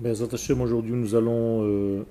Ben, 0.00 0.16
aujourd'hui 0.60 0.94
nous 0.94 1.14
allons 1.14 1.64
euh, 1.64 2.02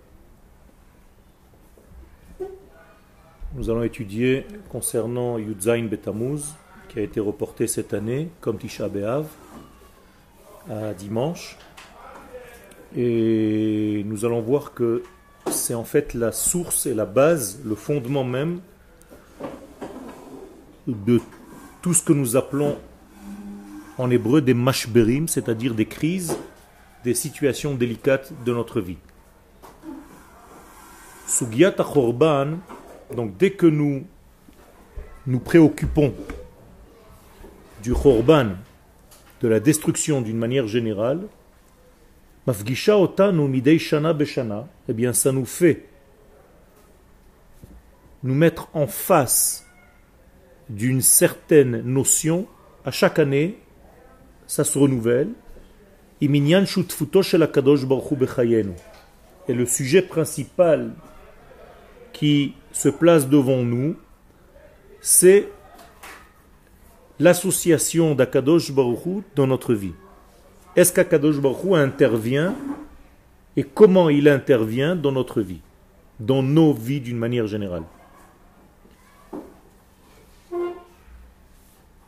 nous 3.55 3.69
allons 3.69 3.83
étudier 3.83 4.45
concernant 4.69 5.37
Yudzain 5.37 5.83
Betamuz 5.85 6.55
qui 6.87 6.99
a 6.99 7.01
été 7.01 7.19
reporté 7.19 7.67
cette 7.67 7.93
année 7.93 8.29
comme 8.39 8.57
Tisha 8.57 8.87
B'Av 8.87 9.25
à 10.69 10.93
dimanche. 10.93 11.57
Et 12.95 14.03
nous 14.05 14.25
allons 14.25 14.41
voir 14.41 14.73
que 14.73 15.03
c'est 15.49 15.73
en 15.73 15.83
fait 15.83 16.13
la 16.13 16.31
source 16.31 16.85
et 16.85 16.93
la 16.93 17.05
base, 17.05 17.61
le 17.65 17.75
fondement 17.75 18.23
même 18.23 18.59
de 20.87 21.19
tout 21.81 21.93
ce 21.93 22.03
que 22.03 22.13
nous 22.13 22.35
appelons 22.35 22.77
en 23.97 24.11
hébreu 24.11 24.41
des 24.41 24.53
mashberim, 24.53 25.27
c'est-à-dire 25.27 25.73
des 25.73 25.85
crises 25.87 26.37
des 27.03 27.13
situations 27.13 27.73
délicates 27.73 28.31
de 28.45 28.53
notre 28.53 28.81
vie. 28.81 28.97
Sugiyat 31.27 31.71
Chorban, 31.71 32.57
donc 33.15 33.37
dès 33.37 33.51
que 33.51 33.65
nous 33.65 34.03
nous 35.27 35.39
préoccupons 35.39 36.13
du 37.81 37.93
Chorban, 37.93 38.51
de 39.41 39.47
la 39.47 39.59
destruction 39.59 40.21
d'une 40.21 40.37
manière 40.37 40.67
générale, 40.67 41.27
Mafgisha 42.45 42.97
otanu 42.97 43.47
midei 43.47 43.79
shana 43.79 44.13
beshana, 44.13 44.67
eh 44.87 44.93
bien 44.93 45.13
ça 45.13 45.31
nous 45.31 45.45
fait 45.45 45.85
nous 48.23 48.35
mettre 48.35 48.67
en 48.73 48.87
face 48.87 49.65
d'une 50.69 51.01
certaine 51.01 51.81
notion 51.81 52.47
à 52.85 52.91
chaque 52.91 53.19
année, 53.19 53.59
ça 54.47 54.63
se 54.63 54.77
renouvelle, 54.77 55.29
et 56.21 56.27
le 59.53 59.65
sujet 59.65 60.01
principal 60.03 60.91
qui 62.13 62.53
se 62.71 62.89
place 62.89 63.27
devant 63.27 63.63
nous, 63.63 63.95
c'est 65.01 65.47
l'association 67.19 68.13
d'Akadosh 68.13 68.71
Baruch 68.71 69.23
dans 69.35 69.47
notre 69.47 69.73
vie. 69.73 69.93
Est-ce 70.75 70.93
qu'Akadosh 70.93 71.39
Baruch 71.39 71.73
intervient 71.73 72.55
et 73.57 73.63
comment 73.63 74.09
il 74.09 74.29
intervient 74.29 74.95
dans 74.95 75.11
notre 75.11 75.41
vie, 75.41 75.61
dans 76.19 76.43
nos 76.43 76.71
vies 76.71 77.01
d'une 77.01 77.17
manière 77.17 77.47
générale? 77.47 77.83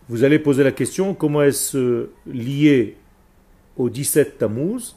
Vous 0.08 0.24
allez 0.24 0.38
poser 0.38 0.64
la 0.64 0.72
question, 0.72 1.14
comment 1.14 1.42
est-ce 1.42 2.10
lié 2.28 2.98
au 3.78 3.90
17 3.90 4.38
Tammuz, 4.38 4.96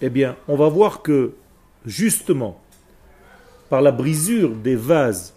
eh 0.00 0.10
bien, 0.10 0.36
on 0.48 0.56
va 0.56 0.68
voir 0.68 1.02
que, 1.02 1.34
justement, 1.86 2.60
par 3.68 3.80
la 3.80 3.92
brisure 3.92 4.50
des 4.50 4.76
vases, 4.76 5.34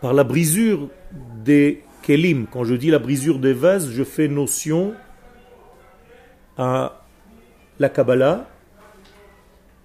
par 0.00 0.14
la 0.14 0.24
brisure 0.24 0.88
des 1.44 1.82
kelim, 2.02 2.46
quand 2.50 2.64
je 2.64 2.74
dis 2.74 2.90
la 2.90 2.98
brisure 2.98 3.38
des 3.38 3.52
vases, 3.52 3.90
je 3.90 4.02
fais 4.02 4.28
notion 4.28 4.94
à 6.56 7.04
la 7.78 7.88
Kabbalah, 7.88 8.48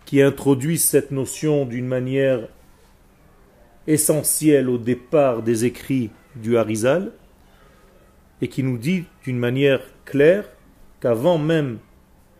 qui 0.06 0.22
introduit 0.22 0.78
cette 0.78 1.12
notion 1.12 1.66
d'une 1.66 1.88
manière 1.88 2.48
essentielle 3.88 4.70
au 4.70 4.78
départ 4.78 5.42
des 5.42 5.66
écrits 5.66 6.12
du 6.36 6.58
Harizal, 6.58 7.12
et 8.42 8.48
qui 8.48 8.64
nous 8.64 8.78
dit 8.78 9.06
d'une 9.24 9.40
manière 9.40 9.82
claire 10.06 10.46
qu'avant 11.06 11.38
même 11.38 11.78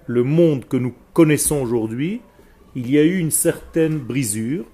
le 0.08 0.24
monde 0.24 0.66
que 0.66 0.76
nous 0.76 0.96
connaissons 1.14 1.62
aujourd'hui, 1.62 2.22
il 2.74 2.90
y 2.90 2.98
a 2.98 3.04
eu 3.04 3.20
une 3.20 3.30
certaine 3.30 4.00
brisure. 4.00 4.66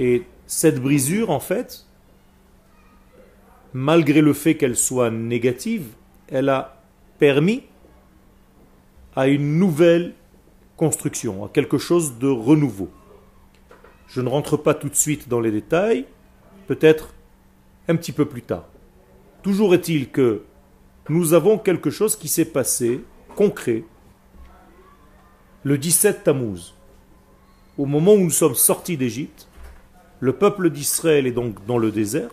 Et 0.00 0.24
cette 0.48 0.82
brisure, 0.82 1.30
en 1.30 1.38
fait, 1.38 1.86
malgré 3.72 4.20
le 4.20 4.32
fait 4.32 4.56
qu'elle 4.56 4.74
soit 4.74 5.12
négative, 5.12 5.90
elle 6.26 6.48
a 6.48 6.82
permis 7.20 7.62
à 9.14 9.28
une 9.28 9.60
nouvelle 9.60 10.14
construction, 10.76 11.44
à 11.44 11.48
quelque 11.50 11.78
chose 11.78 12.18
de 12.18 12.26
renouveau. 12.26 12.90
Je 14.08 14.20
ne 14.20 14.28
rentre 14.28 14.56
pas 14.56 14.74
tout 14.74 14.88
de 14.88 14.96
suite 14.96 15.28
dans 15.28 15.38
les 15.38 15.52
détails, 15.52 16.04
peut-être 16.66 17.14
un 17.86 17.94
petit 17.94 18.10
peu 18.10 18.24
plus 18.24 18.42
tard. 18.42 18.66
Toujours 19.44 19.72
est-il 19.72 20.10
que 20.10 20.42
nous 21.08 21.34
avons 21.34 21.58
quelque 21.58 21.90
chose 21.90 22.16
qui 22.16 22.28
s'est 22.28 22.44
passé, 22.44 23.02
concret, 23.34 23.84
le 25.64 25.78
17 25.78 26.24
Tammuz. 26.24 26.74
Au 27.78 27.86
moment 27.86 28.14
où 28.14 28.18
nous 28.18 28.30
sommes 28.30 28.54
sortis 28.54 28.96
d'Égypte, 28.96 29.48
le 30.20 30.32
peuple 30.32 30.70
d'Israël 30.70 31.26
est 31.26 31.32
donc 31.32 31.64
dans 31.66 31.78
le 31.78 31.90
désert. 31.90 32.30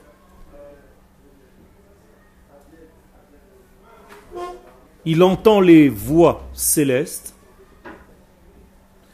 Il 5.05 5.23
entend 5.23 5.59
les 5.59 5.89
voix 5.89 6.47
célestes, 6.53 7.35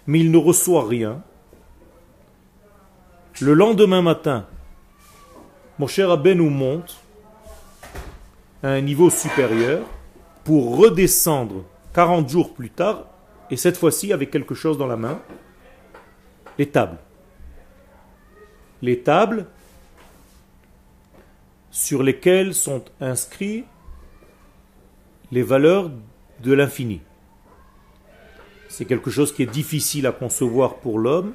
mais 0.08 0.20
il 0.20 0.32
ne 0.32 0.38
reçoit 0.38 0.86
rien. 0.86 1.24
Le 3.40 3.54
lendemain 3.54 4.02
matin, 4.02 4.46
mon 5.80 5.88
cher 5.88 6.10
Abbé 6.10 6.36
nous 6.36 6.50
monte 6.50 7.05
un 8.68 8.82
niveau 8.82 9.12
supérieur 9.12 9.86
pour 10.44 10.78
redescendre 10.78 11.66
40 11.94 12.28
jours 12.28 12.54
plus 12.54 12.72
tard, 12.72 13.06
et 13.52 13.58
cette 13.58 13.78
fois-ci 13.78 14.12
avec 14.12 14.32
quelque 14.32 14.56
chose 14.56 14.78
dans 14.78 14.88
la 14.88 14.98
main, 14.98 15.22
les 16.58 16.68
tables. 16.68 16.98
Les 18.82 19.02
tables 19.02 19.46
sur 21.70 22.02
lesquelles 22.02 22.56
sont 22.56 22.84
inscrits 23.00 23.66
les 25.32 25.44
valeurs 25.44 25.92
de 26.42 26.54
l'infini. 26.54 27.02
C'est 28.68 28.86
quelque 28.86 29.12
chose 29.12 29.32
qui 29.32 29.44
est 29.44 29.52
difficile 29.52 30.08
à 30.08 30.12
concevoir 30.12 30.78
pour 30.78 30.98
l'homme, 30.98 31.34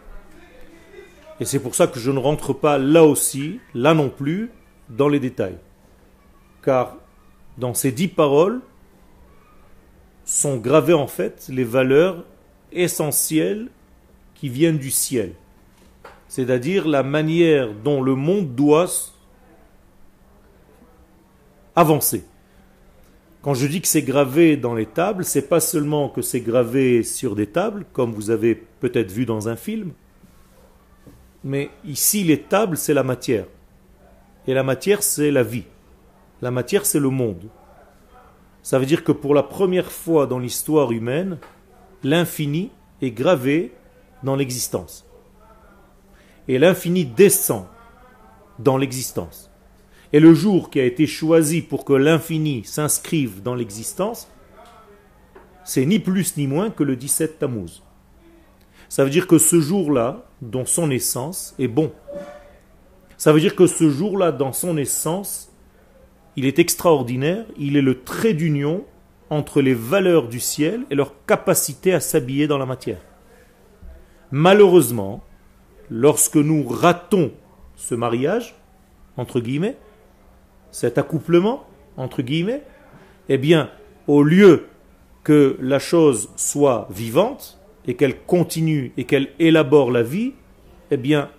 et 1.39 1.45
c'est 1.45 1.61
pour 1.61 1.77
ça 1.77 1.87
que 1.87 2.01
je 2.01 2.11
ne 2.11 2.19
rentre 2.19 2.53
pas 2.53 2.77
là 2.77 3.05
aussi, 3.05 3.61
là 3.73 3.95
non 3.95 4.11
plus, 4.11 4.51
dans 4.89 5.09
les 5.09 5.21
détails. 5.21 5.59
Car 6.63 6.97
dans 7.59 7.75
ces 7.75 7.93
dix 7.93 8.09
paroles 8.09 8.61
sont 10.25 10.57
gravées 10.57 10.95
en 10.95 11.07
fait 11.07 11.49
les 11.49 11.65
valeurs 11.65 12.25
essentielles 12.73 13.69
qui 14.35 14.49
viennent 14.49 14.79
du 14.79 14.91
ciel. 14.91 15.35
C'est-à-dire 16.29 16.87
la 16.87 17.03
manière 17.03 17.75
dont 17.75 18.03
le 18.03 18.15
monde 18.15 18.55
doit 18.55 18.87
avancer. 21.75 22.25
Quand 23.43 23.55
je 23.55 23.67
dis 23.67 23.81
que 23.81 23.89
c'est 23.89 24.03
gravé 24.03 24.57
dans 24.57 24.75
les 24.75 24.87
tables, 24.87 25.25
c'est 25.25 25.49
pas 25.49 25.61
seulement 25.61 26.09
que 26.09 26.21
c'est 26.21 26.41
gravé 26.41 27.03
sur 27.03 27.35
des 27.35 27.47
tables, 27.47 27.87
comme 27.93 28.13
vous 28.13 28.31
avez 28.31 28.55
peut-être 28.55 29.11
vu 29.11 29.25
dans 29.25 29.49
un 29.49 29.57
film, 29.57 29.93
mais 31.43 31.71
ici 31.85 32.23
les 32.23 32.41
tables 32.41 32.77
c'est 32.77 32.95
la 32.95 33.03
matière. 33.03 33.47
Et 34.47 34.55
la 34.55 34.63
matière 34.63 35.03
c'est 35.03 35.31
la 35.31 35.43
vie. 35.43 35.65
La 36.43 36.51
matière, 36.51 36.87
c'est 36.87 37.01
le 37.01 37.11
monde. 37.11 37.49
Ça 38.63 38.79
veut 38.79 38.87
dire 38.87 39.05
que 39.05 39.13
pour 39.13 39.35
la 39.35 39.43
première 39.43 39.91
fois 39.91 40.27
dans 40.27 40.39
l'histoire 40.39 40.93
humaine, 40.93 41.39
l'infini 42.03 42.71
est 43.03 43.11
gravé 43.11 43.73
dans 44.23 44.37
l'existence. 44.37 45.07
Et 46.49 46.59
l'infini 46.59 47.05
descend 47.05 47.67
dans 48.59 48.77
l'existence. 48.77 49.51
Et 50.13 50.21
le 50.21 50.35
jour 50.35 50.71
qui 50.71 50.81
a 50.81 50.85
été 50.85 51.07
choisi 51.07 51.63
pour 51.63 51.85
que 51.85 51.93
l'infini 51.93 52.65
s'inscrive 52.65 53.43
dans 53.43 53.55
l'existence, 53.55 54.29
c'est 55.65 55.87
ni 55.87 55.99
plus 55.99 56.37
ni 56.37 56.47
moins 56.47 56.71
que 56.71 56.83
le 56.83 56.97
17 56.97 57.39
Tammuz. 57.39 57.83
Ça 58.89 59.05
veut 59.05 59.11
dire 59.11 59.29
que 59.29 59.39
ce 59.39 59.61
jour-là, 59.61 60.27
dans 60.43 60.65
son 60.65 60.91
essence, 60.91 61.55
est 61.59 61.69
bon. 61.69 61.93
Ça 63.17 63.33
veut 63.33 63.41
dire 63.41 63.55
que 63.55 63.69
ce 63.69 63.89
jour-là, 63.89 64.33
dans 64.33 64.53
son 64.53 64.77
essence, 64.77 65.50
il 66.37 66.47
est 66.47 66.59
extraordinaire, 66.59 67.45
il 67.59 67.77
est 67.77 67.83
le 67.83 68.03
trait 68.03 68.35
d'union 68.35 68.85
entre 69.31 69.61
les 69.61 69.75
valeurs 69.75 70.29
du 70.29 70.41
ciel 70.41 70.83
et 70.91 70.95
leur 70.95 71.25
capacité 71.27 71.93
à 71.93 72.01
s'habiller 72.01 72.47
dans 72.47 72.59
la 72.59 72.67
matière. 72.67 73.01
Malheureusement, 74.33 75.23
lorsque 75.91 76.37
nous 76.37 76.67
ratons 76.67 77.33
ce 77.77 77.95
mariage, 77.95 78.55
entre 79.17 79.41
guillemets, 79.41 79.77
cet 80.71 80.99
accouplement, 80.99 81.67
entre 81.97 82.23
guillemets, 82.23 82.63
eh 83.29 83.39
bien, 83.39 83.71
au 84.07 84.23
lieu 84.23 84.67
que 85.25 85.57
la 85.61 85.79
chose 85.79 86.31
soit 86.37 86.89
vivante 86.91 87.61
et 87.87 87.95
qu'elle 87.95 88.21
continue 88.21 88.93
et 88.97 89.05
qu'elle 89.05 89.31
élabore 89.39 89.91
la 89.91 90.03
vie, 90.03 90.33
eh 90.91 90.97
bien, 90.97 91.31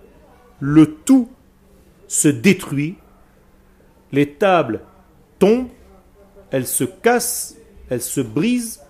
le 0.59 0.95
tout 0.95 1.29
se 2.07 2.27
détruit 2.27 2.95
les 4.11 4.33
tables 4.33 4.81
tombent, 5.39 5.69
elles 6.51 6.67
se 6.67 6.83
cassent, 6.83 7.55
elles 7.89 8.01
se 8.01 8.21
brisent, 8.21 8.81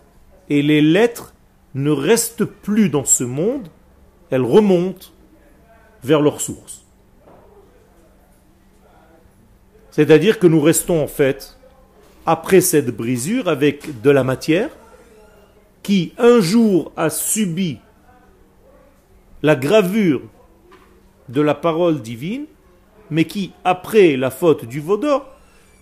et 0.50 0.62
les 0.62 0.82
lettres 0.82 1.34
ne 1.76 1.92
restent 1.92 2.46
plus 2.46 2.90
dans 2.90 3.06
ce 3.06 3.24
monde, 3.24 3.70
elles 4.30 4.42
remontent 4.42 5.08
vers 6.04 6.22
leur 6.22 6.42
source. 6.42 6.86
C'est-à-dire 9.92 10.40
que 10.40 10.48
nous 10.48 10.62
restons 10.62 11.04
en 11.04 11.08
fait, 11.08 11.58
après 12.26 12.62
cette 12.62 12.96
brisure, 12.96 13.48
avec 13.48 14.02
de 14.02 14.10
la 14.10 14.24
matière 14.24 14.70
qui 15.84 16.14
un 16.18 16.40
jour 16.40 16.92
a 16.96 17.10
subi 17.10 17.80
la 19.42 19.56
gravure 19.56 20.22
de 21.30 21.42
la 21.42 21.56
parole 21.56 22.02
divine, 22.02 22.46
mais 23.12 23.26
qui, 23.26 23.54
après 23.64 24.18
la 24.18 24.32
faute 24.32 24.66
du 24.66 24.80
Vaudor, 24.80 25.30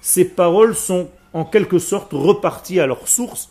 ces 0.01 0.25
paroles 0.25 0.75
sont 0.75 1.09
en 1.31 1.45
quelque 1.45 1.79
sorte 1.79 2.11
reparties 2.11 2.79
à 2.79 2.87
leur 2.87 3.07
source, 3.07 3.49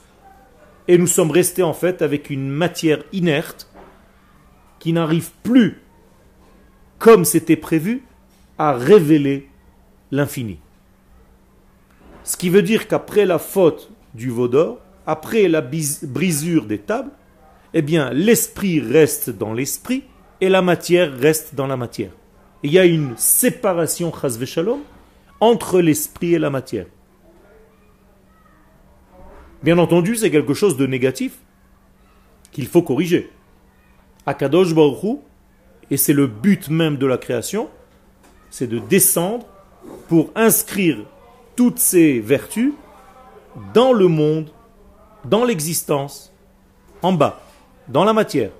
et 0.88 0.98
nous 0.98 1.06
sommes 1.06 1.30
restés 1.30 1.62
en 1.62 1.74
fait 1.74 2.02
avec 2.02 2.28
une 2.28 2.48
matière 2.48 3.02
inerte 3.12 3.70
qui 4.78 4.92
n'arrive 4.92 5.30
plus 5.42 5.82
comme 6.98 7.24
c'était 7.24 7.56
prévu, 7.56 8.02
à 8.58 8.72
révéler 8.72 9.48
l'infini. 10.10 10.58
Ce 12.24 12.36
qui 12.36 12.50
veut 12.50 12.62
dire 12.62 12.88
qu'après 12.88 13.24
la 13.24 13.38
faute 13.38 13.90
du 14.14 14.30
Vaudor, 14.30 14.80
après 15.06 15.48
la 15.48 15.62
brisure 15.62 16.66
des 16.66 16.78
tables, 16.78 17.12
eh 17.72 17.82
bien, 17.82 18.10
l'esprit 18.12 18.80
reste 18.80 19.30
dans 19.30 19.52
l'esprit 19.52 20.04
et 20.40 20.48
la 20.48 20.62
matière 20.62 21.16
reste 21.16 21.54
dans 21.54 21.66
la 21.66 21.76
matière. 21.76 22.10
Il 22.62 22.72
y 22.72 22.78
a 22.78 22.84
une 22.84 23.16
séparation, 23.16 24.12
shalom, 24.44 24.80
entre 25.40 25.80
l'esprit 25.80 26.34
et 26.34 26.38
la 26.38 26.50
matière. 26.50 26.86
Bien 29.62 29.78
entendu, 29.78 30.16
c'est 30.16 30.30
quelque 30.30 30.54
chose 30.54 30.76
de 30.76 30.86
négatif 30.86 31.38
qu'il 32.52 32.66
faut 32.66 32.82
corriger. 32.82 33.30
Akadosh 34.26 34.74
Baruch 34.74 35.20
et 35.90 35.96
c'est 35.96 36.12
le 36.12 36.26
but 36.26 36.68
même 36.68 36.96
de 36.96 37.06
la 37.06 37.18
création, 37.18 37.68
c'est 38.50 38.66
de 38.66 38.78
descendre 38.78 39.46
pour 40.08 40.30
inscrire 40.34 40.98
toutes 41.56 41.78
ces 41.78 42.20
vertus 42.20 42.72
dans 43.74 43.92
le 43.92 44.06
monde, 44.06 44.50
dans 45.24 45.44
l'existence, 45.44 46.32
en 47.02 47.12
bas, 47.12 47.40
dans 47.88 48.04
la 48.04 48.12
matière. 48.12 48.50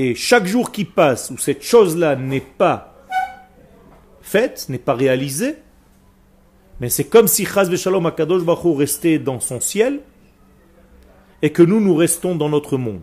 Et 0.00 0.14
chaque 0.14 0.46
jour 0.46 0.70
qui 0.70 0.84
passe 0.84 1.28
où 1.32 1.38
cette 1.38 1.64
chose-là 1.64 2.14
n'est 2.14 2.38
pas 2.38 2.94
faite, 4.22 4.66
n'est 4.68 4.78
pas 4.78 4.94
réalisée, 4.94 5.56
mais 6.78 6.88
c'est 6.88 7.08
comme 7.08 7.26
si 7.26 7.44
Chaz 7.44 7.74
Shalom 7.74 8.06
Akadosh 8.06 8.44
Baruch 8.44 8.78
restait 8.78 9.18
dans 9.18 9.40
son 9.40 9.58
ciel 9.58 9.98
et 11.42 11.50
que 11.50 11.64
nous, 11.64 11.80
nous 11.80 11.96
restons 11.96 12.36
dans 12.36 12.48
notre 12.48 12.76
monde 12.76 13.02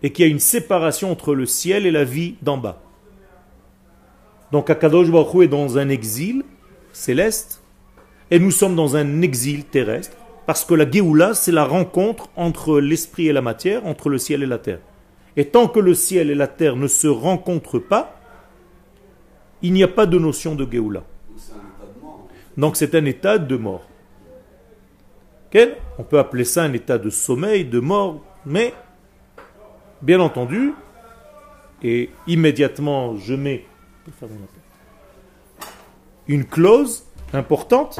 et 0.00 0.12
qu'il 0.12 0.26
y 0.26 0.28
a 0.28 0.30
une 0.30 0.38
séparation 0.38 1.10
entre 1.10 1.34
le 1.34 1.44
ciel 1.44 1.86
et 1.86 1.90
la 1.90 2.04
vie 2.04 2.36
d'en 2.40 2.56
bas. 2.56 2.80
Donc 4.52 4.70
Akadosh 4.70 5.10
Baruch 5.10 5.42
est 5.42 5.48
dans 5.48 5.76
un 5.76 5.88
exil 5.88 6.44
céleste 6.92 7.64
et 8.30 8.38
nous 8.38 8.52
sommes 8.52 8.76
dans 8.76 8.94
un 8.94 9.22
exil 9.22 9.64
terrestre 9.64 10.16
parce 10.46 10.64
que 10.64 10.74
la 10.74 10.88
Géoula, 10.88 11.34
c'est 11.34 11.50
la 11.50 11.64
rencontre 11.64 12.28
entre 12.36 12.78
l'esprit 12.78 13.26
et 13.26 13.32
la 13.32 13.42
matière, 13.42 13.84
entre 13.86 14.08
le 14.08 14.18
ciel 14.18 14.44
et 14.44 14.46
la 14.46 14.58
terre. 14.58 14.78
Et 15.36 15.46
tant 15.46 15.68
que 15.68 15.80
le 15.80 15.94
ciel 15.94 16.30
et 16.30 16.34
la 16.34 16.48
terre 16.48 16.76
ne 16.76 16.86
se 16.86 17.06
rencontrent 17.06 17.78
pas, 17.78 18.20
il 19.62 19.72
n'y 19.72 19.82
a 19.82 19.88
pas 19.88 20.06
de 20.06 20.18
notion 20.18 20.54
de 20.54 20.66
Géoula. 20.70 21.04
Donc 22.56 22.76
c'est 22.76 22.94
un 22.94 23.04
état 23.04 23.38
de 23.38 23.56
mort. 23.56 23.86
On 25.98 26.02
peut 26.02 26.18
appeler 26.18 26.44
ça 26.44 26.64
un 26.64 26.72
état 26.72 26.98
de 26.98 27.10
sommeil, 27.10 27.64
de 27.64 27.80
mort, 27.80 28.20
mais 28.44 28.74
Bien 30.00 30.20
entendu, 30.20 30.74
et 31.82 32.10
immédiatement 32.28 33.16
je 33.16 33.34
mets 33.34 33.64
une 36.28 36.44
clause 36.44 37.04
importante, 37.32 37.98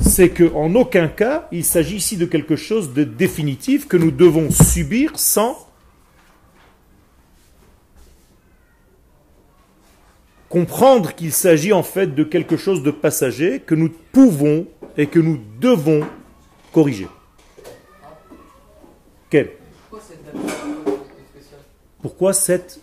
c'est 0.00 0.30
qu'en 0.30 0.74
aucun 0.74 1.06
cas 1.06 1.46
il 1.52 1.64
s'agit 1.64 1.96
ici 1.96 2.16
de 2.16 2.26
quelque 2.26 2.56
chose 2.56 2.92
de 2.92 3.04
définitif 3.04 3.86
que 3.86 3.96
nous 3.96 4.10
devons 4.10 4.50
subir 4.50 5.12
sans 5.14 5.63
comprendre 10.54 11.12
qu'il 11.16 11.32
s'agit 11.32 11.72
en 11.72 11.82
fait 11.82 12.14
de 12.14 12.22
quelque 12.22 12.56
chose 12.56 12.84
de 12.84 12.92
passager 12.92 13.58
que 13.58 13.74
nous 13.74 13.90
pouvons 14.12 14.68
et 14.96 15.08
que 15.08 15.18
nous 15.18 15.40
devons 15.58 16.06
corriger. 16.72 17.08
Quel 19.30 19.50
pourquoi 22.00 22.34
cette 22.34 22.78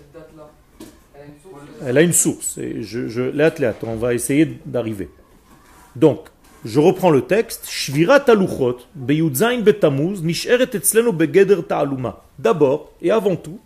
Elle 1.86 1.98
a 1.98 2.02
une 2.02 2.12
source. 2.12 2.58
Et 2.58 2.82
je, 2.82 3.08
je, 3.08 3.22
on 3.84 3.96
va 3.96 4.16
essayer 4.16 4.60
d'arriver. 4.66 5.10
Donc, 5.96 6.28
je 6.66 6.80
reprends 6.80 7.12
le 7.12 7.22
texte. 7.22 7.70
D'abord 12.40 12.92
et 13.02 13.12
avant 13.12 13.36
tout, 13.36 13.60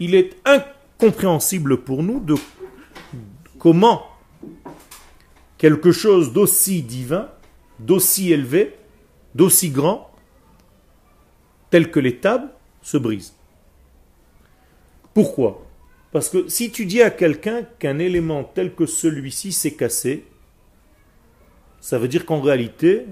il 0.00 0.14
est 0.16 0.30
incompréhensible 0.44 1.78
pour 1.78 2.02
nous 2.02 2.18
de 2.18 2.34
comment 3.58 4.06
quelque 5.58 5.92
chose 5.92 6.32
d'aussi 6.32 6.82
divin, 6.82 7.28
d'aussi 7.78 8.32
élevé, 8.32 8.76
d'aussi 9.34 9.70
grand, 9.70 10.10
tel 11.70 11.90
que 11.90 12.00
les 12.00 12.16
tables, 12.16 12.50
se 12.82 12.96
brise? 12.96 13.34
Pourquoi? 15.12 15.66
Parce 16.12 16.28
que 16.30 16.48
si 16.48 16.70
tu 16.70 16.86
dis 16.86 17.02
à 17.02 17.10
quelqu'un 17.10 17.64
qu'un 17.78 17.98
élément 17.98 18.44
tel 18.44 18.74
que 18.74 18.86
celui-ci 18.86 19.52
s'est 19.52 19.74
cassé, 19.74 20.24
ça 21.80 21.98
veut 21.98 22.08
dire 22.08 22.24
qu'en 22.24 22.40
réalité, 22.40 23.06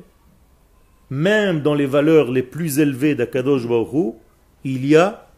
même 1.11 1.61
dans 1.61 1.75
les 1.75 1.87
valeurs 1.87 2.31
les 2.31 2.43
plus 2.43 2.79
élevées 2.79 3.15
d'Akadosh 3.15 3.67
Baruch 3.67 4.15
il 4.65 4.87
y 4.87 4.97
a 4.97 5.29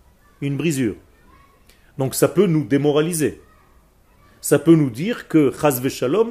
une 0.40 0.56
brisure. 0.56 0.96
Donc 1.98 2.14
ça 2.14 2.28
peut 2.28 2.46
nous 2.46 2.64
démoraliser. 2.64 3.42
Ça 4.40 4.58
peut 4.58 4.74
nous 4.74 4.90
dire 4.90 5.28
que, 5.28 5.52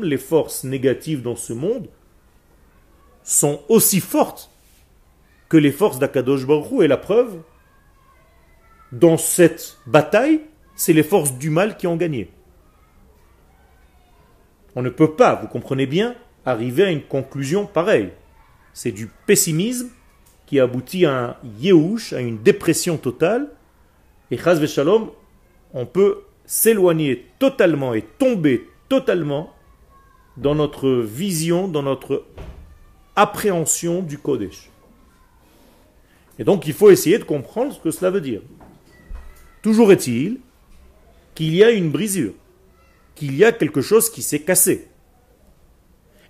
les 0.02 0.18
forces 0.18 0.64
négatives 0.64 1.22
dans 1.22 1.36
ce 1.36 1.54
monde 1.54 1.88
sont 3.24 3.62
aussi 3.68 4.00
fortes 4.00 4.50
que 5.50 5.58
les 5.58 5.72
forces 5.72 6.00
d'Akadosh 6.00 6.46
Baruch 6.46 6.82
Et 6.82 6.88
la 6.88 6.98
preuve, 6.98 7.42
dans 8.92 9.18
cette 9.18 9.78
bataille, 9.86 10.42
c'est 10.76 10.94
les 10.94 11.04
forces 11.04 11.34
du 11.34 11.50
mal 11.50 11.78
qui 11.78 11.88
ont 11.88 11.98
gagné. 11.98 12.30
On 14.76 14.82
ne 14.82 14.90
peut 14.90 15.16
pas, 15.16 15.36
vous 15.36 15.48
comprenez 15.48 15.88
bien, 15.88 16.16
arriver 16.46 16.84
à 16.84 16.92
une 16.92 17.04
conclusion 17.04 17.66
pareille. 17.66 18.12
C'est 18.74 18.92
du 18.92 19.08
pessimisme 19.26 19.90
qui 20.46 20.60
aboutit 20.60 21.06
à 21.06 21.26
un 21.26 21.36
yéhouch, 21.60 22.14
à 22.14 22.22
une 22.22 22.42
dépression 22.42 22.98
totale. 22.98 23.50
Et 24.30 24.38
on 25.74 25.86
peut 25.86 26.22
s'éloigner 26.48 27.28
totalement 27.38 27.94
et 27.94 28.02
tomber 28.02 28.68
totalement 28.90 29.54
dans 30.38 30.56
notre 30.56 30.90
vision, 30.90 31.68
dans 31.68 31.84
notre 31.84 32.26
appréhension 33.16 34.02
du 34.02 34.18
Kodesh. 34.18 34.70
Et 36.40 36.44
donc 36.44 36.66
il 36.66 36.74
faut 36.74 36.90
essayer 36.90 37.20
de 37.20 37.24
comprendre 37.24 37.74
ce 37.74 37.80
que 37.80 37.92
cela 37.92 38.10
veut 38.10 38.22
dire. 38.22 38.42
Toujours 39.62 39.92
est-il 39.92 40.40
qu'il 41.36 41.54
y 41.54 41.64
a 41.64 41.72
une 41.72 41.92
brisure, 41.92 42.34
qu'il 43.16 43.36
y 43.36 43.44
a 43.44 43.52
quelque 43.52 43.82
chose 43.82 44.10
qui 44.10 44.22
s'est 44.22 44.40
cassé. 44.40 44.88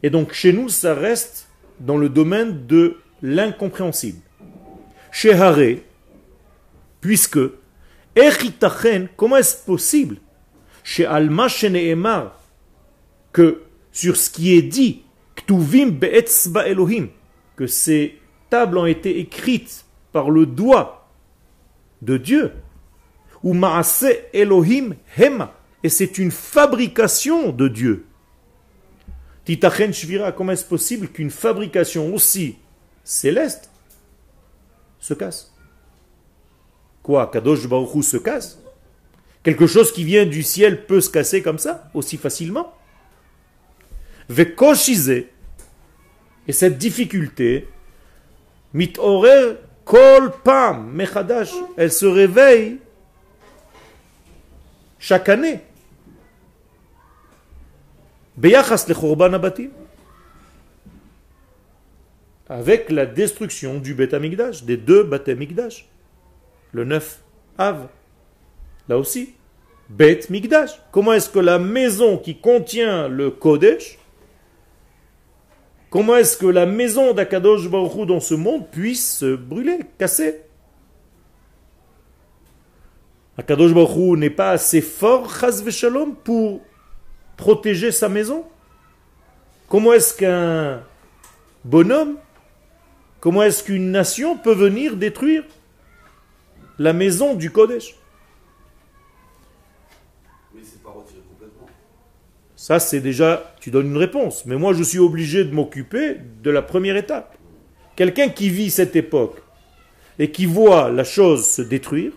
Et 0.03 0.09
donc 0.09 0.33
chez 0.33 0.51
nous, 0.51 0.69
ça 0.69 0.93
reste 0.95 1.47
dans 1.79 1.97
le 1.97 2.09
domaine 2.09 2.65
de 2.65 2.97
l'incompréhensible. 3.21 4.19
Chez 5.11 5.33
Haré, 5.33 5.83
puisque, 7.01 7.39
comment 9.15 9.37
est-ce 9.37 9.65
possible, 9.65 10.17
chez 10.83 11.05
Alma 11.05 11.47
Emar, 11.61 12.39
que 13.31 13.63
sur 13.91 14.15
ce 14.15 14.29
qui 14.29 14.55
est 14.55 14.61
dit, 14.61 15.03
Elohim, 16.65 17.09
que 17.55 17.67
ces 17.67 18.19
tables 18.49 18.77
ont 18.77 18.85
été 18.85 19.19
écrites 19.19 19.85
par 20.11 20.29
le 20.29 20.45
doigt 20.45 21.09
de 22.01 22.17
Dieu, 22.17 22.53
ou 23.43 23.53
Maase 23.53 24.07
Elohim 24.33 24.95
Hema. 25.17 25.53
Et 25.83 25.89
c'est 25.89 26.17
une 26.17 26.31
fabrication 26.31 27.51
de 27.51 27.67
Dieu. 27.67 28.05
Titachen 29.45 29.93
Shvira, 29.93 30.31
comment 30.31 30.51
est-ce 30.51 30.65
possible 30.65 31.07
qu'une 31.07 31.29
fabrication 31.29 32.13
aussi 32.13 32.57
céleste 33.03 33.69
se 34.99 35.13
casse? 35.13 35.56
Quoi 37.07 37.27
Kadosh 37.27 37.65
Baruch 37.69 38.03
se 38.03 38.17
casse? 38.17 38.59
Quelque 39.41 39.65
chose 39.65 39.93
qui 39.93 40.03
vient 40.03 40.25
du 40.25 40.43
ciel 40.43 40.85
peut 40.85 40.99
se 40.99 41.09
casser 41.09 41.41
comme 41.41 41.57
ça, 41.57 41.89
aussi 41.93 42.17
facilement? 42.17 42.73
Vekoshize, 44.27 45.09
et 45.09 46.51
cette 46.51 46.77
difficulté, 46.77 47.69
mitorer 48.73 49.55
Kol 49.85 50.33
Pam 50.43 50.91
Mechadash, 50.91 51.53
elle 51.77 51.93
se 51.93 52.05
réveille 52.05 52.79
chaque 54.99 55.29
année. 55.29 55.61
Beyachas 58.35 58.83
le. 58.89 59.71
Avec 62.49 62.89
la 62.91 63.05
destruction 63.05 63.79
du 63.79 63.93
Bet 63.93 64.13
Amigdash, 64.13 64.65
des 64.65 64.75
deux 64.75 65.03
Bet 65.03 65.31
Amigdash. 65.31 65.87
Le 66.71 66.83
9 66.83 67.19
Av. 67.57 67.87
Là 68.87 68.97
aussi. 68.97 69.33
Bet 69.89 70.21
Migdash. 70.29 70.71
Comment 70.91 71.13
est-ce 71.13 71.29
que 71.29 71.39
la 71.39 71.59
maison 71.59 72.17
qui 72.17 72.39
contient 72.39 73.07
le 73.07 73.31
Kodesh, 73.31 73.97
comment 75.89 76.17
est-ce 76.17 76.37
que 76.37 76.45
la 76.45 76.65
maison 76.65 77.13
d'Akadosh 77.13 77.69
Baruch 77.69 78.05
dans 78.05 78.19
ce 78.19 78.33
monde 78.33 78.69
puisse 78.69 79.17
se 79.17 79.35
brûler, 79.35 79.79
casser? 79.97 80.41
Akadosh 83.37 83.73
Baruch 83.73 84.17
n'est 84.17 84.29
pas 84.29 84.51
assez 84.51 84.81
fort, 84.81 85.33
Chaz 85.39 85.63
pour 86.23 86.61
protéger 87.37 87.91
sa 87.91 88.09
maison? 88.09 88.43
Comment 89.69 89.93
est-ce 89.93 90.13
qu'un 90.13 90.83
bonhomme, 91.63 92.17
comment 93.21 93.43
est-ce 93.43 93.63
qu'une 93.63 93.91
nation 93.91 94.37
peut 94.37 94.53
venir 94.53 94.97
détruire 94.97 95.43
la 96.79 96.93
maison 96.93 97.33
du 97.33 97.51
Kodesh 97.51 97.95
Ça, 102.57 102.79
c'est 102.79 102.99
déjà, 102.99 103.53
tu 103.61 103.69
donnes 103.69 103.87
une 103.87 103.97
réponse. 103.97 104.45
Mais 104.45 104.57
moi, 104.57 104.73
je 104.73 104.83
suis 104.83 104.99
obligé 104.99 105.45
de 105.45 105.53
m'occuper 105.53 106.17
de 106.43 106.49
la 106.49 106.61
première 106.61 106.97
étape. 106.97 107.37
Quelqu'un 107.95 108.29
qui 108.29 108.49
vit 108.49 108.71
cette 108.71 108.95
époque 108.95 109.41
et 110.19 110.31
qui 110.31 110.47
voit 110.47 110.89
la 110.89 111.03
chose 111.03 111.47
se 111.47 111.61
détruire, 111.61 112.11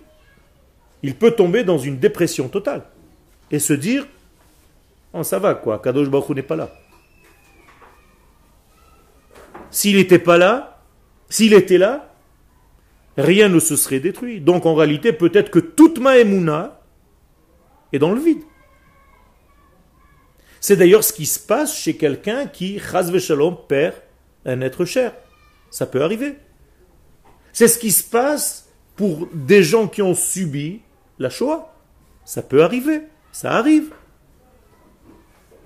il 1.03 1.15
peut 1.15 1.31
tomber 1.31 1.63
dans 1.63 1.79
une 1.79 1.99
dépression 1.99 2.49
totale 2.49 2.83
et 3.51 3.59
se 3.59 3.75
dire 3.75 4.07
oh, 5.13 5.23
ça 5.23 5.39
va 5.39 5.55
quoi, 5.55 5.79
Kadosh 5.79 6.09
Baruch 6.09 6.31
n'est 6.31 6.43
pas 6.43 6.57
là. 6.57 6.71
S'il 9.71 9.97
n'était 9.97 10.19
pas 10.19 10.37
là, 10.37 10.83
s'il 11.29 11.53
était 11.53 11.79
là, 11.79 12.10
rien 13.17 13.49
ne 13.49 13.61
se 13.61 13.77
serait 13.77 14.01
détruit. 14.01 14.41
Donc 14.41 14.67
en 14.67 14.75
réalité, 14.75 15.13
peut-être 15.13 15.51
que 15.51 15.59
toute 15.59 15.99
ma 15.99 16.19
émouna 16.19 16.81
est 17.93 17.99
dans 17.99 18.13
le 18.13 18.21
vide. 18.21 18.43
C'est 20.61 20.77
d'ailleurs 20.77 21.05
ce 21.05 21.13
qui 21.13 21.27
se 21.27 21.39
passe 21.39 21.77
chez 21.77 21.97
quelqu'un 21.97 22.47
qui, 22.47 22.79
chas 22.79 23.19
shalom, 23.19 23.57
perd 23.67 23.95
un 24.45 24.61
être 24.61 24.85
cher. 24.85 25.15
Ça 25.71 25.87
peut 25.87 26.03
arriver. 26.03 26.37
C'est 27.53 27.69
ce 27.69 27.79
qui 27.79 27.91
se 27.91 28.09
passe 28.09 28.69
pour 28.97 29.29
des 29.33 29.63
gens 29.63 29.89
qui 29.89 30.03
ont 30.03 30.15
subi 30.15 30.83
la 31.19 31.31
Shoah. 31.31 31.75
Ça 32.25 32.43
peut 32.43 32.63
arriver. 32.63 33.03
Ça 33.33 33.53
arrive. 33.53 33.93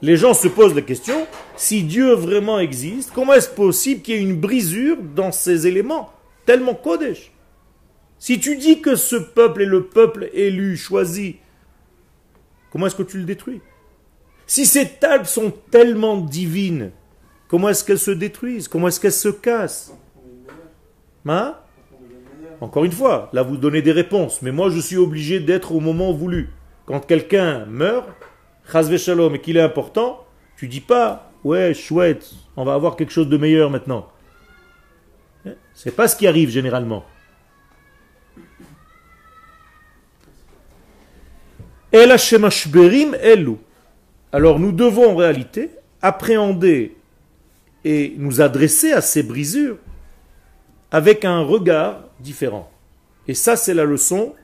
Les 0.02 0.16
gens 0.16 0.34
se 0.34 0.48
posent 0.48 0.74
la 0.74 0.82
question, 0.82 1.26
si 1.56 1.82
Dieu 1.82 2.12
vraiment 2.12 2.58
existe, 2.58 3.10
comment 3.14 3.32
est-ce 3.32 3.48
possible 3.48 4.02
qu'il 4.02 4.14
y 4.14 4.18
ait 4.18 4.22
une 4.22 4.38
brisure 4.38 4.98
dans 4.98 5.32
ces 5.32 5.66
éléments 5.66 6.12
tellement 6.44 6.74
Kodesh? 6.74 7.32
Si 8.24 8.40
tu 8.40 8.56
dis 8.56 8.80
que 8.80 8.96
ce 8.96 9.16
peuple 9.16 9.60
est 9.60 9.66
le 9.66 9.84
peuple 9.84 10.30
élu, 10.32 10.78
choisi, 10.78 11.36
comment 12.70 12.86
est-ce 12.86 12.96
que 12.96 13.02
tu 13.02 13.18
le 13.18 13.24
détruis? 13.24 13.60
Si 14.46 14.64
ces 14.64 14.88
tables 14.88 15.26
sont 15.26 15.52
tellement 15.70 16.16
divines, 16.16 16.90
comment 17.48 17.68
est-ce 17.68 17.84
qu'elles 17.84 17.98
se 17.98 18.10
détruisent? 18.10 18.66
Comment 18.66 18.88
est-ce 18.88 18.98
qu'elles 18.98 19.12
se 19.12 19.28
cassent? 19.28 19.92
Hein? 21.28 21.54
Encore 22.62 22.86
une 22.86 22.92
fois, 22.92 23.28
là 23.34 23.42
vous 23.42 23.58
donnez 23.58 23.82
des 23.82 23.92
réponses, 23.92 24.40
mais 24.40 24.52
moi 24.52 24.70
je 24.70 24.80
suis 24.80 24.96
obligé 24.96 25.38
d'être 25.38 25.72
au 25.72 25.80
moment 25.80 26.10
voulu. 26.14 26.48
Quand 26.86 27.00
quelqu'un 27.00 27.66
meurt, 27.66 28.08
Shalom 28.96 29.34
et 29.34 29.40
qu'il 29.42 29.58
est 29.58 29.60
important, 29.60 30.24
tu 30.56 30.66
dis 30.66 30.80
pas, 30.80 31.30
ouais, 31.44 31.74
chouette, 31.74 32.32
on 32.56 32.64
va 32.64 32.72
avoir 32.72 32.96
quelque 32.96 33.12
chose 33.12 33.28
de 33.28 33.36
meilleur 33.36 33.68
maintenant. 33.68 34.08
Hein? 35.44 35.56
C'est 35.74 35.94
pas 35.94 36.08
ce 36.08 36.16
qui 36.16 36.26
arrive 36.26 36.48
généralement. 36.48 37.04
Alors 44.32 44.58
nous 44.58 44.72
devons 44.72 45.12
en 45.12 45.14
réalité 45.14 45.70
appréhender 46.02 46.96
et 47.84 48.16
nous 48.18 48.40
adresser 48.40 48.90
à 48.90 49.00
ces 49.00 49.22
brisures 49.22 49.76
avec 50.90 51.24
un 51.24 51.42
regard 51.42 52.00
différent. 52.18 52.68
Et 53.28 53.34
ça, 53.34 53.54
c'est 53.54 53.74
la 53.74 53.84
leçon 53.84 54.34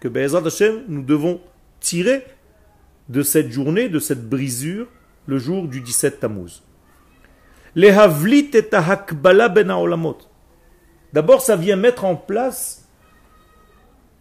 que 0.00 0.08
Be'ezrat 0.08 0.46
Hashem, 0.46 0.84
nous 0.88 1.02
devons 1.02 1.42
tirer 1.78 2.24
de 3.10 3.20
cette 3.20 3.52
journée, 3.52 3.90
de 3.90 3.98
cette 3.98 4.26
brisure, 4.26 4.86
le 5.26 5.36
jour 5.36 5.68
du 5.68 5.82
17 5.82 6.20
Tammuz. 6.20 6.62
Et 7.76 7.92
ben 7.92 8.08
D'abord, 11.12 11.42
ça 11.42 11.56
vient 11.56 11.76
mettre 11.76 12.06
en 12.06 12.16
place 12.16 12.88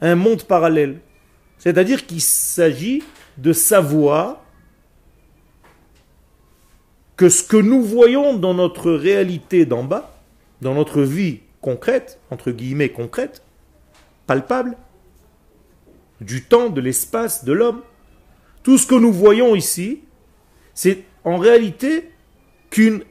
un 0.02 0.16
monde 0.16 0.44
parallèle. 0.44 1.00
C'est-à-dire 1.64 2.06
qu'il 2.06 2.20
s'agit 2.20 3.04
de 3.38 3.54
savoir 3.54 4.42
que 7.16 7.30
ce 7.30 7.42
que 7.42 7.56
nous 7.56 7.82
voyons 7.82 8.34
dans 8.34 8.54
notre 8.54 8.92
réalité 8.92 9.66
d'en 9.66 9.86
bas, 9.86 10.14
dans 10.60 10.74
notre 10.74 11.04
vie 11.04 11.40
concrète, 11.62 12.20
entre 12.32 12.52
guillemets 12.52 12.90
concrète, 12.90 13.44
palpable, 14.28 14.76
du 16.20 16.44
temps, 16.44 16.70
de 16.70 16.82
l'espace, 16.82 17.46
de 17.46 17.54
l'homme, 17.54 17.82
tout 18.64 18.78
ce 18.78 18.86
que 18.86 18.96
nous 18.96 19.14
voyons 19.14 19.56
ici, 19.56 20.02
c'est 20.74 21.06
en 21.24 21.38
réalité 21.38 22.10
qu'une 22.72 23.06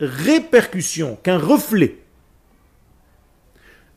répercussion, 0.00 1.16
qu'un 1.22 1.38
reflet 1.38 1.98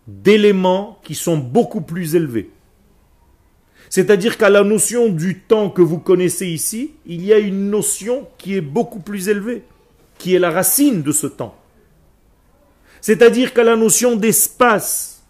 d'éléments 0.08 1.00
qui 1.04 1.16
sont 1.16 1.38
beaucoup 1.38 1.82
plus 1.82 2.14
élevés. 2.14 2.52
C'est-à-dire 3.90 4.38
qu'à 4.38 4.50
la 4.50 4.64
notion 4.64 5.10
du 5.10 5.40
temps 5.40 5.70
que 5.70 5.82
vous 5.82 5.98
connaissez 5.98 6.48
ici, 6.48 6.92
il 7.08 7.26
y 7.26 7.34
a 7.34 7.40
une 7.40 7.72
notion 7.72 8.28
qui 8.38 8.56
est 8.56 8.62
beaucoup 8.62 9.00
plus 9.00 9.30
élevée, 9.30 9.64
qui 10.20 10.36
est 10.36 10.40
la 10.40 10.52
racine 10.52 11.02
de 11.02 11.12
ce 11.12 11.26
temps. 11.26 11.56
C'est-à-dire 13.02 13.54
qu'à 13.54 13.64
la 13.64 13.76
notion 13.76 14.16
d'espace 14.16 15.24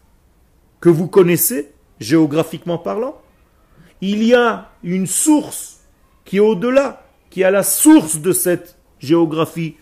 que 0.82 0.89
vous 0.89 1.08
connaissez, 1.08 1.72
géographiquement 2.00 2.78
parlant, 2.78 3.22
il 4.01 4.24
y 4.24 4.34
a 4.34 4.72
une 4.84 5.08
source 5.08 5.82
qui 6.25 6.38
est 6.38 6.42
au-delà, 6.42 7.06
qui 7.30 7.42
est 7.42 7.46
à 7.46 7.51
la 7.51 7.63
source 7.63 8.18
de 8.18 8.32
cette 8.34 8.78
géographie, 9.00 9.75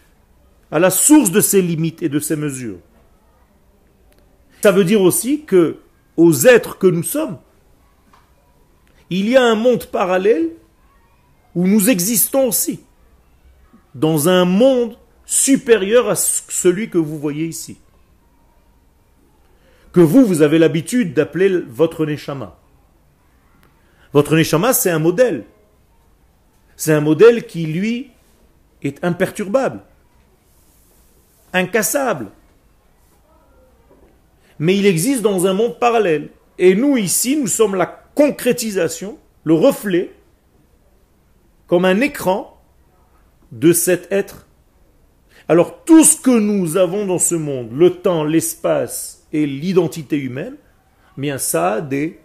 à 0.71 0.79
la 0.79 0.89
source 0.89 1.31
de 1.31 1.41
ces 1.41 1.61
limites 1.61 2.03
et 2.03 2.09
de 2.09 2.19
ces 2.19 2.35
mesures. 2.35 2.79
Ça 4.61 4.71
veut 4.71 4.83
dire 4.83 5.01
aussi 5.01 5.45
que 5.45 5.77
aux 6.15 6.45
êtres 6.45 6.77
que 6.77 6.87
nous 6.87 7.03
sommes, 7.03 7.37
il 9.09 9.29
y 9.29 9.37
a 9.37 9.43
un 9.43 9.55
monde 9.55 9.85
parallèle 9.85 10.49
où 11.55 11.65
nous 11.65 11.89
existons 11.89 12.47
aussi, 12.47 12.81
dans 13.95 14.29
un 14.29 14.45
monde 14.45 14.97
supérieur 15.25 16.09
à 16.09 16.15
celui 16.15 16.89
que 16.89 16.97
vous 16.97 17.17
voyez 17.17 17.45
ici. 17.45 17.77
Que 19.91 20.01
vous, 20.01 20.25
vous 20.25 20.41
avez 20.41 20.59
l'habitude 20.59 21.13
d'appeler 21.13 21.49
votre 21.49 22.05
Neshama. 22.05 22.57
Votre 24.13 24.35
Neshama, 24.35 24.73
c'est 24.73 24.91
un 24.91 24.99
modèle. 24.99 25.45
C'est 26.75 26.93
un 26.93 27.01
modèle 27.01 27.47
qui, 27.47 27.65
lui, 27.65 28.11
est 28.83 29.03
imperturbable, 29.03 29.81
incassable. 31.53 32.27
Mais 34.59 34.77
il 34.77 34.85
existe 34.85 35.21
dans 35.21 35.47
un 35.47 35.53
monde 35.53 35.79
parallèle. 35.79 36.29
Et 36.59 36.75
nous, 36.75 36.97
ici, 36.97 37.35
nous 37.37 37.47
sommes 37.47 37.75
la 37.75 38.06
concrétisation, 38.17 39.19
le 39.43 39.53
reflet, 39.53 40.11
comme 41.67 41.85
un 41.85 42.01
écran 42.01 42.59
de 43.51 43.73
cet 43.73 44.11
être. 44.11 44.47
Alors 45.47 45.83
tout 45.85 46.03
ce 46.03 46.19
que 46.19 46.37
nous 46.37 46.77
avons 46.77 47.05
dans 47.05 47.19
ce 47.19 47.35
monde, 47.35 47.69
le 47.71 47.91
temps, 47.91 48.23
l'espace 48.23 49.27
et 49.31 49.45
l'identité 49.45 50.17
humaine, 50.17 50.55
bien 51.15 51.37
ça 51.37 51.73
a 51.73 51.81
des 51.81 52.19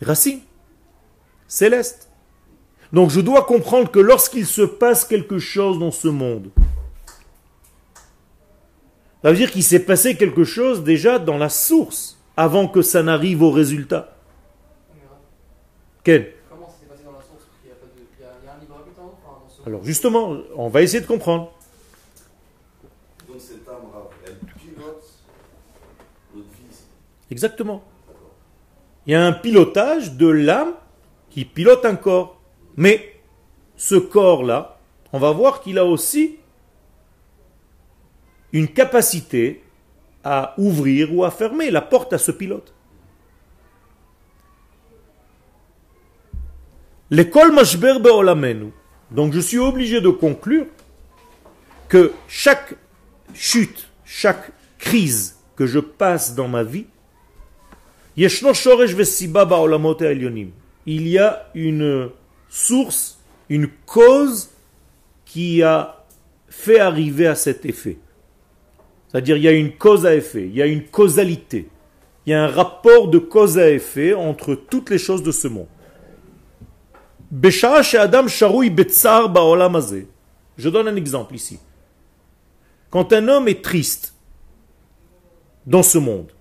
racines 0.00 0.40
céleste. 1.48 2.08
Donc 2.92 3.10
je 3.10 3.20
dois 3.20 3.42
comprendre 3.42 3.90
que 3.90 3.98
lorsqu'il 3.98 4.46
se 4.46 4.62
passe 4.62 5.04
quelque 5.04 5.38
chose 5.40 5.80
dans 5.80 5.90
ce 5.90 6.06
monde, 6.06 6.50
ça 9.22 9.30
veut 9.30 9.36
dire 9.36 9.50
qu'il 9.50 9.64
s'est 9.64 9.84
passé 9.84 10.16
quelque 10.16 10.44
chose 10.44 10.84
déjà 10.84 11.18
dans 11.18 11.36
la 11.36 11.48
source, 11.48 12.16
avant 12.36 12.68
que 12.68 12.80
ça 12.80 13.02
n'arrive 13.02 13.42
au 13.42 13.50
résultat. 13.50 14.16
Quel? 16.02 16.34
Alors 19.66 19.84
justement, 19.84 20.38
on 20.56 20.68
va 20.68 20.82
essayer 20.82 21.00
de 21.00 21.06
comprendre. 21.06 21.52
Donc 23.28 23.36
cette 23.38 23.68
âme, 23.68 23.82
elle 24.26 24.36
pilote 24.58 25.04
notre 26.34 26.48
vie 26.48 26.76
Exactement. 27.30 27.82
Il 29.06 29.12
y 29.12 29.14
a 29.14 29.24
un 29.24 29.32
pilotage 29.32 30.12
de 30.14 30.26
l'âme 30.26 30.72
qui 31.28 31.44
pilote 31.44 31.84
un 31.84 31.96
corps. 31.96 32.40
Mais 32.76 33.20
ce 33.76 33.96
corps-là, 33.96 34.78
on 35.12 35.18
va 35.18 35.32
voir 35.32 35.60
qu'il 35.60 35.78
a 35.78 35.84
aussi 35.84 36.38
une 38.52 38.68
capacité 38.68 39.62
à 40.24 40.54
ouvrir 40.58 41.14
ou 41.14 41.24
à 41.24 41.30
fermer 41.30 41.70
la 41.70 41.80
porte 41.80 42.12
à 42.12 42.18
ce 42.18 42.30
pilote. 42.30 42.72
L'école 47.12 47.52
Mashber 47.52 47.94
Be'olamenu. 48.00 48.70
Donc 49.10 49.32
je 49.32 49.40
suis 49.40 49.58
obligé 49.58 50.00
de 50.00 50.10
conclure 50.10 50.66
que 51.88 52.12
chaque 52.28 52.74
chute, 53.34 53.88
chaque 54.04 54.52
crise 54.78 55.36
que 55.56 55.66
je 55.66 55.80
passe 55.80 56.36
dans 56.36 56.46
ma 56.46 56.62
vie, 56.62 56.86
il 58.16 58.28
y 61.08 61.18
a 61.18 61.46
une 61.54 62.10
source, 62.48 63.18
une 63.48 63.68
cause 63.86 64.50
qui 65.24 65.62
a 65.64 66.04
fait 66.48 66.78
arriver 66.78 67.26
à 67.26 67.34
cet 67.34 67.66
effet. 67.66 67.98
C'est-à-dire 69.08 69.36
il 69.36 69.42
y 69.42 69.48
a 69.48 69.52
une 69.52 69.72
cause 69.72 70.06
à 70.06 70.14
effet, 70.14 70.46
il 70.46 70.54
y 70.54 70.62
a 70.62 70.66
une 70.66 70.84
causalité, 70.84 71.68
il 72.26 72.30
y 72.30 72.34
a 72.34 72.44
un 72.44 72.48
rapport 72.48 73.08
de 73.08 73.18
cause 73.18 73.58
à 73.58 73.68
effet 73.68 74.14
entre 74.14 74.54
toutes 74.54 74.90
les 74.90 74.98
choses 74.98 75.24
de 75.24 75.32
ce 75.32 75.48
monde. 75.48 75.66
Je 80.58 80.68
donne 80.68 80.88
un 80.88 80.96
exemple 80.96 81.34
ici. 81.34 81.58
Quand 82.90 83.12
un 83.12 83.28
homme 83.28 83.46
est 83.46 83.62
triste 83.62 84.14
dans 85.66 85.84
ce 85.84 85.98
monde, 85.98 86.32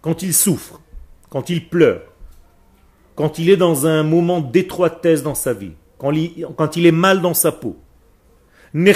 quand 0.00 0.22
il 0.22 0.34
souffre, 0.34 0.80
quand 1.28 1.50
il 1.50 1.68
pleure, 1.68 2.02
quand 3.14 3.38
il 3.38 3.50
est 3.50 3.56
dans 3.56 3.86
un 3.86 4.02
moment 4.02 4.40
d'étroitesse 4.40 5.22
dans 5.22 5.36
sa 5.36 5.52
vie, 5.52 5.72
quand 5.98 6.12
il, 6.76 6.86
est 6.86 6.92
mal 6.92 7.20
dans 7.20 7.34
sa 7.34 7.52
peau, 7.52 7.76
il 8.74 8.86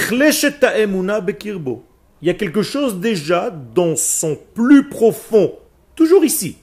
y 2.23 2.31
a 2.31 2.35
quelque 2.35 2.63
chose 2.63 3.01
déjà 3.01 3.51
dans 3.51 3.97
son 3.97 4.39
plus 4.55 4.89
profond, 4.89 5.53
toujours 5.95 6.25
ici, 6.25 6.59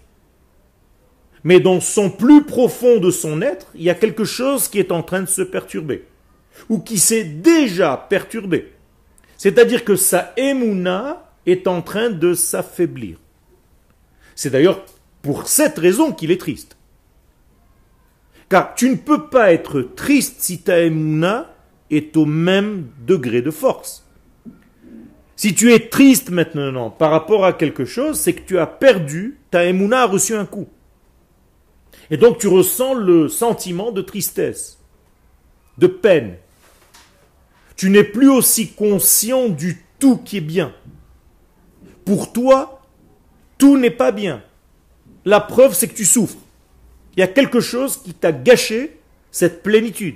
mais 1.44 1.60
dans 1.60 1.80
son 1.80 2.10
plus 2.10 2.44
profond 2.44 2.98
de 2.98 3.12
son 3.12 3.42
être, 3.42 3.68
il 3.76 3.84
y 3.84 3.90
a 3.90 3.96
quelque 3.96 4.26
chose 4.26 4.68
qui 4.68 4.80
est 4.80 4.92
en 4.92 5.04
train 5.04 5.22
de 5.22 5.28
se 5.28 5.42
perturber, 5.42 6.06
ou 6.70 6.80
qui 6.80 6.98
s'est 6.98 7.24
déjà 7.24 8.08
perturbé. 8.10 8.74
C'est-à-dire 9.38 9.86
que 9.86 9.96
sa 9.96 10.34
émouna 10.36 11.32
est 11.46 11.68
en 11.68 11.82
train 11.82 12.10
de 12.10 12.34
s'affaiblir. 12.34 13.18
C'est 14.36 14.50
d'ailleurs 14.50 14.84
pour 15.22 15.48
cette 15.48 15.78
raison 15.78 16.12
qu'il 16.12 16.32
est 16.32 16.40
triste. 16.40 16.78
Car 18.50 18.74
tu 18.76 18.90
ne 18.90 18.96
peux 18.96 19.28
pas 19.28 19.54
être 19.54 19.82
triste 19.82 20.38
si 20.40 20.62
ta 20.62 20.80
émouna 20.80 21.54
est 21.90 22.18
au 22.18 22.26
même 22.26 22.88
degré 23.06 23.42
de 23.42 23.52
force. 23.52 24.06
Si 25.36 25.56
tu 25.56 25.72
es 25.72 25.88
triste 25.88 26.32
maintenant 26.32 26.90
par 26.90 27.12
rapport 27.12 27.46
à 27.46 27.54
quelque 27.54 27.86
chose, 27.86 28.20
c'est 28.20 28.34
que 28.34 28.42
tu 28.42 28.60
as 28.60 28.68
perdu, 28.68 29.38
ta 29.52 29.64
émouna 29.66 30.02
a 30.02 30.06
reçu 30.06 30.36
un 30.36 30.46
coup. 30.46 30.68
Et 32.12 32.18
donc 32.18 32.38
tu 32.40 32.48
ressens 32.48 32.96
le 32.96 33.30
sentiment 33.30 33.92
de 33.92 34.02
tristesse, 34.02 34.80
de 35.78 35.88
peine. 35.88 36.38
Tu 37.76 37.90
n'es 37.90 38.04
plus 38.04 38.30
aussi 38.30 38.72
conscient 38.72 39.48
du 39.48 39.84
tout 40.00 40.18
qui 40.18 40.38
est 40.38 40.42
bien. 40.42 40.74
Pour 42.06 42.34
toi, 42.34 42.82
tout 43.58 43.78
n'est 43.78 43.92
pas 43.92 44.12
bien. 44.12 44.44
La 45.26 45.40
preuve, 45.40 45.74
c'est 45.74 45.88
que 45.88 45.96
tu 45.96 46.06
souffres. 46.06 46.38
Il 47.16 47.20
y 47.20 47.24
a 47.24 47.28
quelque 47.28 47.60
chose 47.60 47.98
qui 47.98 48.14
t'a 48.14 48.32
gâché 48.32 49.00
cette 49.32 49.62
plénitude. 49.62 50.16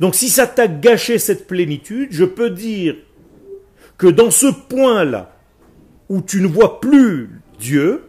Donc 0.00 0.14
si 0.14 0.28
ça 0.28 0.46
t'a 0.46 0.66
gâché 0.66 1.18
cette 1.18 1.46
plénitude, 1.46 2.08
je 2.10 2.24
peux 2.24 2.50
dire 2.50 2.96
que 3.98 4.08
dans 4.08 4.30
ce 4.30 4.46
point-là, 4.46 5.36
où 6.08 6.20
tu 6.20 6.40
ne 6.40 6.48
vois 6.48 6.80
plus 6.80 7.40
Dieu, 7.58 8.04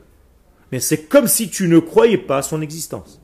mais 0.74 0.80
c'est 0.80 1.04
comme 1.04 1.28
si 1.28 1.52
tu 1.52 1.68
ne 1.68 1.78
croyais 1.78 2.18
pas 2.18 2.38
à 2.38 2.42
son 2.42 2.60
existence. 2.64 3.22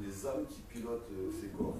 Les 0.00 0.24
âmes 0.24 0.44
qui 0.48 0.60
pilotent 0.72 1.10
euh, 1.10 1.32
ces 1.40 1.48
corps, 1.48 1.74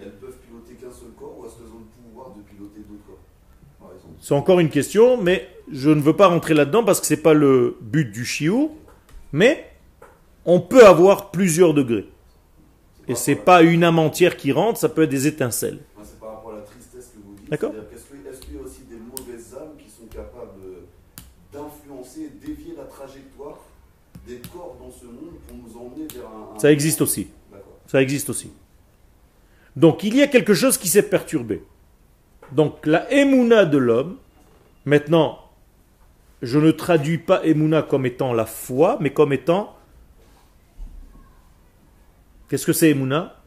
elles 0.00 0.12
peuvent 0.20 0.36
piloter 0.36 0.74
qu'un 0.74 0.92
seul 0.92 1.08
corps 1.18 1.36
ou 1.36 1.44
est-ce 1.44 1.56
qu'elles 1.56 1.72
ont 1.74 1.80
le 1.80 2.10
pouvoir 2.10 2.30
de 2.30 2.40
piloter 2.42 2.78
d'autres 2.88 3.04
corps? 3.08 3.90
C'est 4.20 4.34
encore 4.34 4.60
une 4.60 4.70
question, 4.70 5.20
mais 5.20 5.48
je 5.68 5.90
ne 5.90 6.00
veux 6.00 6.14
pas 6.14 6.28
rentrer 6.28 6.54
là-dedans 6.54 6.84
parce 6.84 7.00
que 7.00 7.08
ce 7.08 7.14
n'est 7.14 7.22
pas 7.22 7.34
le 7.34 7.76
but 7.80 8.08
du 8.08 8.24
chiot, 8.24 8.70
mais 9.32 9.68
on 10.44 10.60
peut 10.60 10.86
avoir 10.86 11.32
plusieurs 11.32 11.74
degrés. 11.74 12.06
Et 13.08 13.16
c'est 13.16 13.34
pas 13.34 13.62
une 13.62 13.82
âme 13.82 13.98
entière 13.98 14.36
qui 14.36 14.52
rentre, 14.52 14.78
ça 14.78 14.88
peut 14.88 15.02
être 15.02 15.10
des 15.10 15.26
étincelles. 15.26 15.80
C'est 16.04 16.20
par 16.20 16.36
rapport 16.36 16.52
à 16.52 16.58
la 16.58 16.62
tristesse 16.62 17.06
que 17.06 17.18
vous 17.20 17.34
dites. 17.34 17.50
D'accord 17.50 17.72
Est-ce 17.92 18.40
qu'il 18.42 18.54
y 18.54 18.58
a 18.58 18.62
aussi 18.62 18.82
des 18.88 18.94
mauvaises 18.94 19.56
âmes 19.56 19.74
qui 19.76 19.90
sont 19.90 20.06
capables 20.06 20.62
d'influencer, 21.52 22.30
dévier 22.40 22.74
la 22.76 22.84
trajectoire 22.84 23.58
des 24.26 24.40
corps 24.52 24.76
dans 24.80 24.90
ce 24.90 25.06
monde 25.06 25.34
pour 25.46 25.56
nous 25.56 25.78
emmener 25.78 26.06
vers 26.14 26.26
un. 26.26 26.58
Ça 26.58 26.72
existe 26.72 27.00
aussi. 27.00 27.28
Ça 27.86 28.00
existe 28.00 28.30
aussi. 28.30 28.50
Donc 29.76 30.02
il 30.04 30.16
y 30.16 30.22
a 30.22 30.26
quelque 30.26 30.54
chose 30.54 30.78
qui 30.78 30.88
s'est 30.88 31.02
perturbé. 31.08 31.62
Donc 32.52 32.86
la 32.86 33.10
émouna 33.12 33.64
de 33.64 33.78
l'homme, 33.78 34.16
maintenant, 34.84 35.38
je 36.42 36.58
ne 36.58 36.70
traduis 36.70 37.18
pas 37.18 37.44
émouna 37.44 37.82
comme 37.82 38.06
étant 38.06 38.32
la 38.32 38.46
foi, 38.46 38.98
mais 39.00 39.10
comme 39.10 39.32
étant. 39.32 39.76
Qu'est-ce 42.48 42.66
que 42.66 42.72
c'est 42.72 42.90
émouna? 42.90 43.40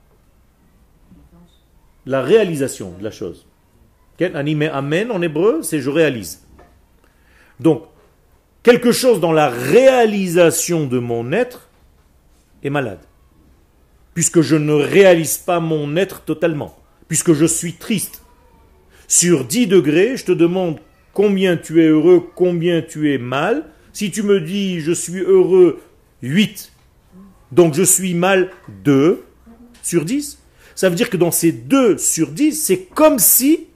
La 2.06 2.22
réalisation 2.22 2.92
de 2.98 3.04
la 3.04 3.12
chose. 3.12 3.46
Animé 4.20 4.68
amen 4.68 5.12
en 5.12 5.22
hébreu, 5.22 5.62
c'est 5.62 5.80
je 5.80 5.90
réalise. 5.90 6.44
Donc, 7.60 7.84
quelque 8.64 8.92
chose 8.92 9.20
dans 9.20 9.32
la 9.32 9.50
réalisation 9.50 10.86
de 10.86 11.00
mon 11.00 11.32
être 11.32 11.70
est 12.64 12.70
malade. 12.70 13.00
Puisque 14.14 14.42
je 14.42 14.56
ne 14.56 14.74
réalise 14.74 15.38
pas 15.38 15.60
mon 15.60 15.96
être 15.96 16.22
totalement. 16.22 16.78
Puisque 17.08 17.34
je 17.34 17.46
suis 17.46 17.74
triste. 17.74 18.24
Sur 19.08 19.46
10 19.46 19.68
degrés, 19.68 20.18
je 20.18 20.26
te 20.26 20.32
demande 20.32 20.80
combien 21.14 21.56
tu 21.58 21.82
es 21.82 21.88
heureux, 21.88 22.30
combien 22.36 22.82
tu 22.82 23.14
es 23.14 23.18
mal. 23.18 23.66
Si 23.94 24.12
tu 24.12 24.24
me 24.24 24.42
dis 24.42 24.82
je 24.82 24.92
suis 24.92 25.20
heureux 25.20 25.82
8, 26.22 26.72
donc 27.52 27.74
je 27.74 27.84
suis 27.84 28.14
mal 28.14 28.52
2 28.84 29.24
sur 29.82 30.04
10, 30.04 30.40
ça 30.76 30.90
veut 30.90 30.96
dire 30.96 31.10
que 31.10 31.18
dans 31.18 31.32
ces 31.32 31.52
2 31.52 31.98
sur 31.98 32.30
10, 32.30 32.54
c'est 32.54 32.84
comme 32.94 33.18
si, 33.18 33.68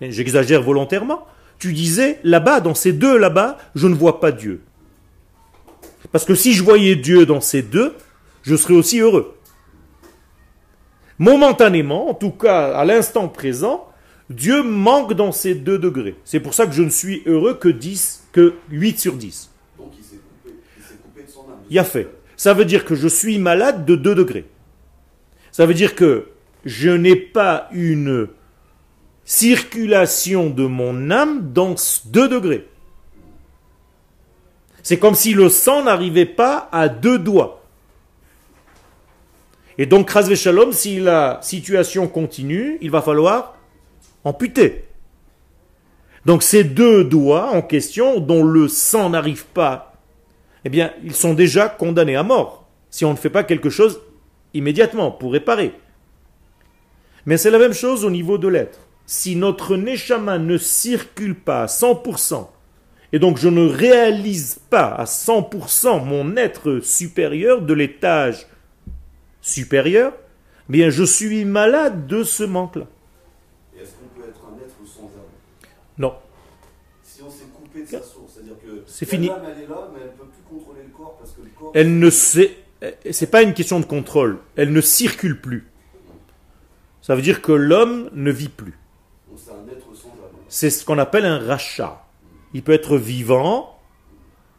j'exagère 0.00 0.62
volontairement, 0.62 1.26
tu 1.62 1.72
disais, 1.72 2.18
là-bas, 2.24 2.58
dans 2.58 2.74
ces 2.74 2.92
deux 2.92 3.16
là-bas, 3.16 3.56
je 3.76 3.86
ne 3.86 3.94
vois 3.94 4.18
pas 4.18 4.32
Dieu. 4.32 4.62
Parce 6.10 6.24
que 6.24 6.34
si 6.34 6.54
je 6.54 6.64
voyais 6.64 6.96
Dieu 6.96 7.24
dans 7.24 7.40
ces 7.40 7.62
deux, 7.62 7.94
je 8.42 8.56
serais 8.56 8.74
aussi 8.74 8.98
heureux. 8.98 9.36
Momentanément, 11.20 12.10
en 12.10 12.14
tout 12.14 12.32
cas 12.32 12.72
à 12.72 12.84
l'instant 12.84 13.28
présent, 13.28 13.88
Dieu 14.28 14.64
manque 14.64 15.14
dans 15.14 15.30
ces 15.30 15.54
deux 15.54 15.78
degrés. 15.78 16.16
C'est 16.24 16.40
pour 16.40 16.52
ça 16.52 16.66
que 16.66 16.72
je 16.72 16.82
ne 16.82 16.90
suis 16.90 17.22
heureux 17.26 17.54
que 17.54 17.68
10, 17.68 18.24
que 18.32 18.54
8 18.72 18.98
sur 18.98 19.12
10. 19.12 19.50
Donc 19.78 19.92
il 19.96 20.04
s'est 20.04 20.16
coupé, 21.00 21.22
de 21.22 21.30
son 21.30 21.42
âme. 21.42 21.60
Il 21.70 21.78
a 21.78 21.84
fait. 21.84 22.08
Ça 22.36 22.54
veut 22.54 22.64
dire 22.64 22.84
que 22.84 22.96
je 22.96 23.06
suis 23.06 23.38
malade 23.38 23.86
de 23.86 23.94
2 23.94 24.16
degrés. 24.16 24.46
Ça 25.52 25.64
veut 25.64 25.74
dire 25.74 25.94
que 25.94 26.26
je 26.64 26.90
n'ai 26.90 27.14
pas 27.14 27.68
une 27.70 28.26
circulation 29.32 30.50
de 30.50 30.66
mon 30.66 31.10
âme 31.10 31.54
dans 31.54 31.74
2 32.04 32.28
degrés. 32.28 32.68
C'est 34.82 34.98
comme 34.98 35.14
si 35.14 35.32
le 35.32 35.48
sang 35.48 35.84
n'arrivait 35.84 36.26
pas 36.26 36.68
à 36.70 36.90
deux 36.90 37.18
doigts. 37.18 37.64
Et 39.78 39.86
donc, 39.86 40.08
Krasve 40.08 40.34
Shalom, 40.34 40.72
si 40.72 41.00
la 41.00 41.38
situation 41.40 42.08
continue, 42.08 42.76
il 42.82 42.90
va 42.90 43.00
falloir 43.00 43.56
amputer. 44.22 44.84
Donc, 46.26 46.42
ces 46.42 46.62
deux 46.62 47.02
doigts 47.02 47.52
en 47.52 47.62
question, 47.62 48.20
dont 48.20 48.44
le 48.44 48.68
sang 48.68 49.08
n'arrive 49.08 49.46
pas, 49.46 49.94
eh 50.66 50.68
bien, 50.68 50.92
ils 51.02 51.14
sont 51.14 51.32
déjà 51.32 51.70
condamnés 51.70 52.16
à 52.16 52.22
mort, 52.22 52.68
si 52.90 53.06
on 53.06 53.12
ne 53.12 53.16
fait 53.16 53.30
pas 53.30 53.44
quelque 53.44 53.70
chose 53.70 54.02
immédiatement 54.52 55.10
pour 55.10 55.32
réparer. 55.32 55.72
Mais 57.24 57.38
c'est 57.38 57.50
la 57.50 57.58
même 57.58 57.72
chose 57.72 58.04
au 58.04 58.10
niveau 58.10 58.36
de 58.36 58.48
l'être 58.48 58.78
si 59.12 59.36
notre 59.36 59.76
neshama 59.76 60.38
ne 60.38 60.56
circule 60.56 61.38
pas 61.38 61.64
à 61.64 61.66
100%, 61.66 62.48
et 63.12 63.18
donc 63.18 63.36
je 63.36 63.50
ne 63.50 63.68
réalise 63.68 64.58
pas 64.70 64.86
à 64.86 65.04
100% 65.04 66.02
mon 66.02 66.34
être 66.38 66.80
supérieur 66.80 67.60
de 67.60 67.74
l'étage 67.74 68.46
supérieur, 69.42 70.14
eh 70.70 70.72
bien 70.72 70.88
je 70.88 71.04
suis 71.04 71.44
malade 71.44 72.06
de 72.06 72.22
ce 72.22 72.42
manque-là. 72.42 72.86
Est-ce 73.78 73.90
qu'on 73.90 74.18
peut 74.18 74.26
être 74.26 74.40
un 74.50 74.56
être 74.64 74.90
sans 74.90 75.02
âme? 75.02 75.28
Non. 75.98 76.14
Si 77.02 77.22
on 77.22 77.28
s'est 77.28 77.44
coupé 77.54 77.82
de 77.82 77.88
sa 77.88 77.98
source, 77.98 78.32
c'est-à-dire 78.32 78.54
que 78.64 78.82
C'est 78.86 79.04
fini. 79.04 79.26
elle 79.26 79.62
est 79.62 79.66
là, 79.66 79.90
mais 79.92 80.00
elle 80.00 80.06
ne 80.06 80.12
peut 80.12 80.24
plus 80.24 80.56
contrôler 80.58 80.80
le 80.84 80.96
corps 80.96 81.18
parce 81.18 81.32
que 81.32 81.42
le 81.42 81.50
corps. 81.54 81.72
Elle 81.74 81.98
ne 81.98 82.08
sait, 82.08 82.56
c'est 83.10 83.30
pas 83.30 83.42
une 83.42 83.52
question 83.52 83.78
de 83.78 83.84
contrôle, 83.84 84.38
elle 84.56 84.72
ne 84.72 84.80
circule 84.80 85.38
plus. 85.38 85.66
Ça 87.02 87.14
veut 87.14 87.20
dire 87.20 87.42
que 87.42 87.52
l'homme 87.52 88.08
ne 88.14 88.30
vit 88.30 88.48
plus. 88.48 88.78
Donc 89.32 89.40
c'est 89.42 89.52
un 89.52 89.66
être 89.72 89.86
sans 89.96 90.08
âme. 90.08 90.36
C'est 90.54 90.68
ce 90.68 90.84
qu'on 90.84 90.98
appelle 90.98 91.24
un 91.24 91.38
rachat. 91.38 92.04
Il 92.52 92.62
peut 92.62 92.72
être 92.72 92.98
vivant, 92.98 93.78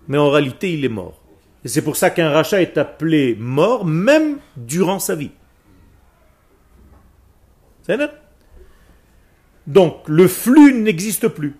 mais 0.07 0.17
en 0.17 0.31
réalité 0.31 0.73
il 0.73 0.83
est 0.83 0.89
mort. 0.89 1.21
Et 1.63 1.67
c'est 1.67 1.83
pour 1.83 1.97
ça 1.97 2.09
qu'un 2.09 2.31
rachat 2.31 2.63
est 2.63 2.79
appelé 2.79 3.35
mort 3.39 3.85
même 3.85 4.39
durant 4.57 4.97
sa 4.97 5.13
vie. 5.13 5.29
C'est 7.83 7.99
Donc 9.67 9.97
le 10.07 10.27
flux 10.27 10.73
n'existe 10.73 11.27
plus. 11.27 11.55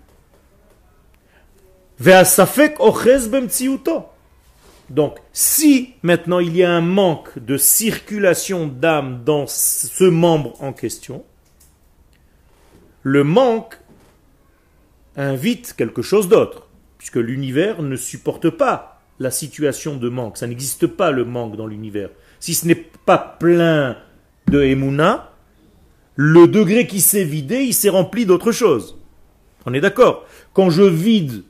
Donc, 4.90 5.18
si 5.32 5.94
maintenant 6.02 6.40
il 6.40 6.56
y 6.56 6.64
a 6.64 6.72
un 6.72 6.80
manque 6.80 7.38
de 7.38 7.56
circulation 7.56 8.66
d'âme 8.66 9.22
dans 9.22 9.46
ce 9.46 10.02
membre 10.02 10.60
en 10.60 10.72
question, 10.72 11.24
le 13.04 13.22
manque 13.22 13.78
invite 15.16 15.74
quelque 15.76 16.02
chose 16.02 16.28
d'autre, 16.28 16.68
puisque 16.98 17.16
l'univers 17.16 17.82
ne 17.82 17.96
supporte 17.96 18.50
pas 18.50 19.00
la 19.20 19.30
situation 19.30 19.96
de 19.96 20.08
manque. 20.08 20.36
Ça 20.36 20.46
n'existe 20.46 20.86
pas 20.86 21.10
le 21.10 21.24
manque 21.24 21.56
dans 21.56 21.66
l'univers. 21.66 22.10
Si 22.40 22.54
ce 22.54 22.66
n'est 22.66 22.74
pas 22.74 23.18
plein 23.18 23.96
de 24.48 24.62
Emouna, 24.62 25.32
le 26.16 26.46
degré 26.46 26.86
qui 26.86 27.00
s'est 27.00 27.24
vidé, 27.24 27.62
il 27.62 27.74
s'est 27.74 27.88
rempli 27.88 28.26
d'autre 28.26 28.52
chose. 28.52 28.98
On 29.66 29.74
est 29.74 29.80
d'accord 29.80 30.26
Quand 30.52 30.70
je 30.70 30.82
vide 30.82 31.44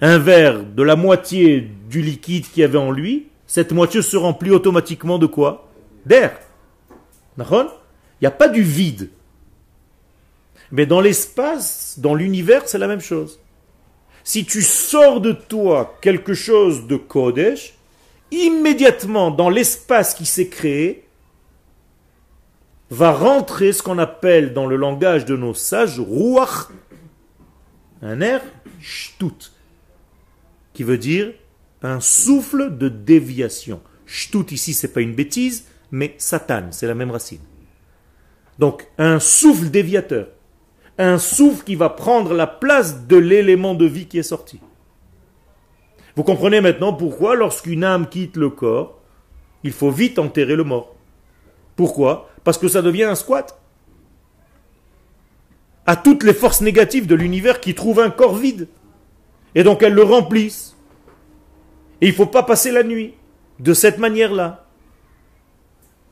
un 0.00 0.18
verre 0.18 0.64
de 0.64 0.82
la 0.82 0.96
moitié 0.96 1.68
du 1.88 2.02
liquide 2.02 2.46
qu'il 2.48 2.60
y 2.60 2.64
avait 2.64 2.78
en 2.78 2.90
lui, 2.90 3.28
cette 3.46 3.72
moitié 3.72 4.02
se 4.02 4.16
remplit 4.16 4.50
automatiquement 4.50 5.18
de 5.18 5.26
quoi? 5.26 5.68
D'air. 6.04 6.38
Il 7.38 7.44
n'y 8.22 8.26
a 8.26 8.32
pas 8.32 8.48
du 8.48 8.62
vide. 8.62 9.10
Mais 10.72 10.86
dans 10.86 11.00
l'espace, 11.00 11.98
dans 11.98 12.14
l'univers, 12.14 12.62
c'est 12.66 12.78
la 12.78 12.88
même 12.88 13.00
chose. 13.00 13.40
Si 14.24 14.44
tu 14.44 14.62
sors 14.62 15.20
de 15.20 15.32
toi 15.32 15.96
quelque 16.00 16.34
chose 16.34 16.86
de 16.86 16.96
Kodesh, 16.96 17.74
immédiatement 18.30 19.30
dans 19.30 19.50
l'espace 19.50 20.14
qui 20.14 20.26
s'est 20.26 20.48
créé, 20.48 21.04
va 22.90 23.12
rentrer 23.12 23.72
ce 23.72 23.82
qu'on 23.82 23.98
appelle 23.98 24.52
dans 24.52 24.66
le 24.66 24.76
langage 24.76 25.24
de 25.24 25.36
nos 25.36 25.54
sages, 25.54 26.00
Ruach, 26.00 26.68
un 28.02 28.20
air, 28.20 28.42
Shtut, 28.80 29.52
qui 30.72 30.82
veut 30.82 30.98
dire 30.98 31.32
un 31.82 32.00
souffle 32.00 32.76
de 32.76 32.88
déviation. 32.88 33.80
Shtut 34.06 34.52
ici, 34.52 34.72
c'est 34.72 34.92
pas 34.92 35.00
une 35.00 35.14
bêtise, 35.14 35.66
mais 35.90 36.14
Satan, 36.18 36.68
c'est 36.70 36.86
la 36.86 36.94
même 36.94 37.10
racine. 37.10 37.40
Donc, 38.58 38.86
un 38.98 39.18
souffle 39.18 39.70
déviateur. 39.70 40.28
Un 40.98 41.18
souffle 41.18 41.64
qui 41.64 41.74
va 41.74 41.90
prendre 41.90 42.32
la 42.32 42.46
place 42.46 43.06
de 43.06 43.16
l'élément 43.16 43.74
de 43.74 43.84
vie 43.84 44.06
qui 44.06 44.18
est 44.18 44.22
sorti. 44.22 44.60
Vous 46.16 46.22
comprenez 46.22 46.62
maintenant 46.62 46.94
pourquoi, 46.94 47.34
lorsqu'une 47.34 47.84
âme 47.84 48.08
quitte 48.08 48.36
le 48.36 48.48
corps, 48.48 48.98
il 49.62 49.72
faut 49.72 49.90
vite 49.90 50.18
enterrer 50.18 50.56
le 50.56 50.64
mort. 50.64 50.94
Pourquoi? 51.76 52.30
Parce 52.44 52.56
que 52.56 52.68
ça 52.68 52.80
devient 52.80 53.04
un 53.04 53.14
squat. 53.14 53.60
À 55.84 55.96
toutes 55.96 56.22
les 56.22 56.32
forces 56.32 56.62
négatives 56.62 57.06
de 57.06 57.14
l'univers 57.14 57.60
qui 57.60 57.74
trouvent 57.74 58.00
un 58.00 58.10
corps 58.10 58.34
vide. 58.34 58.68
Et 59.54 59.62
donc 59.62 59.82
elles 59.82 59.92
le 59.92 60.02
remplissent. 60.02 60.76
Et 62.00 62.06
il 62.06 62.10
ne 62.10 62.16
faut 62.16 62.26
pas 62.26 62.42
passer 62.42 62.70
la 62.70 62.82
nuit 62.82 63.14
de 63.58 63.74
cette 63.74 63.98
manière-là. 63.98 64.66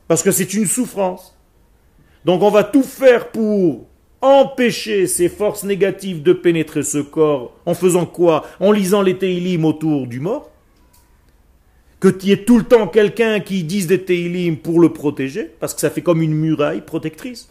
Parce 0.07 0.21
que 0.21 0.31
c'est 0.31 0.53
une 0.53 0.67
souffrance. 0.67 1.37
Donc 2.25 2.43
on 2.43 2.51
va 2.51 2.63
tout 2.63 2.83
faire 2.83 3.29
pour 3.31 3.87
empêcher 4.21 5.07
ces 5.07 5.29
forces 5.29 5.63
négatives 5.63 6.23
de 6.23 6.33
pénétrer 6.33 6.83
ce 6.83 6.97
corps 6.97 7.53
en 7.65 7.73
faisant 7.73 8.05
quoi? 8.05 8.45
En 8.59 8.71
lisant 8.71 9.01
les 9.01 9.17
Teilim 9.17 9.65
autour 9.65 10.07
du 10.07 10.19
mort? 10.19 10.51
Que 11.99 12.07
tu 12.07 12.31
ait 12.31 12.43
tout 12.43 12.57
le 12.57 12.63
temps 12.63 12.87
quelqu'un 12.87 13.39
qui 13.39 13.63
dise 13.63 13.87
des 13.87 14.03
Teilim 14.03 14.57
pour 14.57 14.79
le 14.79 14.93
protéger, 14.93 15.51
parce 15.59 15.73
que 15.73 15.81
ça 15.81 15.89
fait 15.89 16.01
comme 16.01 16.21
une 16.21 16.33
muraille 16.33 16.81
protectrice. 16.81 17.49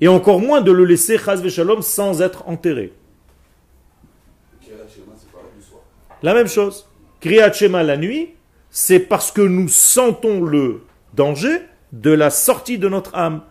Et 0.00 0.08
encore 0.08 0.40
moins 0.40 0.60
de 0.60 0.72
le 0.72 0.84
laisser, 0.84 1.18
chas 1.18 1.48
shalom, 1.48 1.82
sans 1.82 2.20
être 2.20 2.48
enterré. 2.48 2.92
La 6.22 6.34
même 6.34 6.48
chose. 6.48 6.88
Kriyat 7.20 7.52
Shema 7.52 7.82
la 7.82 7.96
nuit, 7.96 8.30
c'est 8.70 9.00
parce 9.00 9.30
que 9.30 9.40
nous 9.40 9.68
sentons 9.68 10.42
le 10.42 10.82
danger 11.14 11.60
de 11.92 12.10
la 12.10 12.30
sortie 12.30 12.78
de 12.78 12.88
notre 12.88 13.14
âme. 13.14 13.42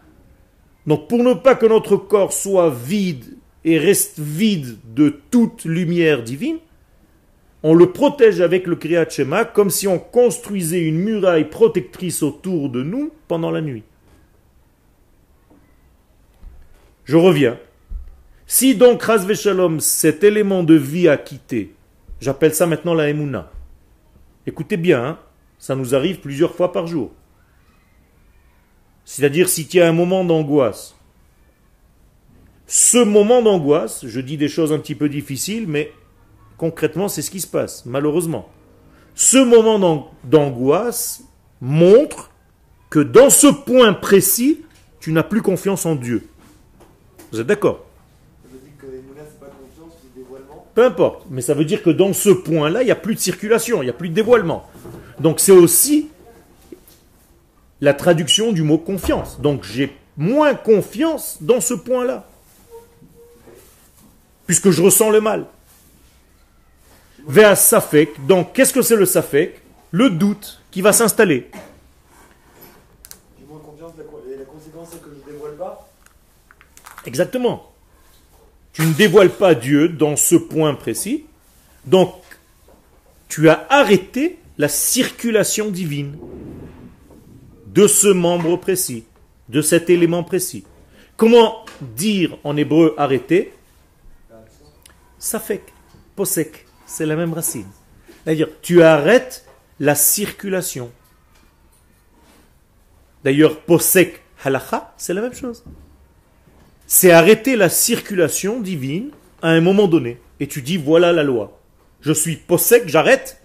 Donc 0.87 1.07
pour 1.07 1.23
ne 1.23 1.33
pas 1.33 1.55
que 1.55 1.65
notre 1.65 1.95
corps 1.97 2.33
soit 2.33 2.69
vide 2.69 3.37
et 3.63 3.77
reste 3.77 4.19
vide 4.19 4.77
de 4.93 5.21
toute 5.31 5.65
lumière 5.65 6.23
divine, 6.23 6.57
on 7.63 7.73
le 7.73 7.91
protège 7.91 8.41
avec 8.41 8.67
le 8.67 8.75
Kriyat 8.75 9.09
Shema 9.09 9.45
comme 9.45 9.69
si 9.69 9.87
on 9.87 9.97
construisait 9.97 10.81
une 10.81 10.99
muraille 10.99 11.49
protectrice 11.49 12.21
autour 12.21 12.69
de 12.69 12.83
nous 12.83 13.11
pendant 13.29 13.51
la 13.51 13.61
nuit. 13.61 13.83
Je 17.05 17.15
reviens. 17.15 17.57
Si 18.45 18.75
donc, 18.75 19.01
Ras 19.01 19.25
Shalom, 19.33 19.79
cet 19.79 20.23
élément 20.23 20.63
de 20.63 20.75
vie 20.75 21.07
a 21.07 21.17
quitté, 21.17 21.73
j'appelle 22.19 22.53
ça 22.53 22.67
maintenant 22.67 22.93
la 22.93 23.09
Emouna. 23.09 23.51
Écoutez 24.45 24.77
bien, 24.77 25.03
hein, 25.05 25.19
ça 25.57 25.75
nous 25.75 25.95
arrive 25.95 26.19
plusieurs 26.19 26.53
fois 26.53 26.73
par 26.73 26.87
jour. 26.87 27.11
C'est-à-dire 29.05 29.49
si 29.49 29.67
tu 29.67 29.81
as 29.81 29.87
un 29.87 29.91
moment 29.93 30.23
d'angoisse, 30.23 30.95
ce 32.67 33.03
moment 33.03 33.41
d'angoisse, 33.41 34.05
je 34.07 34.19
dis 34.19 34.37
des 34.37 34.47
choses 34.47 34.71
un 34.71 34.79
petit 34.79 34.95
peu 34.95 35.09
difficiles, 35.09 35.65
mais 35.67 35.91
concrètement 36.57 37.07
c'est 37.07 37.21
ce 37.21 37.29
qui 37.29 37.41
se 37.41 37.47
passe, 37.47 37.85
malheureusement. 37.85 38.49
Ce 39.15 39.37
moment 39.37 39.77
d'an- 39.77 40.11
d'angoisse 40.23 41.23
montre 41.61 42.31
que 42.89 42.99
dans 42.99 43.29
ce 43.29 43.47
point 43.47 43.93
précis, 43.93 44.61
tu 44.99 45.11
n'as 45.11 45.23
plus 45.23 45.41
confiance 45.41 45.85
en 45.85 45.95
Dieu. 45.95 46.27
Vous 47.31 47.39
êtes 47.39 47.47
d'accord? 47.47 47.85
Ça 48.43 48.49
veut 48.53 48.59
dire 48.59 48.71
que 48.79 48.85
Emouna, 48.87 49.21
c'est 49.29 49.39
pas 49.39 49.47
confiance, 49.47 49.99
c'est 50.01 50.19
dévoilement? 50.19 50.65
Peu 50.73 50.85
importe, 50.85 51.25
mais 51.29 51.41
ça 51.41 51.53
veut 51.53 51.65
dire 51.65 51.83
que 51.83 51.89
dans 51.89 52.13
ce 52.13 52.29
point-là, 52.29 52.81
il 52.81 52.85
n'y 52.85 52.91
a 52.91 52.95
plus 52.95 53.15
de 53.15 53.19
circulation, 53.19 53.81
il 53.81 53.85
n'y 53.85 53.91
a 53.91 53.93
plus 53.93 54.09
de 54.09 54.13
dévoilement. 54.15 54.65
Donc 55.19 55.39
c'est 55.39 55.51
aussi 55.51 56.07
la 57.83 57.93
traduction 57.93 58.53
du 58.53 58.63
mot 58.63 58.77
confiance. 58.77 59.41
Donc 59.41 59.65
j'ai 59.65 59.93
moins 60.15 60.55
confiance 60.55 61.37
dans 61.41 61.59
ce 61.59 61.73
point-là. 61.73 62.25
Puisque 64.47 64.69
je 64.69 64.81
ressens 64.81 65.09
le 65.09 65.19
mal. 65.19 65.45
Vers 67.27 67.57
Safek, 67.57 68.25
donc 68.25 68.53
qu'est-ce 68.53 68.71
que 68.71 68.81
c'est 68.81 68.95
le 68.95 69.05
Safek? 69.05 69.61
Le 69.91 70.09
doute 70.09 70.61
qui 70.71 70.81
va 70.81 70.93
s'installer. 70.93 71.51
J'ai 73.37 73.45
moins 73.45 73.59
confiance, 73.59 73.91
la, 73.97 74.03
co- 74.05 74.23
et 74.33 74.37
la 74.37 74.45
conséquence 74.45 74.87
c'est 74.91 75.01
que 75.01 75.09
je 75.09 75.31
dévoile 75.31 75.55
pas? 75.57 75.89
Exactement. 77.05 77.69
Tu 78.71 78.83
ne 78.83 78.93
dévoiles 78.93 79.29
pas 79.29 79.55
Dieu 79.55 79.89
dans 79.89 80.15
ce 80.15 80.35
point 80.35 80.73
précis. 80.73 81.25
Donc, 81.85 82.13
tu 83.27 83.49
as 83.49 83.67
arrêté 83.69 84.39
la 84.57 84.69
circulation 84.69 85.69
divine 85.69 86.17
de 87.73 87.87
ce 87.87 88.07
membre 88.07 88.57
précis, 88.57 89.05
de 89.49 89.61
cet 89.61 89.89
élément 89.89 90.23
précis. 90.23 90.63
Comment 91.17 91.65
dire 91.81 92.37
en 92.43 92.57
hébreu 92.57 92.95
arrêter? 92.97 93.53
Safek, 95.19 95.61
posek, 96.15 96.65
c'est 96.85 97.05
la 97.05 97.15
même 97.15 97.33
racine. 97.33 97.67
C'est-à-dire, 98.23 98.49
tu 98.61 98.83
arrêtes 98.83 99.45
la 99.79 99.95
circulation. 99.95 100.91
D'ailleurs, 103.23 103.61
posek 103.61 104.21
halacha, 104.43 104.93
c'est 104.97 105.13
la 105.13 105.21
même 105.21 105.33
chose 105.33 105.63
c'est 106.93 107.11
arrêter 107.11 107.55
la 107.55 107.69
circulation 107.69 108.59
divine 108.59 109.09
à 109.41 109.49
un 109.49 109.61
moment 109.61 109.87
donné. 109.87 110.19
Et 110.39 110.47
tu 110.47 110.61
dis, 110.61 110.77
voilà 110.77 111.11
la 111.11 111.23
loi. 111.23 111.59
Je 112.01 112.13
suis 112.13 112.35
possèque, 112.35 112.87
j'arrête 112.87 113.41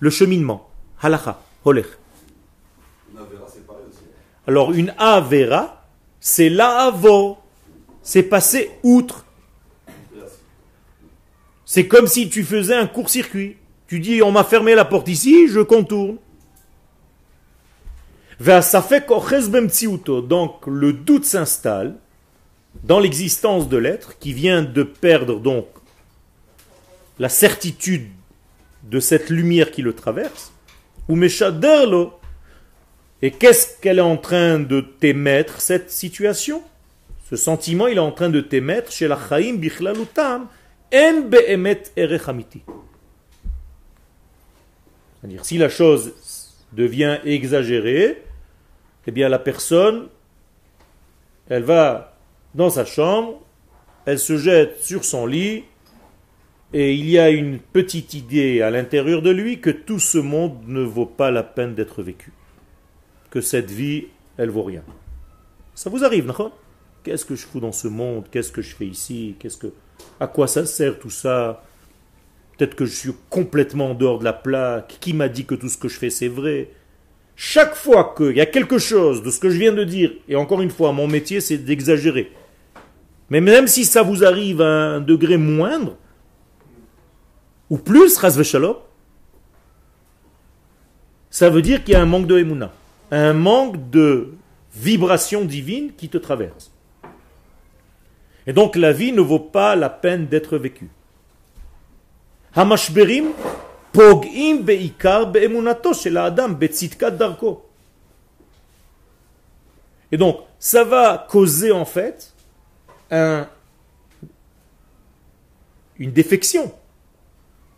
le 0.00 0.08
cheminement. 0.08 0.70
Halacha, 1.00 1.42
holech. 1.64 1.86
Une 3.12 3.18
Avera, 3.18 3.46
c'est 3.52 3.66
pareil 3.66 3.84
aussi. 3.88 4.00
Alors 4.46 4.72
une 4.72 4.92
avera, 4.98 5.86
c'est 6.20 6.48
la 6.48 6.86
avo. 6.86 7.38
C'est 8.02 8.24
passer 8.24 8.70
outre. 8.82 9.24
C'est 11.64 11.86
comme 11.86 12.06
si 12.06 12.28
tu 12.28 12.42
faisais 12.42 12.74
un 12.74 12.86
court-circuit. 12.86 13.56
Tu 13.86 14.00
dis, 14.00 14.22
on 14.22 14.32
m'a 14.32 14.44
fermé 14.44 14.74
la 14.74 14.84
porte 14.84 15.08
ici, 15.08 15.48
je 15.48 15.60
contourne. 15.60 16.16
Donc 20.28 20.66
le 20.66 20.92
doute 20.92 21.24
s'installe. 21.24 21.96
dans 22.82 22.98
l'existence 22.98 23.68
de 23.68 23.76
l'être 23.76 24.18
qui 24.18 24.32
vient 24.32 24.62
de 24.62 24.82
perdre 24.82 25.38
donc 25.38 25.66
la 27.18 27.28
certitude 27.28 28.08
de 28.82 28.98
cette 28.98 29.30
lumière 29.30 29.70
qui 29.70 29.82
le 29.82 29.92
traverse, 29.92 30.52
ou 31.08 31.14
Meshaderlo, 31.14 32.14
et 33.22 33.30
qu'est-ce 33.30 33.80
qu'elle 33.80 33.98
est 33.98 34.02
en 34.02 34.16
train 34.16 34.58
de 34.58 34.80
t'émettre, 34.80 35.60
cette 35.60 35.90
situation? 35.90 36.62
Ce 37.30 37.36
sentiment, 37.36 37.86
il 37.86 37.96
est 37.96 38.00
en 38.00 38.10
train 38.10 38.28
de 38.28 38.40
t'émettre 38.40 38.90
chez 38.90 39.06
la 39.06 39.16
Chaim 39.16 39.54
Bichlalutam, 39.54 40.48
En 40.92 41.20
Be'emet 41.22 41.84
Erechamiti. 41.96 42.62
C'est-à-dire, 45.20 45.44
si 45.44 45.56
la 45.56 45.68
chose 45.68 46.12
devient 46.72 47.20
exagérée, 47.24 48.22
eh 49.06 49.10
bien 49.12 49.28
la 49.28 49.38
personne, 49.38 50.08
elle 51.48 51.62
va 51.62 52.16
dans 52.54 52.70
sa 52.70 52.84
chambre, 52.84 53.40
elle 54.04 54.18
se 54.18 54.36
jette 54.36 54.82
sur 54.82 55.04
son 55.04 55.26
lit, 55.26 55.64
et 56.72 56.94
il 56.94 57.08
y 57.08 57.18
a 57.18 57.30
une 57.30 57.60
petite 57.60 58.14
idée 58.14 58.62
à 58.62 58.70
l'intérieur 58.70 59.22
de 59.22 59.30
lui 59.30 59.60
que 59.60 59.70
tout 59.70 60.00
ce 60.00 60.18
monde 60.18 60.58
ne 60.66 60.80
vaut 60.80 61.06
pas 61.06 61.30
la 61.30 61.44
peine 61.44 61.74
d'être 61.74 62.02
vécu. 62.02 62.32
Que 63.32 63.40
cette 63.40 63.70
vie, 63.70 64.08
elle 64.36 64.50
vaut 64.50 64.62
rien. 64.62 64.82
Ça 65.74 65.88
vous 65.88 66.04
arrive, 66.04 66.26
non? 66.26 66.52
Qu'est-ce 67.02 67.24
que 67.24 67.34
je 67.34 67.46
fous 67.46 67.60
dans 67.60 67.72
ce 67.72 67.88
monde? 67.88 68.26
Qu'est-ce 68.30 68.52
que 68.52 68.60
je 68.60 68.76
fais 68.76 68.84
ici? 68.84 69.36
Qu'est-ce 69.38 69.56
que 69.56 69.72
à 70.20 70.26
quoi 70.26 70.46
ça 70.46 70.66
sert 70.66 70.98
tout 70.98 71.08
ça? 71.08 71.64
Peut-être 72.58 72.74
que 72.74 72.84
je 72.84 72.94
suis 72.94 73.14
complètement 73.30 73.92
en 73.92 73.94
dehors 73.94 74.18
de 74.18 74.24
la 74.24 74.34
plaque. 74.34 74.98
Qui 75.00 75.14
m'a 75.14 75.30
dit 75.30 75.46
que 75.46 75.54
tout 75.54 75.70
ce 75.70 75.78
que 75.78 75.88
je 75.88 75.98
fais 75.98 76.10
c'est 76.10 76.28
vrai? 76.28 76.72
Chaque 77.34 77.74
fois 77.74 78.12
qu'il 78.14 78.36
y 78.36 78.42
a 78.42 78.46
quelque 78.46 78.76
chose 78.76 79.22
de 79.22 79.30
ce 79.30 79.40
que 79.40 79.48
je 79.48 79.58
viens 79.58 79.72
de 79.72 79.84
dire, 79.84 80.12
et 80.28 80.36
encore 80.36 80.60
une 80.60 80.70
fois, 80.70 80.92
mon 80.92 81.08
métier 81.08 81.40
c'est 81.40 81.56
d'exagérer. 81.56 82.30
Mais 83.30 83.40
même 83.40 83.66
si 83.66 83.86
ça 83.86 84.02
vous 84.02 84.24
arrive 84.24 84.60
à 84.60 84.66
un 84.66 85.00
degré 85.00 85.38
moindre, 85.38 85.96
ou 87.70 87.78
plus, 87.78 88.10
ça 91.30 91.48
veut 91.48 91.62
dire 91.62 91.82
qu'il 91.82 91.94
y 91.94 91.96
a 91.96 92.02
un 92.02 92.06
manque 92.06 92.26
de 92.26 92.38
Emouna, 92.38 92.74
un 93.12 93.32
manque 93.32 93.90
de 93.90 94.34
vibration 94.74 95.44
divine 95.44 95.92
qui 95.94 96.08
te 96.08 96.18
traverse. 96.18 96.72
Et 98.48 98.52
donc 98.52 98.74
la 98.74 98.92
vie 98.92 99.12
ne 99.12 99.20
vaut 99.20 99.38
pas 99.38 99.76
la 99.76 99.88
peine 99.88 100.26
d'être 100.26 100.58
vécue. 100.58 100.90
Hamashberim 102.54 103.28
pog'im 103.92 104.62
beikar 104.62 105.30
be'emunato 105.30 105.94
shel 105.94 106.18
adam 106.18 106.48
betzitkat 106.48 107.12
darko. 107.12 107.68
Et 110.10 110.16
donc, 110.18 110.40
ça 110.58 110.84
va 110.84 111.26
causer 111.30 111.72
en 111.72 111.86
fait 111.86 112.34
un, 113.10 113.48
une 115.98 116.12
défection 116.12 116.72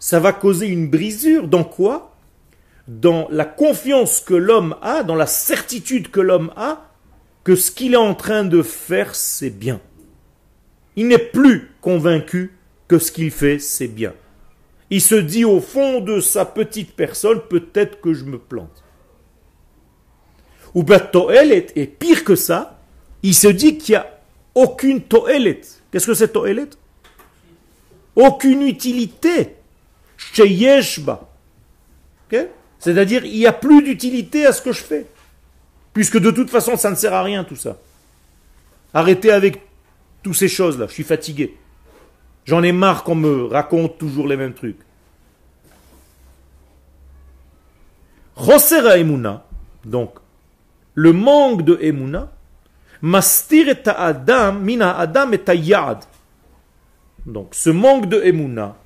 ça 0.04 0.20
va 0.20 0.34
causer 0.34 0.66
une 0.66 0.86
brisure. 0.90 1.48
Dans 1.48 1.64
quoi? 1.64 2.13
Dans 2.86 3.28
la 3.30 3.44
confiance 3.44 4.20
que 4.20 4.34
l'homme 4.34 4.76
a, 4.82 5.02
dans 5.02 5.14
la 5.14 5.26
certitude 5.26 6.10
que 6.10 6.20
l'homme 6.20 6.52
a, 6.56 6.90
que 7.42 7.56
ce 7.56 7.70
qu'il 7.70 7.94
est 7.94 7.96
en 7.96 8.14
train 8.14 8.44
de 8.44 8.62
faire, 8.62 9.14
c'est 9.14 9.50
bien. 9.50 9.80
Il 10.96 11.08
n'est 11.08 11.18
plus 11.18 11.72
convaincu 11.80 12.56
que 12.88 12.98
ce 12.98 13.10
qu'il 13.10 13.30
fait, 13.30 13.58
c'est 13.58 13.88
bien. 13.88 14.14
Il 14.90 15.00
se 15.00 15.14
dit 15.14 15.44
au 15.44 15.60
fond 15.60 16.00
de 16.00 16.20
sa 16.20 16.44
petite 16.44 16.94
personne, 16.94 17.40
peut-être 17.48 18.00
que 18.00 18.12
je 18.12 18.24
me 18.24 18.38
plante. 18.38 18.84
Ou 20.74 20.82
bien 20.82 20.98
Toelet, 20.98 21.66
et 21.76 21.86
pire 21.86 22.24
que 22.24 22.36
ça, 22.36 22.80
il 23.22 23.34
se 23.34 23.48
dit 23.48 23.78
qu'il 23.78 23.94
n'y 23.94 23.96
a 23.96 24.20
aucune 24.54 25.00
Toelet. 25.02 25.62
Qu'est-ce 25.90 26.06
que 26.06 26.14
c'est 26.14 26.32
Toelet? 26.32 26.68
Aucune 28.16 28.62
utilité 28.62 29.56
c'est-à-dire, 32.84 33.24
il 33.24 33.38
n'y 33.38 33.46
a 33.46 33.52
plus 33.54 33.82
d'utilité 33.82 34.44
à 34.44 34.52
ce 34.52 34.60
que 34.60 34.70
je 34.70 34.82
fais. 34.82 35.06
Puisque 35.94 36.18
de 36.18 36.30
toute 36.30 36.50
façon, 36.50 36.76
ça 36.76 36.90
ne 36.90 36.96
sert 36.96 37.14
à 37.14 37.22
rien 37.22 37.42
tout 37.42 37.56
ça. 37.56 37.78
Arrêtez 38.92 39.30
avec 39.30 39.62
toutes 40.22 40.34
ces 40.34 40.48
choses-là, 40.48 40.86
je 40.86 40.92
suis 40.92 41.02
fatigué. 41.02 41.56
J'en 42.44 42.62
ai 42.62 42.72
marre 42.72 43.02
qu'on 43.02 43.14
me 43.14 43.44
raconte 43.44 43.96
toujours 43.96 44.28
les 44.28 44.36
mêmes 44.36 44.52
trucs. 44.52 44.76
Rosera 48.36 48.98
Emuna, 48.98 49.46
donc, 49.86 50.16
le 50.92 51.14
manque 51.14 51.62
de 51.62 51.78
Emuna, 51.80 52.32
mastir 53.00 53.70
et 53.70 53.88
adam, 53.88 54.52
mina 54.52 54.98
adam 54.98 55.32
et 55.32 55.56
yad. 55.56 56.04
Donc, 57.24 57.54
ce 57.54 57.70
manque 57.70 58.10
de 58.10 58.20
Emuna, 58.22 58.76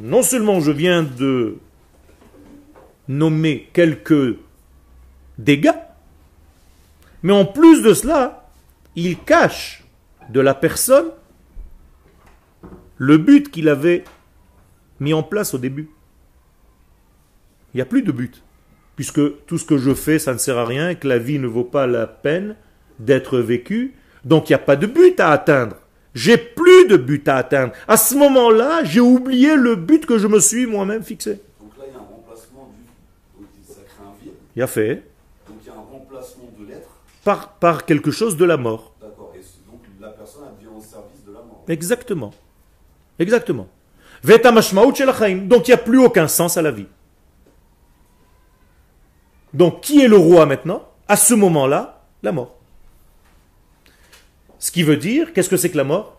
non 0.00 0.24
seulement 0.24 0.58
je 0.58 0.72
viens 0.72 1.04
de 1.04 1.58
nommer 3.08 3.68
quelques 3.72 4.36
dégâts, 5.38 5.72
mais 7.22 7.32
en 7.32 7.44
plus 7.44 7.82
de 7.82 7.94
cela, 7.94 8.50
il 8.96 9.18
cache 9.18 9.84
de 10.30 10.40
la 10.40 10.54
personne 10.54 11.10
le 12.98 13.16
but 13.16 13.50
qu'il 13.50 13.68
avait 13.68 14.04
mis 15.00 15.14
en 15.14 15.22
place 15.22 15.54
au 15.54 15.58
début. 15.58 15.90
Il 17.72 17.78
n'y 17.78 17.82
a 17.82 17.86
plus 17.86 18.02
de 18.02 18.12
but, 18.12 18.42
puisque 18.96 19.44
tout 19.46 19.58
ce 19.58 19.64
que 19.64 19.78
je 19.78 19.94
fais, 19.94 20.18
ça 20.18 20.32
ne 20.32 20.38
sert 20.38 20.58
à 20.58 20.64
rien, 20.64 20.90
et 20.90 20.96
que 20.96 21.06
la 21.06 21.18
vie 21.18 21.38
ne 21.38 21.46
vaut 21.46 21.64
pas 21.64 21.86
la 21.86 22.06
peine 22.06 22.56
d'être 22.98 23.38
vécue, 23.38 23.94
donc 24.24 24.48
il 24.48 24.52
n'y 24.52 24.56
a 24.56 24.60
pas 24.60 24.76
de 24.76 24.86
but 24.86 25.20
à 25.20 25.30
atteindre. 25.30 25.76
J'ai 26.14 26.36
plus 26.36 26.88
de 26.88 26.96
but 26.96 27.28
à 27.28 27.36
atteindre. 27.36 27.72
À 27.86 27.96
ce 27.96 28.16
moment-là, 28.16 28.82
j'ai 28.82 29.00
oublié 29.00 29.54
le 29.54 29.76
but 29.76 30.04
que 30.04 30.18
je 30.18 30.26
me 30.26 30.40
suis 30.40 30.66
moi-même 30.66 31.02
fixé. 31.02 31.40
Donc 31.60 31.70
là, 31.78 31.84
il 31.86 31.92
y 31.92 31.96
a 31.96 31.98
un 31.98 32.02
remplacement 32.02 32.72
du. 33.38 33.46
Ça 33.72 33.80
crée 33.86 34.04
un 34.04 34.24
vide. 34.24 34.32
Il 34.58 34.62
a 34.62 34.66
fait. 34.66 35.04
Donc 35.46 35.58
il 35.62 35.68
y 35.68 35.70
a 35.70 35.74
un 35.74 35.84
remplacement 35.88 36.50
de 36.58 36.66
l'être. 36.66 36.88
Par, 37.22 37.52
par 37.60 37.86
quelque 37.86 38.10
chose 38.10 38.36
de 38.36 38.44
la 38.44 38.56
mort. 38.56 38.92
D'accord. 39.00 39.32
Et 39.36 39.40
donc 39.70 39.82
la 40.00 40.08
personne 40.08 40.42
a 40.48 40.50
devient 40.50 40.76
au 40.76 40.80
service 40.80 41.24
de 41.24 41.32
la 41.32 41.38
mort. 41.42 41.62
Exactement. 41.68 42.34
Exactement. 43.20 43.68
Donc 44.24 45.68
il 45.68 45.70
n'y 45.70 45.74
a 45.74 45.76
plus 45.76 46.00
aucun 46.00 46.26
sens 46.26 46.56
à 46.56 46.62
la 46.62 46.72
vie. 46.72 46.88
Donc 49.54 49.80
qui 49.80 50.00
est 50.00 50.08
le 50.08 50.16
roi 50.16 50.44
maintenant? 50.44 50.88
À 51.06 51.16
ce 51.16 51.34
moment-là, 51.34 52.02
la 52.24 52.32
mort. 52.32 52.56
Ce 54.58 54.72
qui 54.72 54.82
veut 54.82 54.96
dire, 54.96 55.32
qu'est-ce 55.32 55.48
que 55.48 55.56
c'est 55.56 55.70
que 55.70 55.76
la 55.76 55.84
mort? 55.84 56.18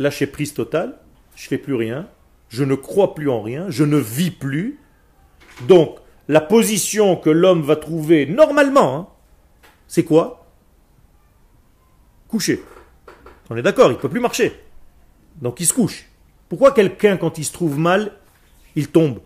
Lâcher 0.00 0.26
prise 0.26 0.52
totale, 0.52 0.98
je 1.36 1.46
fais 1.46 1.58
plus 1.58 1.74
rien, 1.74 2.08
je 2.48 2.64
ne 2.64 2.74
crois 2.74 3.14
plus 3.14 3.30
en 3.30 3.40
rien, 3.40 3.66
je 3.68 3.84
ne 3.84 3.98
vis 3.98 4.32
plus. 4.32 4.80
Donc, 5.68 6.00
la 6.28 6.40
position 6.40 7.16
que 7.16 7.30
l'homme 7.30 7.62
va 7.62 7.76
trouver 7.76 8.26
normalement, 8.26 8.96
hein, 8.96 9.08
c'est 9.86 10.04
quoi? 10.04 10.46
Coucher. 12.28 12.62
On 13.50 13.56
est 13.56 13.62
d'accord, 13.62 13.90
il 13.90 13.94
ne 13.94 13.98
peut 13.98 14.08
plus 14.08 14.20
marcher. 14.20 14.60
Donc 15.40 15.60
il 15.60 15.66
se 15.66 15.74
couche. 15.74 16.08
Pourquoi 16.48 16.72
quelqu'un, 16.72 17.16
quand 17.16 17.38
il 17.38 17.44
se 17.44 17.52
trouve 17.52 17.78
mal, 17.78 18.12
il 18.74 18.88
tombe? 18.88 19.20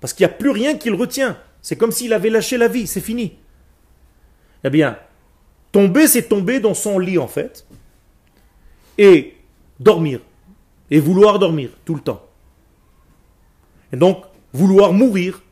Parce 0.00 0.12
qu'il 0.12 0.26
n'y 0.26 0.32
a 0.32 0.36
plus 0.36 0.50
rien 0.50 0.76
qui 0.76 0.90
le 0.90 0.96
retient. 0.96 1.38
C'est 1.60 1.76
comme 1.76 1.92
s'il 1.92 2.12
avait 2.12 2.30
lâché 2.30 2.58
la 2.58 2.68
vie, 2.68 2.86
c'est 2.86 3.00
fini. 3.00 3.38
Eh 4.64 4.70
bien, 4.70 4.98
Tomber, 5.72 6.06
c'est 6.06 6.28
tomber 6.28 6.60
dans 6.60 6.74
son 6.74 6.98
lit 6.98 7.18
en 7.18 7.26
fait. 7.26 7.66
Et 8.98 9.34
dormir. 9.80 10.20
Et 10.90 11.00
vouloir 11.00 11.38
dormir 11.38 11.70
tout 11.86 11.94
le 11.94 12.02
temps. 12.02 12.26
Et 13.92 13.96
donc, 13.96 14.22
vouloir 14.52 14.92
mourir 14.92 15.42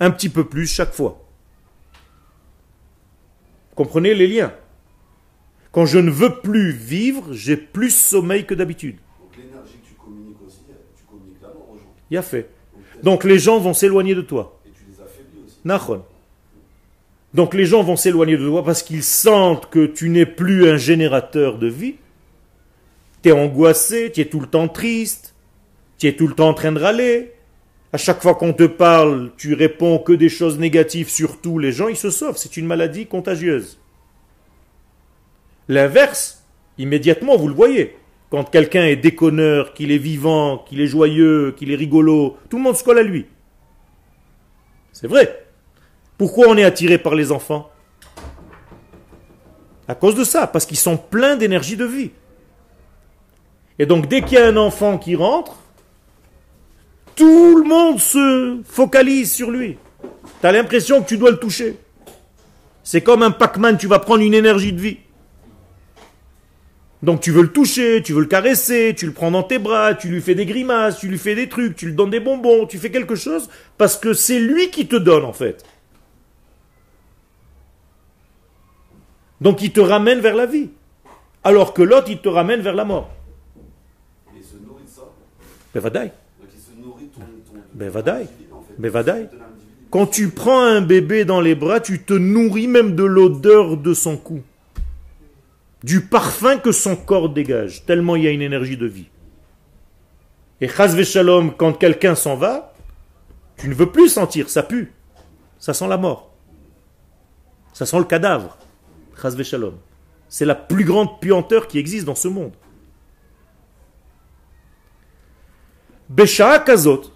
un 0.00 0.10
petit 0.10 0.28
peu 0.28 0.44
plus 0.44 0.66
chaque 0.66 0.92
fois. 0.92 1.24
Comprenez 3.74 4.14
les 4.14 4.26
liens? 4.26 4.52
Quand 5.72 5.86
je 5.86 5.98
ne 5.98 6.10
veux 6.10 6.40
plus 6.40 6.70
vivre, 6.70 7.32
j'ai 7.32 7.56
plus 7.56 7.90
sommeil 7.90 8.46
que 8.46 8.54
d'habitude. 8.54 8.96
Donc 9.20 9.36
l'énergie 9.36 9.72
que 9.82 9.88
tu 9.88 9.94
communiques 9.94 10.36
aussi, 10.46 10.58
tu 10.96 11.04
communiques 11.04 11.42
la 11.42 11.48
mort 11.48 11.70
aux 11.72 11.76
gens. 11.76 11.92
Il 12.10 12.16
a 12.16 12.22
fait. 12.22 12.48
Donc 13.02 13.24
les 13.24 13.38
gens 13.38 13.58
vont 13.58 13.74
s'éloigner 13.74 14.14
de 14.14 14.20
toi. 14.20 14.60
Et 14.64 14.70
tu 14.70 14.84
les 14.88 15.00
affaiblis 15.00 15.40
aussi. 15.44 15.58
Donc 17.34 17.54
les 17.54 17.66
gens 17.66 17.82
vont 17.82 17.96
s'éloigner 17.96 18.36
de 18.36 18.46
toi 18.46 18.64
parce 18.64 18.84
qu'ils 18.84 19.02
sentent 19.02 19.68
que 19.68 19.86
tu 19.86 20.08
n'es 20.08 20.26
plus 20.26 20.68
un 20.68 20.76
générateur 20.76 21.58
de 21.58 21.66
vie. 21.66 21.96
Tu 23.22 23.30
es 23.30 23.32
angoissé, 23.32 24.12
tu 24.12 24.20
es 24.20 24.26
tout 24.26 24.38
le 24.38 24.46
temps 24.46 24.68
triste, 24.68 25.34
tu 25.98 26.06
es 26.06 26.14
tout 26.14 26.28
le 26.28 26.34
temps 26.34 26.50
en 26.50 26.54
train 26.54 26.70
de 26.70 26.78
râler. 26.78 27.32
À 27.94 27.96
chaque 27.96 28.22
fois 28.22 28.34
qu'on 28.34 28.52
te 28.52 28.64
parle, 28.64 29.30
tu 29.36 29.54
réponds 29.54 30.00
que 30.00 30.12
des 30.12 30.28
choses 30.28 30.58
négatives 30.58 31.08
sur 31.08 31.40
tous 31.40 31.60
les 31.60 31.70
gens, 31.70 31.86
ils 31.86 31.96
se 31.96 32.10
sauvent. 32.10 32.36
C'est 32.36 32.56
une 32.56 32.66
maladie 32.66 33.06
contagieuse. 33.06 33.78
L'inverse, 35.68 36.42
immédiatement, 36.76 37.36
vous 37.36 37.46
le 37.46 37.54
voyez. 37.54 37.96
Quand 38.30 38.50
quelqu'un 38.50 38.84
est 38.84 38.96
déconneur, 38.96 39.74
qu'il 39.74 39.92
est 39.92 39.98
vivant, 39.98 40.58
qu'il 40.58 40.80
est 40.80 40.88
joyeux, 40.88 41.54
qu'il 41.56 41.70
est 41.70 41.76
rigolo, 41.76 42.36
tout 42.50 42.56
le 42.56 42.64
monde 42.64 42.74
se 42.74 42.82
colle 42.82 42.98
à 42.98 43.04
lui. 43.04 43.26
C'est 44.90 45.06
vrai. 45.06 45.46
Pourquoi 46.18 46.48
on 46.48 46.56
est 46.56 46.64
attiré 46.64 46.98
par 46.98 47.14
les 47.14 47.30
enfants? 47.30 47.70
À 49.86 49.94
cause 49.94 50.16
de 50.16 50.24
ça, 50.24 50.48
parce 50.48 50.66
qu'ils 50.66 50.78
sont 50.78 50.96
pleins 50.96 51.36
d'énergie 51.36 51.76
de 51.76 51.84
vie. 51.84 52.10
Et 53.78 53.86
donc 53.86 54.08
dès 54.08 54.22
qu'il 54.22 54.36
y 54.36 54.40
a 54.40 54.48
un 54.48 54.56
enfant 54.56 54.98
qui 54.98 55.14
rentre, 55.14 55.58
tout 57.16 57.56
le 57.56 57.64
monde 57.64 58.00
se 58.00 58.60
focalise 58.64 59.32
sur 59.32 59.50
lui. 59.50 59.76
Tu 60.40 60.46
as 60.46 60.52
l'impression 60.52 61.02
que 61.02 61.08
tu 61.08 61.18
dois 61.18 61.30
le 61.30 61.38
toucher. 61.38 61.76
C'est 62.82 63.02
comme 63.02 63.22
un 63.22 63.30
Pac-Man, 63.30 63.78
tu 63.78 63.86
vas 63.86 63.98
prendre 63.98 64.22
une 64.22 64.34
énergie 64.34 64.72
de 64.72 64.80
vie. 64.80 64.98
Donc 67.02 67.20
tu 67.20 67.32
veux 67.32 67.42
le 67.42 67.52
toucher, 67.52 68.02
tu 68.02 68.14
veux 68.14 68.20
le 68.20 68.26
caresser, 68.26 68.94
tu 68.96 69.04
le 69.06 69.12
prends 69.12 69.30
dans 69.30 69.42
tes 69.42 69.58
bras, 69.58 69.94
tu 69.94 70.08
lui 70.08 70.22
fais 70.22 70.34
des 70.34 70.46
grimaces, 70.46 70.98
tu 70.98 71.08
lui 71.08 71.18
fais 71.18 71.34
des 71.34 71.50
trucs, 71.50 71.76
tu 71.76 71.86
lui 71.86 71.92
donnes 71.92 72.10
des 72.10 72.20
bonbons, 72.20 72.66
tu 72.66 72.78
fais 72.78 72.90
quelque 72.90 73.14
chose 73.14 73.50
parce 73.76 73.98
que 73.98 74.14
c'est 74.14 74.40
lui 74.40 74.70
qui 74.70 74.86
te 74.86 74.96
donne 74.96 75.24
en 75.24 75.34
fait. 75.34 75.64
Donc 79.42 79.60
il 79.60 79.72
te 79.72 79.80
ramène 79.80 80.20
vers 80.20 80.34
la 80.34 80.46
vie. 80.46 80.70
Alors 81.42 81.74
que 81.74 81.82
l'autre, 81.82 82.08
il 82.08 82.18
te 82.18 82.28
ramène 82.30 82.62
vers 82.62 82.74
la 82.74 82.86
mort. 82.86 83.10
Et 84.34 84.42
se 84.42 84.56
nourrit 84.56 84.84
de 84.84 84.88
ça? 84.88 86.14
De 87.74 87.84
l'individu. 87.84 89.28
Quand 89.94 90.06
tu 90.06 90.30
prends 90.30 90.64
un 90.64 90.80
bébé 90.80 91.24
dans 91.24 91.40
les 91.40 91.54
bras, 91.54 91.78
tu 91.78 92.02
te 92.02 92.14
nourris 92.14 92.66
même 92.66 92.96
de 92.96 93.04
l'odeur 93.04 93.76
de 93.76 93.94
son 93.94 94.16
cou. 94.16 94.42
Du 95.84 96.00
parfum 96.00 96.58
que 96.58 96.72
son 96.72 96.96
corps 96.96 97.28
dégage, 97.28 97.84
tellement 97.84 98.16
il 98.16 98.24
y 98.24 98.26
a 98.26 98.32
une 98.32 98.42
énergie 98.42 98.76
de 98.76 98.86
vie. 98.86 99.06
Et 100.60 100.66
chas 100.66 101.00
shalom, 101.04 101.54
quand 101.54 101.74
quelqu'un 101.74 102.16
s'en 102.16 102.34
va, 102.34 102.74
tu 103.56 103.68
ne 103.68 103.74
veux 103.74 103.92
plus 103.92 104.08
sentir, 104.08 104.50
ça 104.50 104.64
pue. 104.64 104.92
Ça 105.60 105.74
sent 105.74 105.86
la 105.86 105.96
mort. 105.96 106.32
Ça 107.72 107.86
sent 107.86 107.98
le 107.98 108.04
cadavre. 108.04 108.58
Chas 109.22 109.40
shalom. 109.44 109.76
C'est 110.28 110.44
la 110.44 110.56
plus 110.56 110.84
grande 110.84 111.20
puanteur 111.20 111.68
qui 111.68 111.78
existe 111.78 112.04
dans 112.04 112.16
ce 112.16 112.26
monde. 112.26 112.54
Besha 116.08 116.58
kazot. 116.58 117.13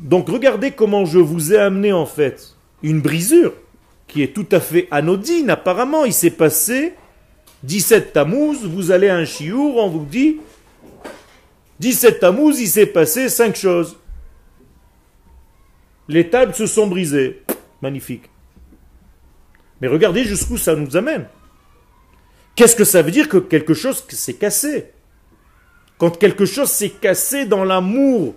Donc 0.00 0.28
regardez 0.28 0.70
comment 0.70 1.04
je 1.04 1.18
vous 1.18 1.52
ai 1.52 1.58
amené 1.58 1.92
en 1.92 2.06
fait 2.06 2.56
une 2.82 3.00
brisure 3.00 3.52
qui 4.08 4.22
est 4.22 4.34
tout 4.34 4.46
à 4.50 4.60
fait 4.60 4.88
anodine. 4.90 5.50
Apparemment, 5.50 6.04
il 6.04 6.12
s'est 6.12 6.30
passé 6.30 6.94
17 7.62 8.14
Tammuz, 8.14 8.64
vous 8.64 8.90
allez 8.90 9.08
à 9.08 9.16
un 9.16 9.24
chiour, 9.24 9.76
on 9.76 9.88
vous 9.88 10.04
dit 10.04 10.40
17 11.80 12.20
Tammuz, 12.20 12.58
il 12.58 12.68
s'est 12.68 12.86
passé 12.86 13.28
cinq 13.28 13.56
choses. 13.56 13.98
Les 16.08 16.28
tables 16.28 16.54
se 16.54 16.66
sont 16.66 16.86
brisées. 16.86 17.42
Magnifique. 17.82 18.28
Mais 19.80 19.88
regardez 19.88 20.24
jusqu'où 20.24 20.56
ça 20.56 20.74
nous 20.74 20.96
amène. 20.96 21.26
Qu'est-ce 22.56 22.76
que 22.76 22.84
ça 22.84 23.00
veut 23.02 23.10
dire 23.10 23.28
que 23.28 23.38
quelque 23.38 23.74
chose 23.74 24.04
s'est 24.08 24.34
cassé? 24.34 24.86
Quand 25.98 26.18
quelque 26.18 26.46
chose 26.46 26.70
s'est 26.70 26.90
cassé 26.90 27.46
dans 27.46 27.64
l'amour 27.64 28.34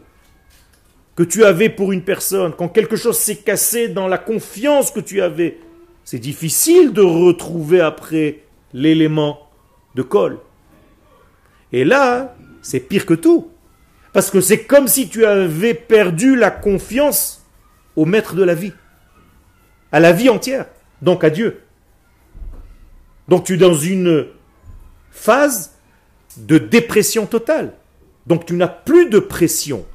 que 1.15 1.23
tu 1.23 1.45
avais 1.45 1.69
pour 1.69 1.91
une 1.91 2.03
personne, 2.03 2.53
quand 2.57 2.69
quelque 2.69 2.95
chose 2.95 3.17
s'est 3.17 3.37
cassé 3.37 3.87
dans 3.87 4.07
la 4.07 4.17
confiance 4.17 4.91
que 4.91 4.99
tu 4.99 5.21
avais, 5.21 5.59
c'est 6.03 6.19
difficile 6.19 6.91
de 6.91 7.01
retrouver 7.01 7.81
après 7.81 8.39
l'élément 8.73 9.49
de 9.95 10.01
colle. 10.01 10.39
Et 11.71 11.85
là, 11.85 12.35
c'est 12.61 12.79
pire 12.79 13.05
que 13.05 13.13
tout. 13.13 13.49
Parce 14.11 14.29
que 14.29 14.41
c'est 14.41 14.63
comme 14.63 14.87
si 14.87 15.09
tu 15.09 15.25
avais 15.25 15.73
perdu 15.73 16.35
la 16.35 16.51
confiance 16.51 17.45
au 17.95 18.05
maître 18.05 18.35
de 18.35 18.43
la 18.43 18.53
vie, 18.53 18.73
à 19.91 19.99
la 19.99 20.11
vie 20.11 20.29
entière, 20.29 20.67
donc 21.01 21.23
à 21.23 21.29
Dieu. 21.29 21.61
Donc 23.27 23.45
tu 23.45 23.53
es 23.53 23.57
dans 23.57 23.73
une 23.73 24.27
phase 25.11 25.73
de 26.37 26.57
dépression 26.57 27.25
totale. 27.25 27.73
Donc 28.27 28.45
tu 28.45 28.53
n'as 28.53 28.67
plus 28.67 29.09
de 29.09 29.19
pression. 29.19 29.85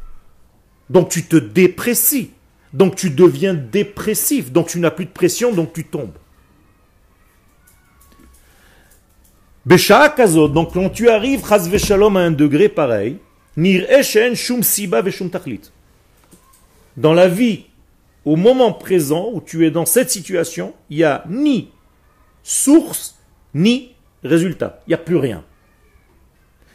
Donc 0.90 1.08
tu 1.10 1.24
te 1.26 1.36
déprécies. 1.36 2.30
Donc 2.72 2.96
tu 2.96 3.10
deviens 3.10 3.54
dépressif. 3.54 4.52
Donc 4.52 4.68
tu 4.68 4.78
n'as 4.80 4.90
plus 4.90 5.06
de 5.06 5.10
pression, 5.10 5.52
donc 5.52 5.72
tu 5.72 5.84
tombes. 5.84 6.12
Donc 9.66 10.72
quand 10.72 10.90
tu 10.90 11.08
arrives, 11.08 11.44
shalom 11.78 12.16
à 12.16 12.20
un 12.20 12.30
degré 12.30 12.68
pareil. 12.68 13.18
Dans 16.96 17.12
la 17.12 17.28
vie, 17.28 17.66
au 18.24 18.36
moment 18.36 18.72
présent 18.72 19.30
où 19.32 19.40
tu 19.40 19.66
es 19.66 19.70
dans 19.70 19.84
cette 19.84 20.10
situation, 20.10 20.74
il 20.90 20.98
n'y 20.98 21.04
a 21.04 21.24
ni 21.28 21.70
source, 22.42 23.18
ni 23.54 23.94
résultat. 24.22 24.80
Il 24.86 24.90
n'y 24.90 24.94
a 24.94 24.98
plus 24.98 25.16
rien. 25.16 25.44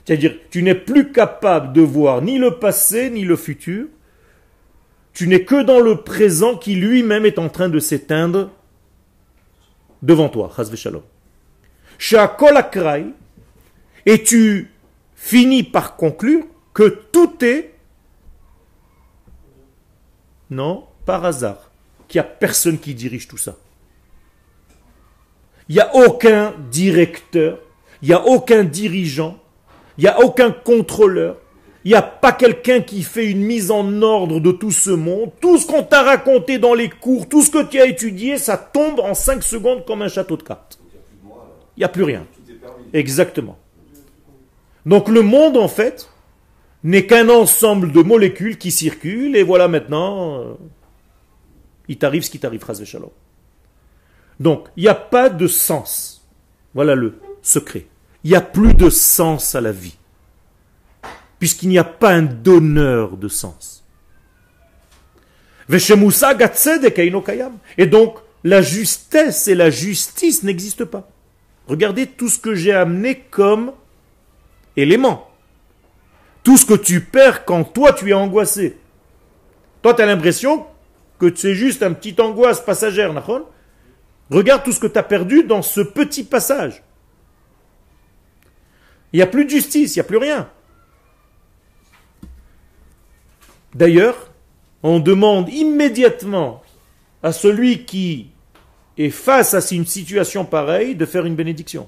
C'est-à-dire, 0.06 0.36
tu 0.52 0.62
n'es 0.62 0.76
plus 0.76 1.12
capable 1.12 1.74
de 1.74 1.82
voir 1.82 2.22
ni 2.22 2.38
le 2.38 2.60
passé, 2.60 3.10
ni 3.10 3.24
le 3.24 3.36
futur. 3.36 3.88
Tu 5.14 5.28
n'es 5.28 5.46
que 5.46 5.62
dans 5.62 5.80
le 5.80 6.02
présent 6.02 6.58
qui 6.58 6.76
lui-même 6.76 7.26
est 7.26 7.38
en 7.38 7.50
train 7.50 7.70
de 7.70 7.80
s'éteindre 7.80 8.50
devant 10.02 10.30
toi. 10.30 10.52
Et 14.06 14.24
tu 14.24 14.72
finis 15.16 15.64
par 15.64 15.96
conclure 15.96 16.44
que 16.74 16.88
tout 17.12 17.46
est, 17.46 17.74
non, 20.50 20.86
par 21.06 21.24
hasard, 21.26 21.72
qu'il 22.08 22.20
n'y 22.20 22.28
a 22.28 22.30
personne 22.30 22.80
qui 22.80 22.94
dirige 22.94 23.28
tout 23.28 23.38
ça. 23.38 23.56
Il 25.70 25.76
n'y 25.76 25.82
a 25.82 25.96
aucun 25.96 26.54
directeur, 26.72 27.60
il 28.02 28.10
n'y 28.10 28.14
a 28.14 28.26
aucun 28.26 28.64
dirigeant, 28.64 29.40
il 29.98 30.04
n'y 30.04 30.10
a 30.10 30.20
aucun 30.20 30.52
contrôleur, 30.52 31.38
il 31.86 31.90
n'y 31.90 31.96
a 31.96 32.02
pas 32.02 32.32
quelqu'un 32.32 32.82
qui 32.82 33.04
fait 33.04 33.30
une 33.30 33.44
mise 33.44 33.70
en 33.70 34.02
ordre 34.02 34.40
de 34.40 34.52
tout 34.52 34.72
ce 34.72 34.90
monde. 34.90 35.32
Tout 35.42 35.58
ce 35.58 35.68
qu'on 35.68 35.84
t'a 35.84 36.04
raconté 36.04 36.58
dans 36.58 36.74
les 36.74 36.90
cours, 36.90 37.28
tout 37.28 37.42
ce 37.42 37.52
que 37.52 37.64
tu 37.64 37.80
as 37.80 37.88
étudié, 37.88 38.38
ça 38.38 38.58
tombe 38.58 39.02
en 39.02 39.14
5 39.14 39.44
secondes 39.44 39.86
comme 39.86 40.02
un 40.02 40.08
château 40.08 40.38
de 40.38 40.44
cartes. 40.44 40.80
Il 41.76 41.80
n'y 41.82 41.84
a 41.84 41.90
plus 41.90 42.04
rien. 42.04 42.26
Exactement. 42.94 43.58
Donc 44.86 45.10
le 45.10 45.22
monde, 45.22 45.58
en 45.58 45.68
fait, 45.68 46.10
n'est 46.84 47.06
qu'un 47.06 47.28
ensemble 47.30 47.92
de 47.92 48.02
molécules 48.02 48.58
qui 48.58 48.72
circulent, 48.72 49.36
et 49.36 49.44
voilà 49.44 49.68
maintenant, 49.68 50.40
euh, 50.40 50.54
il 51.88 51.98
t'arrive 51.98 52.24
ce 52.24 52.30
qui 52.30 52.40
t'arrive, 52.40 52.64
de 52.66 52.86
Shalom. 52.86 53.10
Donc, 54.40 54.68
il 54.78 54.84
n'y 54.84 54.90
a 54.90 54.96
pas 54.96 55.30
de 55.30 55.48
sens. 55.48 56.28
Voilà 56.74 56.96
le 56.96 57.20
secret. 57.42 57.88
Il 58.24 58.32
n'y 58.32 58.36
a 58.36 58.42
plus 58.42 58.74
de 58.74 58.90
sens 58.90 59.56
à 59.56 59.62
la 59.62 59.72
vie. 59.72 59.98
Puisqu'il 61.44 61.68
n'y 61.68 61.78
a 61.78 61.84
pas 61.84 62.14
un 62.14 62.22
donneur 62.22 63.18
de 63.18 63.28
sens. 63.28 63.84
Et 67.78 67.86
donc, 67.86 68.18
la 68.46 68.62
justesse 68.62 69.50
et 69.50 69.54
la 69.54 69.70
justice 69.70 70.44
n'existent 70.44 70.86
pas. 70.86 71.10
Regardez 71.68 72.08
tout 72.08 72.30
ce 72.30 72.40
que 72.40 72.56
j'ai 72.56 72.72
amené 72.72 73.26
comme 73.30 73.74
élément. 74.78 75.32
Tout 76.44 76.56
ce 76.56 76.66
que 76.66 76.76
tu 76.76 77.02
perds 77.02 77.44
quand 77.44 77.66
toi 77.66 77.92
tu 77.92 78.12
es 78.12 78.14
angoissé. 78.14 78.78
Toi 79.82 79.96
tu 79.96 80.02
as 80.02 80.06
l'impression 80.06 80.66
que 81.20 81.30
c'est 81.36 81.56
juste 81.56 81.84
un 81.84 81.92
petit 81.92 82.16
angoisse 82.22 82.62
passagère, 82.62 83.14
Regarde 84.32 84.64
tout 84.64 84.72
ce 84.72 84.80
que 84.80 84.88
tu 84.88 84.98
as 84.98 85.04
perdu 85.04 85.44
dans 85.44 85.62
ce 85.62 85.82
petit 85.82 86.24
passage. 86.24 86.84
Il 89.12 89.18
n'y 89.18 89.24
a 89.24 89.28
plus 89.28 89.44
de 89.44 89.50
justice, 89.50 89.98
il 89.98 90.00
n'y 90.00 90.06
a 90.06 90.08
plus 90.08 90.16
rien. 90.16 90.50
D'ailleurs, 93.76 94.32
on 94.84 95.00
demande 95.00 95.50
immédiatement 95.50 96.62
à 97.22 97.32
celui 97.32 97.86
qui 97.86 98.34
et 98.98 99.10
face 99.10 99.54
à 99.54 99.74
une 99.74 99.86
situation 99.86 100.46
pareille, 100.46 100.96
de 100.96 101.06
faire 101.06 101.26
une 101.26 101.36
bénédiction. 101.36 101.88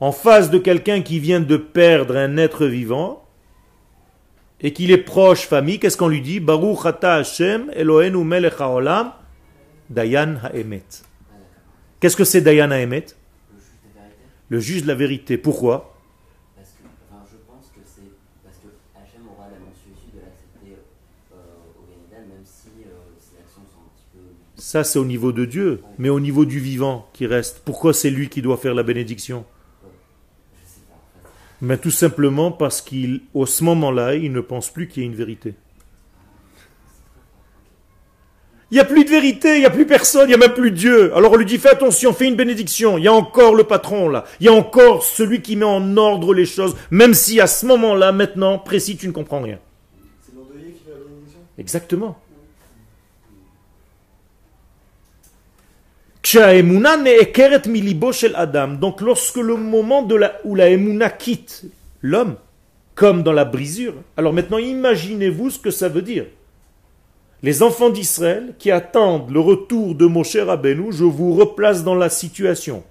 En 0.00 0.12
face 0.12 0.50
de 0.50 0.58
quelqu'un 0.58 1.02
qui 1.02 1.18
vient 1.18 1.40
de 1.40 1.56
perdre 1.56 2.16
un 2.16 2.36
être 2.36 2.66
vivant 2.66 3.26
et 4.60 4.72
qu'il 4.72 4.90
est 4.90 4.98
proche 4.98 5.46
famille, 5.46 5.78
qu'est-ce 5.78 5.96
qu'on 5.96 6.08
lui 6.08 6.20
dit? 6.20 6.40
Baruch 6.40 6.86
ata 6.86 7.16
Hashem 7.16 7.70
Elohenu 7.74 8.24
melech 8.24 8.60
haolam 8.60 9.12
Dayan 9.90 10.36
ha'emet. 10.42 10.84
Qu'est-ce 12.00 12.16
que 12.16 12.24
c'est 12.24 12.40
Dayan 12.40 12.70
ha'emet? 12.70 13.06
Le 14.48 14.60
juge 14.60 14.82
de 14.82 14.88
la 14.88 14.94
vérité. 14.94 15.36
Pourquoi? 15.36 15.93
Ça, 24.66 24.82
c'est 24.82 24.98
au 24.98 25.04
niveau 25.04 25.30
de 25.30 25.44
Dieu, 25.44 25.82
mais 25.98 26.08
au 26.08 26.20
niveau 26.20 26.46
du 26.46 26.58
vivant 26.58 27.06
qui 27.12 27.26
reste. 27.26 27.60
Pourquoi 27.66 27.92
c'est 27.92 28.08
lui 28.08 28.30
qui 28.30 28.40
doit 28.40 28.56
faire 28.56 28.72
la 28.72 28.82
bénédiction? 28.82 29.44
Mais 31.60 31.76
tout 31.76 31.90
simplement 31.90 32.50
parce 32.50 32.80
qu'au 32.80 33.44
ce 33.44 33.62
moment-là, 33.62 34.14
il 34.14 34.32
ne 34.32 34.40
pense 34.40 34.70
plus 34.70 34.88
qu'il 34.88 35.02
y 35.02 35.06
ait 35.06 35.08
une 35.10 35.14
vérité. 35.14 35.52
Il 38.70 38.74
Il 38.74 38.78
n'y 38.78 38.80
a 38.80 38.86
plus 38.86 39.04
de 39.04 39.10
vérité, 39.10 39.54
il 39.54 39.60
n'y 39.60 39.66
a 39.66 39.70
plus 39.70 39.86
personne, 39.86 40.24
il 40.24 40.28
n'y 40.30 40.34
a 40.34 40.38
même 40.38 40.52
plus 40.54 40.72
Dieu. 40.72 41.14
Alors 41.14 41.30
on 41.30 41.36
lui 41.36 41.44
dit 41.44 41.58
fais 41.58 41.68
attention, 41.68 42.12
fais 42.12 42.26
une 42.26 42.34
bénédiction. 42.34 42.98
Il 42.98 43.04
y 43.04 43.06
a 43.06 43.12
encore 43.12 43.54
le 43.54 43.62
patron 43.62 44.08
là. 44.08 44.24
Il 44.40 44.46
y 44.46 44.48
a 44.48 44.52
encore 44.52 45.04
celui 45.04 45.42
qui 45.42 45.54
met 45.54 45.64
en 45.64 45.96
ordre 45.96 46.34
les 46.34 46.44
choses, 46.44 46.74
même 46.90 47.14
si 47.14 47.38
à 47.38 47.46
ce 47.46 47.66
moment-là, 47.66 48.10
maintenant, 48.10 48.58
précis, 48.58 48.96
tu 48.96 49.06
ne 49.06 49.12
comprends 49.12 49.42
rien. 49.42 49.60
C'est 50.26 50.34
l'endeuillé 50.34 50.72
qui 50.72 50.82
fait 50.84 50.90
la 50.90 51.04
bénédiction? 51.06 51.40
Exactement. 51.56 52.18
Donc 58.80 59.00
lorsque 59.00 59.36
le 59.36 59.56
moment 59.56 60.02
de 60.02 60.18
où 60.44 60.54
la 60.54 60.70
emuna 60.70 61.10
quitte 61.10 61.64
l'homme, 62.00 62.36
comme 62.94 63.22
dans 63.22 63.32
la 63.32 63.44
brisure, 63.44 63.94
alors 64.16 64.32
maintenant 64.32 64.58
imaginez-vous 64.58 65.50
ce 65.50 65.58
que 65.58 65.70
ça 65.70 65.88
veut 65.88 66.02
dire. 66.02 66.26
Les 67.42 67.62
enfants 67.62 67.90
d'Israël 67.90 68.54
qui 68.58 68.70
attendent 68.70 69.30
le 69.30 69.40
retour 69.40 69.94
de 69.94 70.06
Moshe 70.06 70.36
Rabbeinu, 70.36 70.92
je 70.92 71.04
vous 71.04 71.34
replace 71.34 71.84
dans 71.84 71.94
la 71.94 72.08
situation. 72.08 72.82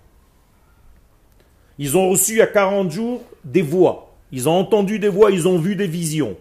Ils 1.79 1.97
ont 1.97 2.09
reçu 2.09 2.39
à 2.39 2.45
40 2.45 2.91
jours 2.91 3.23
des 3.43 3.63
voix. 3.63 4.13
Ils 4.31 4.47
ont 4.47 4.53
entendu 4.53 4.99
des 4.99 5.09
voix, 5.09 5.31
ils 5.31 5.47
ont 5.47 5.57
vu 5.57 5.75
des 5.75 5.87
visions. 5.87 6.37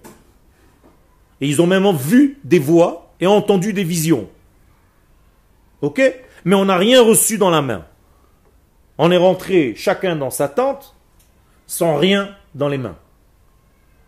Et 1.40 1.48
ils 1.48 1.62
ont 1.62 1.66
même 1.66 1.90
vu 1.96 2.38
des 2.44 2.58
voix 2.58 3.14
et 3.18 3.26
entendu 3.26 3.72
des 3.72 3.84
visions. 3.84 4.28
Ok? 5.80 6.02
Mais 6.44 6.54
on 6.54 6.64
n'a 6.64 6.76
rien 6.76 7.02
reçu 7.02 7.38
dans 7.38 7.50
la 7.50 7.62
main. 7.62 7.84
On 8.98 9.10
est 9.10 9.16
rentré 9.16 9.74
chacun 9.76 10.16
dans 10.16 10.30
sa 10.30 10.48
tente 10.48 10.94
sans 11.66 11.96
rien 11.96 12.36
dans 12.54 12.68
les 12.68 12.78
mains. 12.78 12.96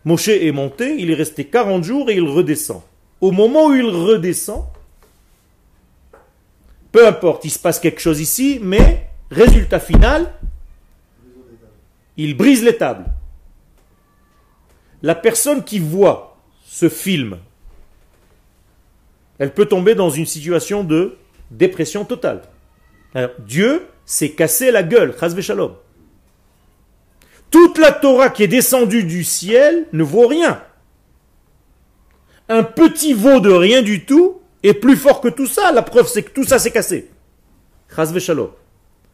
Moshe 0.04 0.28
est 0.28 0.52
monté, 0.52 0.96
il 0.98 1.10
est 1.10 1.14
resté 1.14 1.46
40 1.46 1.82
jours 1.82 2.10
et 2.10 2.14
il 2.14 2.28
redescend. 2.28 2.82
Au 3.20 3.30
moment 3.30 3.66
où 3.66 3.74
il 3.74 3.86
redescend, 3.86 4.64
peu 6.92 7.06
importe, 7.06 7.44
il 7.44 7.50
se 7.50 7.58
passe 7.58 7.80
quelque 7.80 8.00
chose 8.00 8.20
ici, 8.20 8.60
mais 8.62 9.08
résultat 9.30 9.80
final, 9.80 10.32
il 12.16 12.36
brise 12.36 12.62
les 12.62 12.76
tables. 12.76 13.06
La 15.02 15.14
personne 15.14 15.64
qui 15.64 15.78
voit 15.78 16.36
ce 16.66 16.88
film, 16.88 17.38
elle 19.38 19.52
peut 19.52 19.66
tomber 19.66 19.94
dans 19.94 20.10
une 20.10 20.26
situation 20.26 20.84
de 20.84 21.16
dépression 21.56 22.04
totale. 22.04 22.42
Alors, 23.14 23.30
Dieu 23.38 23.86
s'est 24.04 24.30
cassé 24.30 24.70
la 24.70 24.82
gueule, 24.82 25.14
chas 25.18 25.40
shalom. 25.40 25.74
Toute 27.50 27.78
la 27.78 27.92
Torah 27.92 28.30
qui 28.30 28.42
est 28.42 28.48
descendue 28.48 29.04
du 29.04 29.22
ciel 29.22 29.86
ne 29.92 30.02
vaut 30.02 30.26
rien. 30.26 30.60
Un 32.48 32.64
petit 32.64 33.14
veau 33.14 33.40
de 33.40 33.50
rien 33.50 33.82
du 33.82 34.04
tout 34.04 34.40
est 34.62 34.74
plus 34.74 34.96
fort 34.96 35.20
que 35.20 35.28
tout 35.28 35.46
ça. 35.46 35.70
La 35.72 35.82
preuve, 35.82 36.08
c'est 36.08 36.24
que 36.24 36.32
tout 36.32 36.44
ça 36.44 36.58
s'est 36.58 36.72
cassé. 36.72 37.10
Chas. 37.94 38.12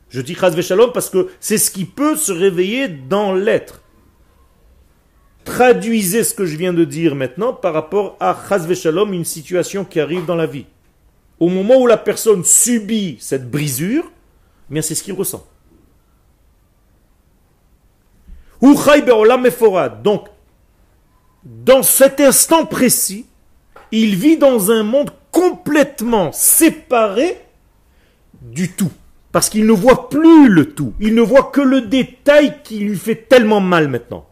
Je 0.09 0.21
dis 0.21 0.35
chas 0.35 0.61
shalom 0.63 0.93
parce 0.93 1.11
que 1.11 1.29
c'est 1.39 1.59
ce 1.59 1.71
qui 1.71 1.85
peut 1.85 2.17
se 2.17 2.33
réveiller 2.33 2.89
dans 2.89 3.35
l'être. 3.35 3.83
Traduisez 5.45 6.25
ce 6.25 6.35
que 6.35 6.47
je 6.47 6.57
viens 6.57 6.73
de 6.73 6.85
dire 6.85 7.15
maintenant 7.15 7.53
par 7.53 7.75
rapport 7.75 8.17
à 8.21 8.37
chas 8.49 8.75
shalom, 8.75 9.13
une 9.13 9.25
situation 9.25 9.85
qui 9.85 10.01
arrive 10.01 10.25
dans 10.25 10.37
la 10.37 10.47
vie. 10.47 10.67
Au 11.41 11.49
moment 11.49 11.79
où 11.79 11.87
la 11.87 11.97
personne 11.97 12.45
subit 12.45 13.17
cette 13.19 13.51
brisure, 13.51 14.05
eh 14.71 14.75
bien 14.75 14.83
c'est 14.83 14.95
ce 14.95 15.03
qu'il 15.03 15.15
ressent. 15.15 15.47
Donc, 20.03 20.29
dans 21.45 21.83
cet 21.83 22.21
instant 22.21 22.67
précis, 22.67 23.25
il 23.91 24.17
vit 24.17 24.37
dans 24.37 24.71
un 24.71 24.83
monde 24.83 25.11
complètement 25.31 26.31
séparé 26.33 27.41
du 28.43 28.71
tout. 28.73 28.93
Parce 29.33 29.49
qu'il 29.49 29.65
ne 29.65 29.73
voit 29.73 30.09
plus 30.09 30.49
le 30.49 30.75
tout. 30.75 30.93
Il 31.01 31.15
ne 31.15 31.23
voit 31.23 31.45
que 31.45 31.61
le 31.61 31.83
détail 31.83 32.63
qui 32.65 32.81
lui 32.81 32.99
fait 32.99 33.15
tellement 33.15 33.61
mal 33.61 33.89
maintenant. 33.89 34.27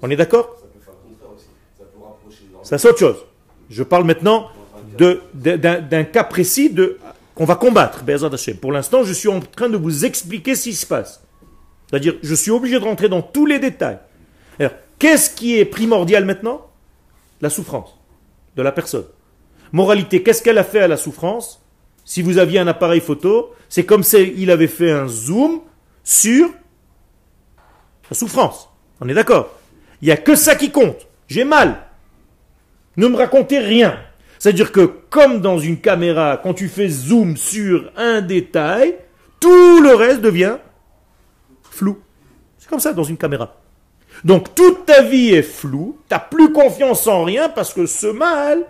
On 0.00 0.10
est 0.10 0.16
d'accord? 0.16 0.56
Ça 0.58 0.66
peut 0.66 0.80
faire 0.84 0.94
le 1.04 1.10
contraire 1.10 1.30
aussi. 1.36 1.46
Ça 1.78 1.84
peut 1.84 2.02
rapprocher 2.02 2.44
Ça 2.62 2.78
c'est 2.78 2.88
autre 2.88 2.98
chose. 2.98 3.24
Je 3.70 3.82
parle 3.82 4.04
maintenant 4.04 4.48
d'un 4.96 6.04
cas 6.04 6.24
précis 6.24 6.74
qu'on 7.34 7.44
va 7.44 7.56
combattre. 7.56 8.04
Pour 8.60 8.72
l'instant, 8.72 9.04
je 9.04 9.12
suis 9.12 9.28
en 9.28 9.40
train 9.40 9.68
de 9.68 9.76
vous 9.76 10.04
expliquer 10.04 10.54
ce 10.54 10.64
qui 10.64 10.74
se 10.74 10.86
passe. 10.86 11.22
C'est-à-dire, 11.88 12.14
je 12.22 12.34
suis 12.34 12.50
obligé 12.50 12.78
de 12.78 12.84
rentrer 12.84 13.08
dans 13.08 13.22
tous 13.22 13.46
les 13.46 13.58
détails. 13.58 13.98
Alors, 14.58 14.72
qu'est-ce 14.98 15.30
qui 15.30 15.58
est 15.58 15.64
primordial 15.64 16.24
maintenant? 16.24 16.66
La 17.40 17.50
souffrance 17.50 17.98
de 18.56 18.62
la 18.62 18.72
personne. 18.72 19.06
Moralité, 19.72 20.22
qu'est-ce 20.22 20.42
qu'elle 20.42 20.58
a 20.58 20.64
fait 20.64 20.80
à 20.80 20.88
la 20.88 20.96
souffrance? 20.96 21.60
Si 22.04 22.20
vous 22.22 22.38
aviez 22.38 22.58
un 22.58 22.66
appareil 22.66 23.00
photo, 23.00 23.52
c'est 23.68 23.84
comme 23.84 24.02
s'il 24.02 24.50
avait 24.50 24.66
fait 24.66 24.90
un 24.90 25.08
zoom 25.08 25.60
sur 26.04 26.48
la 28.10 28.16
souffrance. 28.16 28.68
On 29.00 29.08
est 29.08 29.14
d'accord? 29.14 29.50
Il 30.00 30.06
n'y 30.06 30.12
a 30.12 30.16
que 30.16 30.34
ça 30.34 30.54
qui 30.54 30.70
compte. 30.70 31.06
J'ai 31.28 31.44
mal. 31.44 31.78
Ne 32.96 33.08
me 33.08 33.16
racontez 33.16 33.58
rien. 33.58 33.98
C'est-à-dire 34.42 34.72
que 34.72 34.90
comme 35.08 35.40
dans 35.40 35.56
une 35.56 35.78
caméra, 35.78 36.36
quand 36.42 36.52
tu 36.52 36.66
fais 36.66 36.88
zoom 36.88 37.36
sur 37.36 37.92
un 37.96 38.20
détail, 38.22 38.96
tout 39.38 39.80
le 39.80 39.94
reste 39.94 40.20
devient 40.20 40.56
flou. 41.62 42.00
C'est 42.58 42.68
comme 42.68 42.80
ça 42.80 42.92
dans 42.92 43.04
une 43.04 43.16
caméra. 43.16 43.54
Donc 44.24 44.52
toute 44.56 44.84
ta 44.84 45.02
vie 45.02 45.28
est 45.28 45.44
floue, 45.44 45.96
tu 46.08 46.12
n'as 46.12 46.18
plus 46.18 46.50
confiance 46.50 47.06
en 47.06 47.22
rien 47.22 47.50
parce 47.50 47.72
que 47.72 47.86
ce 47.86 48.08
mal, 48.08 48.64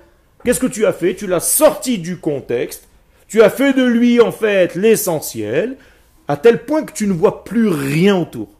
qu'est-ce 0.44 0.60
que 0.60 0.66
tu 0.66 0.84
as 0.84 0.92
fait? 0.92 1.14
Tu 1.14 1.26
l'as 1.26 1.40
sorti 1.40 1.96
du 1.96 2.18
contexte, 2.18 2.86
tu 3.26 3.40
as 3.40 3.48
fait 3.48 3.72
de 3.72 3.82
lui 3.82 4.20
en 4.20 4.30
fait 4.30 4.74
l'essentiel, 4.74 5.78
à 6.28 6.36
tel 6.36 6.66
point 6.66 6.82
que 6.82 6.92
tu 6.92 7.06
ne 7.06 7.14
vois 7.14 7.44
plus 7.44 7.68
rien 7.68 8.18
autour. 8.18 8.50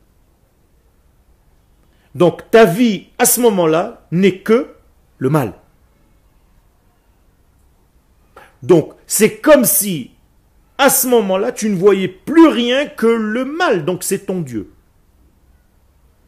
Donc 2.15 2.51
ta 2.51 2.65
vie 2.65 3.09
à 3.19 3.27
ce 3.27 3.39
moment-là 3.41 4.07
n'est 4.13 4.39
que 4.39 4.69
le 5.19 5.29
mal. 5.29 5.53
Donc 8.63 8.95
c'est 9.07 9.39
comme 9.39 9.65
si 9.65 10.13
à 10.79 10.89
ce 10.91 11.07
moment-là 11.09 11.53
tu 11.53 11.69
ne 11.69 11.77
voyais 11.77 12.09
plus 12.09 12.49
rien 12.49 12.87
que 12.87 13.07
le 13.07 13.45
mal. 13.45 13.85
Donc 13.85 14.05
c'est 14.05 14.27
ton 14.27 14.41
Dieu. 14.41 14.73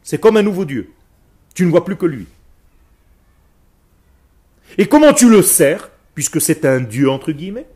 C'est 0.03 0.19
comme 0.19 0.37
un 0.37 0.43
nouveau 0.43 0.65
Dieu. 0.65 0.91
Tu 1.53 1.65
ne 1.65 1.71
vois 1.71 1.85
plus 1.85 1.95
que 1.95 2.05
lui. 2.05 2.27
Et 4.77 4.87
comment 4.87 5.13
tu 5.13 5.29
le 5.29 5.41
sers, 5.41 5.89
puisque 6.13 6.41
c'est 6.41 6.65
un 6.65 6.81
Dieu 6.81 7.09
entre 7.09 7.31
guillemets? 7.31 7.67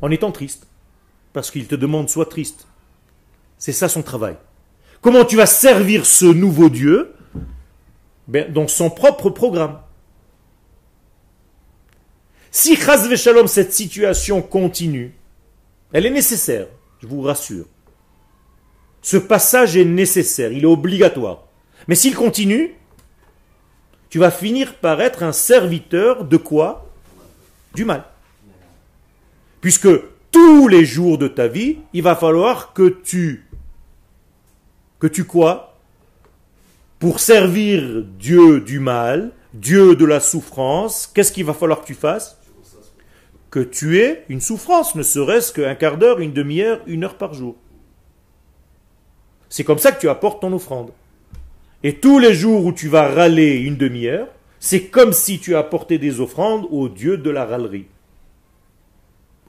En 0.00 0.10
étant 0.10 0.32
triste. 0.32 0.66
Parce 1.32 1.50
qu'il 1.50 1.66
te 1.66 1.74
demande 1.74 2.08
sois 2.08 2.26
triste. 2.26 2.66
C'est 3.58 3.72
ça 3.72 3.88
son 3.88 4.02
travail. 4.02 4.36
Comment 5.02 5.24
tu 5.24 5.36
vas 5.36 5.46
servir 5.46 6.06
ce 6.06 6.24
nouveau 6.24 6.70
Dieu? 6.70 7.14
Ben, 8.26 8.50
Dans 8.52 8.68
son 8.68 8.90
propre 8.90 9.30
programme. 9.30 9.78
Si 12.50 12.76
Chaz 12.76 13.14
Shalom, 13.14 13.46
cette 13.46 13.72
situation 13.72 14.42
continue, 14.42 15.14
elle 15.92 16.06
est 16.06 16.10
nécessaire, 16.10 16.66
je 17.00 17.06
vous 17.06 17.22
rassure. 17.22 17.66
Ce 19.02 19.16
passage 19.16 19.76
est 19.76 19.84
nécessaire, 19.84 20.52
il 20.52 20.64
est 20.64 20.66
obligatoire. 20.66 21.44
Mais 21.86 21.94
s'il 21.94 22.14
continue, 22.14 22.74
tu 24.08 24.18
vas 24.18 24.32
finir 24.32 24.74
par 24.74 25.00
être 25.00 25.22
un 25.22 25.32
serviteur 25.32 26.24
de 26.24 26.36
quoi? 26.36 26.90
Du 27.74 27.84
mal. 27.84 28.04
Puisque 29.60 29.88
tous 30.32 30.66
les 30.66 30.84
jours 30.84 31.18
de 31.18 31.28
ta 31.28 31.46
vie, 31.46 31.78
il 31.92 32.02
va 32.02 32.16
falloir 32.16 32.72
que 32.72 32.88
tu 32.88 33.46
que 34.98 35.06
tu 35.06 35.24
quoi? 35.24 35.78
Pour 36.98 37.20
servir 37.20 38.04
Dieu 38.18 38.60
du 38.60 38.80
mal, 38.80 39.32
Dieu 39.54 39.96
de 39.96 40.04
la 40.04 40.20
souffrance, 40.20 41.06
qu'est-ce 41.06 41.32
qu'il 41.32 41.46
va 41.46 41.54
falloir 41.54 41.80
que 41.80 41.86
tu 41.86 41.94
fasses? 41.94 42.39
Que 43.50 43.60
tu 43.60 43.98
aies 43.98 44.24
une 44.28 44.40
souffrance, 44.40 44.94
ne 44.94 45.02
serait-ce 45.02 45.52
qu'un 45.52 45.74
quart 45.74 45.98
d'heure, 45.98 46.20
une 46.20 46.32
demi-heure, 46.32 46.80
une 46.86 47.04
heure 47.04 47.18
par 47.18 47.34
jour. 47.34 47.56
C'est 49.48 49.64
comme 49.64 49.78
ça 49.78 49.90
que 49.90 50.00
tu 50.00 50.08
apportes 50.08 50.40
ton 50.40 50.52
offrande. 50.52 50.92
Et 51.82 51.96
tous 51.96 52.18
les 52.18 52.34
jours 52.34 52.64
où 52.64 52.72
tu 52.72 52.88
vas 52.88 53.08
râler 53.08 53.56
une 53.56 53.76
demi-heure, 53.76 54.28
c'est 54.60 54.84
comme 54.84 55.12
si 55.12 55.40
tu 55.40 55.56
apportais 55.56 55.98
des 55.98 56.20
offrandes 56.20 56.66
au 56.70 56.88
Dieu 56.88 57.16
de 57.16 57.30
la 57.30 57.44
râlerie, 57.44 57.86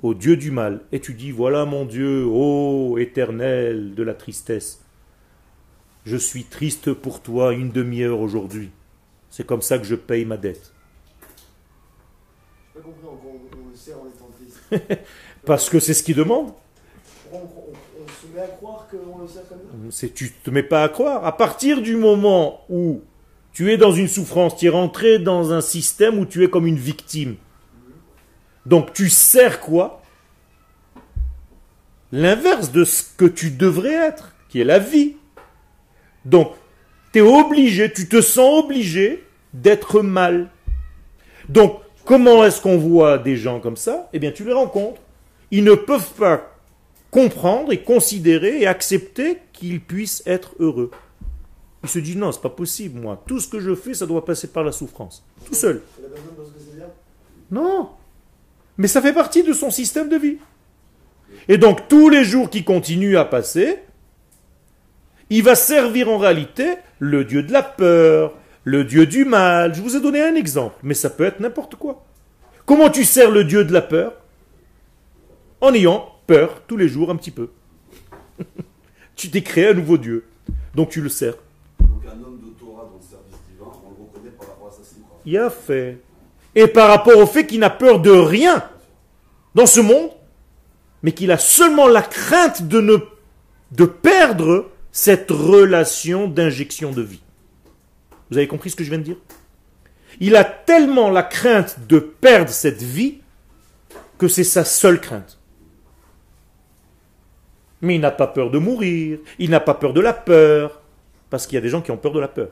au 0.02 0.16
Dieu 0.16 0.38
du 0.38 0.50
mal. 0.50 0.82
Et 0.92 1.00
tu 1.00 1.14
dis, 1.14 1.32
voilà 1.32 1.66
mon 1.66 1.86
Dieu, 1.86 2.26
ô 2.26 2.98
éternel 2.98 3.94
de 3.94 4.02
la 4.02 4.16
tristesse, 4.16 4.84
je 6.06 6.18
suis 6.18 6.46
triste 6.46 6.94
pour 6.94 7.22
toi 7.22 7.54
une 7.54 7.70
demi-heure 7.70 8.20
aujourd'hui. 8.20 8.72
C'est 9.30 9.46
comme 9.46 9.62
ça 9.62 9.78
que 9.78 9.86
je 9.86 9.96
paye 9.96 10.26
ma 10.26 10.38
dette 10.38 10.74
pas 12.74 12.80
compris 12.80 13.06
encore, 13.06 13.32
on, 13.34 13.66
on 13.66 13.70
le 13.70 13.76
sert 13.76 13.98
en 14.00 14.08
étant 14.08 14.30
triste. 14.38 14.61
Parce 15.46 15.70
que 15.70 15.80
c'est 15.80 15.94
ce 15.94 16.04
qu'il 16.04 16.16
demande. 16.16 16.54
On, 17.32 17.38
on- 17.38 17.42
on 18.04 18.08
se 18.08 18.36
met 18.36 18.42
à 18.42 18.48
croire 18.48 18.88
qu'on 18.90 19.20
le 19.22 19.28
sert 19.28 19.48
comme 19.48 19.60
ça 19.60 19.66
C'est 19.90 20.14
tu 20.14 20.32
te 20.32 20.50
mets 20.50 20.64
pas 20.64 20.84
à 20.84 20.90
croire. 20.90 21.26
À 21.26 21.36
partir 21.36 21.82
du 21.82 21.96
moment 21.96 22.62
où 22.70 23.02
tu 23.54 23.72
es 23.72 23.78
dans 23.78 23.92
une 23.92 24.08
souffrance, 24.08 24.56
tu 24.58 24.66
es 24.68 24.70
rentré 24.70 25.20
dans 25.20 25.52
un 25.54 25.62
système 25.62 26.18
où 26.20 26.26
tu 26.26 26.44
es 26.44 26.50
comme 26.50 26.68
une 26.68 26.78
victime. 26.78 27.36
Donc 28.66 28.94
tu 28.94 29.10
sers 29.10 29.60
quoi? 29.60 30.02
L'inverse 32.12 32.72
de 32.72 32.84
ce 32.84 33.04
que 33.18 33.26
tu 33.26 33.52
devrais 33.52 33.94
être, 33.94 34.36
qui 34.50 34.60
est 34.60 34.66
la 34.66 34.80
vie. 34.80 35.16
Donc, 36.26 36.52
tu 37.14 37.20
es 37.20 37.22
obligé, 37.22 37.92
tu 37.92 38.08
te 38.10 38.22
sens 38.22 38.66
obligé 38.66 39.24
d'être 39.54 40.02
mal. 40.02 40.50
Donc, 41.48 41.80
comment 42.12 42.44
est-ce 42.44 42.60
qu'on 42.60 42.78
voit 42.78 43.18
des 43.18 43.38
gens 43.38 43.62
comme 43.62 43.78
ça? 43.78 44.10
Eh 44.12 44.20
bien, 44.20 44.34
tu 44.34 44.44
les 44.44 44.52
rencontres. 44.52 45.00
Ils 45.50 45.64
ne 45.64 45.76
peuvent 45.76 46.12
pas 46.20 46.58
comprendre 47.10 47.72
et 47.72 47.84
considérer 47.84 48.60
et 48.60 48.68
accepter 48.68 49.38
qu'ils 49.54 49.80
puissent 49.80 50.22
être 50.26 50.54
heureux. 50.60 50.92
Ils 51.84 51.90
se 51.90 52.00
disent 52.00 52.18
non, 52.18 52.34
c'est 52.34 52.42
pas 52.42 52.50
possible, 52.50 53.00
moi. 53.00 53.24
Tout 53.26 53.40
ce 53.40 53.48
que 53.48 53.62
je 53.62 53.74
fais, 53.76 53.94
ça 53.94 54.06
doit 54.06 54.26
passer 54.26 54.48
par 54.48 54.66
la 54.66 54.74
souffrance. 54.74 55.24
Tout 55.46 55.54
seul. 55.54 55.82
Non. 57.50 57.92
Mais 58.78 58.90
ça 58.90 59.02
fait 59.02 59.14
partie 59.14 59.44
de 59.44 59.54
son 59.54 59.72
système 59.72 60.10
de 60.10 60.18
vie. 60.18 60.38
Et 61.48 61.58
donc, 61.58 61.88
tous 61.88 62.10
les 62.10 62.26
jours 62.26 62.50
qui 62.50 62.66
continuent 62.66 63.16
à 63.16 63.24
passer, 63.24 63.80
il 65.30 65.44
va 65.44 65.56
servir 65.56 66.10
en 66.10 66.18
réalité 66.18 66.74
le 67.00 67.24
dieu 67.24 67.42
de 67.42 67.54
la 67.54 67.64
peur, 67.64 68.34
le 68.64 68.84
dieu 68.84 69.06
du 69.06 69.26
mal. 69.26 69.74
Je 69.74 69.82
vous 69.82 69.96
ai 69.96 70.02
donné 70.02 70.22
un 70.22 70.36
exemple, 70.36 70.76
mais 70.84 70.94
ça 70.94 71.10
peut 71.10 71.26
être 71.26 71.40
n'importe 71.40 71.76
quoi. 71.76 72.06
Comment 72.66 72.90
tu 72.90 73.04
sers 73.04 73.32
le 73.32 73.44
dieu 73.44 73.66
de 73.66 73.74
la 73.74 73.82
peur? 73.82 74.14
En 75.62 75.74
ayant 75.74 76.08
peur 76.28 76.62
tous 76.68 76.78
les 76.78 76.88
jours 76.88 77.12
un 77.12 77.16
petit 77.16 77.32
peu. 77.32 77.50
tu 79.16 79.30
t'es 79.30 79.42
créé 79.42 79.70
un 79.70 79.74
nouveau 79.74 79.98
dieu. 79.98 80.26
Donc 80.76 80.90
tu 80.90 81.02
le 81.02 81.10
sers. 81.10 81.36
Donc 81.80 82.04
un 82.06 82.24
homme 82.24 82.40
de 82.40 82.60
Torah 82.60 82.90
dans 82.90 82.98
le 82.98 83.04
service 83.04 83.38
divin, 83.52 83.72
on 83.86 83.90
le 83.90 84.08
reconnaît 84.08 84.32
par 84.38 84.48
rapport 84.50 84.68
à 84.68 84.72
sa. 84.72 84.82
Il 85.26 85.38
a 85.38 85.50
fait. 85.50 86.00
Et 86.56 86.68
par 86.68 86.90
rapport 86.90 87.18
au 87.18 87.26
fait 87.26 87.46
qu'il 87.46 87.60
n'a 87.60 87.70
peur 87.70 88.00
de 88.00 88.12
rien 88.12 88.64
dans 89.56 89.66
ce 89.66 89.80
monde, 89.80 90.10
mais 91.04 91.12
qu'il 91.12 91.32
a 91.32 91.38
seulement 91.38 91.88
la 91.88 92.02
crainte 92.02 92.68
de 92.68 92.82
ne 92.82 92.98
de 93.72 93.86
perdre 93.86 94.70
cette 94.92 95.32
relation 95.32 96.28
d'injection 96.28 96.92
de 96.92 97.02
vie. 97.02 97.22
Vous 98.32 98.38
avez 98.38 98.48
compris 98.48 98.70
ce 98.70 98.78
que 98.78 98.84
je 98.86 98.90
viens 98.90 98.98
de 98.98 99.04
dire? 99.04 99.18
Il 100.22 100.38
a 100.38 100.46
tellement 100.46 101.10
la 101.10 101.22
crainte 101.22 101.86
de 101.88 102.00
perdre 102.00 102.50
cette 102.50 102.82
vie 102.82 103.20
que 104.18 104.30
c'est 104.30 104.46
sa 104.46 104.64
seule 104.64 105.02
crainte. 105.02 105.38
Mais 107.82 107.96
il 107.96 108.02
n'a 108.02 108.12
pas 108.12 108.28
peur 108.28 108.50
de 108.50 108.58
mourir, 108.58 109.20
il 109.38 109.50
n'a 109.50 109.60
pas 109.60 109.74
peur 109.74 109.92
de 109.92 110.00
la 110.00 110.14
peur, 110.14 110.82
parce 111.30 111.46
qu'il 111.46 111.56
y 111.56 111.58
a 111.58 111.62
des 111.62 111.70
gens 111.70 111.82
qui 111.82 111.92
ont 111.92 111.98
peur 111.98 112.14
de 112.14 112.20
la 112.20 112.28
peur. 112.28 112.50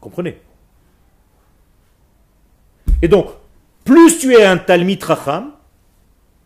Comprenez? 0.00 0.40
Et 3.02 3.08
donc, 3.08 3.30
plus 3.84 4.18
tu 4.18 4.32
es 4.32 4.44
un 4.44 4.56
Talmid 4.56 5.02
Racham, 5.02 5.52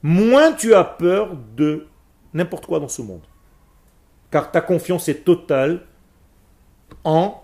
moins 0.03 0.53
tu 0.53 0.75
as 0.75 0.85
peur 0.85 1.37
de 1.57 1.87
n'importe 2.35 2.67
quoi 2.67 2.81
dans 2.81 2.89
ce 2.89 3.03
monde. 3.03 3.23
Car 4.31 4.51
ta 4.51 4.61
confiance 4.61 5.09
est 5.09 5.25
totale 5.25 5.87
en 7.05 7.43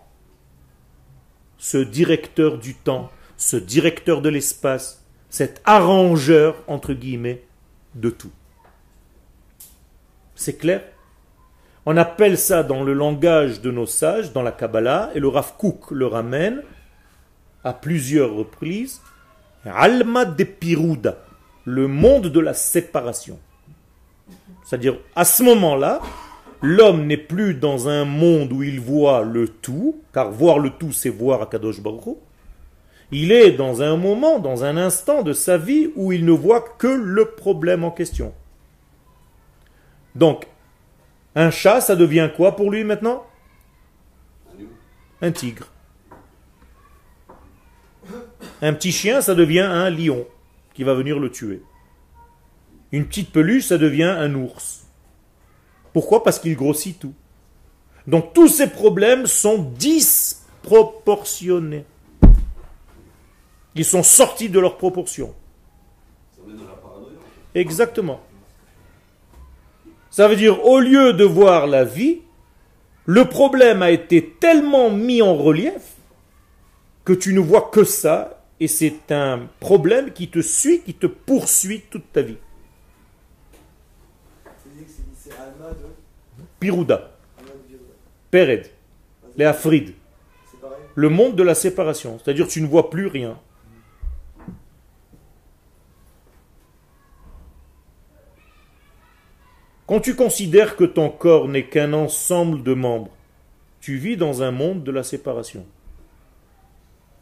ce 1.59 1.79
directeur 1.79 2.59
du 2.59 2.75
temps, 2.75 3.11
ce 3.37 3.57
directeur 3.57 4.23
de 4.23 4.29
l'espace, 4.29 5.05
cet 5.31 5.61
arrangeur, 5.65 6.57
entre 6.67 6.93
guillemets, 6.93 7.45
de 7.95 8.11
tout. 8.11 8.31
C'est 10.35 10.57
clair? 10.57 10.83
On 11.85 11.97
appelle 11.97 12.39
ça 12.39 12.63
dans 12.63 12.85
le 12.85 12.93
langage 12.93 13.61
de 13.61 13.71
nos 13.71 13.87
sages, 13.87 14.33
dans 14.33 14.43
la 14.43 14.53
Kabbalah, 14.53 15.11
et 15.15 15.21
le 15.21 15.29
Rav 15.29 15.55
le 15.91 16.07
ramène 16.07 16.63
à 17.65 17.73
plusieurs 17.73 18.35
reprises, 18.35 19.01
Alma 19.65 20.25
de 20.25 20.45
Piruda, 20.45 21.19
le 21.65 21.89
monde 21.89 22.29
de 22.29 22.41
la 22.41 22.55
séparation. 22.55 23.39
C'est-à-dire, 24.65 24.99
à 25.17 25.25
ce 25.25 25.43
moment-là, 25.43 26.01
l'homme 26.63 27.07
n'est 27.07 27.17
plus 27.17 27.55
dans 27.55 27.89
un 27.89 28.05
monde 28.05 28.53
où 28.53 28.63
il 28.63 28.81
voit 28.81 29.23
le 29.23 29.49
tout, 29.49 30.03
car 30.13 30.31
voir 30.31 30.59
le 30.59 30.71
tout, 30.71 30.93
c'est 30.93 31.09
voir 31.09 31.43
Akadosh 31.43 31.81
Baruch. 31.81 32.17
Il 33.11 33.33
est 33.33 33.53
dans 33.53 33.81
un 33.81 33.97
moment, 33.97 34.39
dans 34.39 34.65
un 34.65 34.77
instant 34.77 35.23
de 35.23 35.33
sa 35.33 35.57
vie 35.57 35.91
où 35.97 36.13
il 36.13 36.25
ne 36.25 36.33
voit 36.33 36.61
que 36.61 36.89
le 36.89 37.31
problème 37.31 37.85
en 37.85 37.91
question. 37.91 38.35
Donc, 40.15 40.47
un 41.35 41.51
chat, 41.51 41.81
ça 41.81 41.97
devient 41.97 42.31
quoi 42.37 42.57
pour 42.57 42.71
lui 42.71 42.85
maintenant? 42.85 43.25
Un 45.23 45.31
tigre. 45.31 45.69
Un 48.61 48.73
petit 48.73 48.93
chien, 48.93 49.21
ça 49.21 49.35
devient 49.35 49.61
un 49.61 49.89
lion 49.91 50.27
qui 50.75 50.83
va 50.83 50.95
venir 50.95 51.19
le 51.19 51.31
tuer. 51.31 51.63
Une 52.93 53.07
petite 53.07 53.33
peluche, 53.33 53.67
ça 53.67 53.79
devient 53.79 54.05
un 54.19 54.35
ours. 54.35 54.88
Pourquoi? 55.99 56.23
Parce 56.23 56.39
qu'il 56.39 56.55
grossit 56.55 56.97
tout. 56.97 57.13
Donc 58.07 58.33
tous 58.33 58.47
ces 58.47 58.71
problèmes 58.71 59.27
sont 59.27 59.59
disproportionnés. 59.59 61.85
Ils 63.75 63.85
sont 63.85 64.05
sortis 64.05 64.49
de 64.49 64.61
leur 64.61 64.79
proportion. 64.79 65.35
Ça 66.37 66.43
met 66.47 66.57
dans 66.57 66.69
la 66.69 66.75
paranoïa. 66.75 67.19
Exactement. 67.53 68.21
Ça 70.09 70.29
veut 70.29 70.37
dire, 70.37 70.65
au 70.65 70.79
lieu 70.79 71.15
de 71.15 71.25
voir 71.25 71.67
la 71.67 71.83
vie, 71.83 72.21
le 73.05 73.25
problème 73.25 73.83
a 73.83 73.91
été 73.91 74.37
tellement 74.39 74.93
mis 74.93 75.21
en 75.21 75.35
relief 75.35 75.97
que 77.05 77.13
tu 77.13 77.35
ne 77.35 77.41
vois 77.41 77.71
que 77.73 77.83
ça, 77.83 78.45
et 78.61 78.69
c'est 78.69 79.11
un 79.11 79.49
problème 79.59 80.13
qui 80.13 80.31
te 80.31 80.43
suit, 80.43 80.83
qui 80.83 80.95
te 80.95 81.09
poursuit 81.09 81.83
toute 81.91 82.13
ta 82.13 82.23
vie. 82.23 82.37
C'est 84.63 84.77
dit 84.77 84.85
que 84.85 84.91
c'est- 84.91 85.31
c'est 85.31 85.33
Alma 85.33 85.71
de. 85.71 86.45
Pirouda. 86.61 87.11
Pered, 88.31 88.71
les 89.37 89.45
Afrides, 89.45 89.95
le 90.95 91.09
monde 91.09 91.37
de 91.37 91.43
la 91.43 91.55
séparation, 91.55 92.19
c'est-à-dire 92.19 92.49
tu 92.49 92.61
ne 92.61 92.67
vois 92.67 92.91
plus 92.91 93.07
rien. 93.07 93.39
Quand 99.87 100.01
tu 100.01 100.15
considères 100.15 100.77
que 100.77 100.85
ton 100.85 101.09
corps 101.09 101.49
n'est 101.49 101.67
qu'un 101.67 101.95
ensemble 101.95 102.63
de 102.63 102.75
membres, 102.75 103.11
tu 103.81 103.97
vis 103.97 104.19
dans 104.19 104.43
un 104.43 104.51
monde 104.51 104.85
de 104.85 104.91
la 104.91 105.03
séparation. 105.03 105.65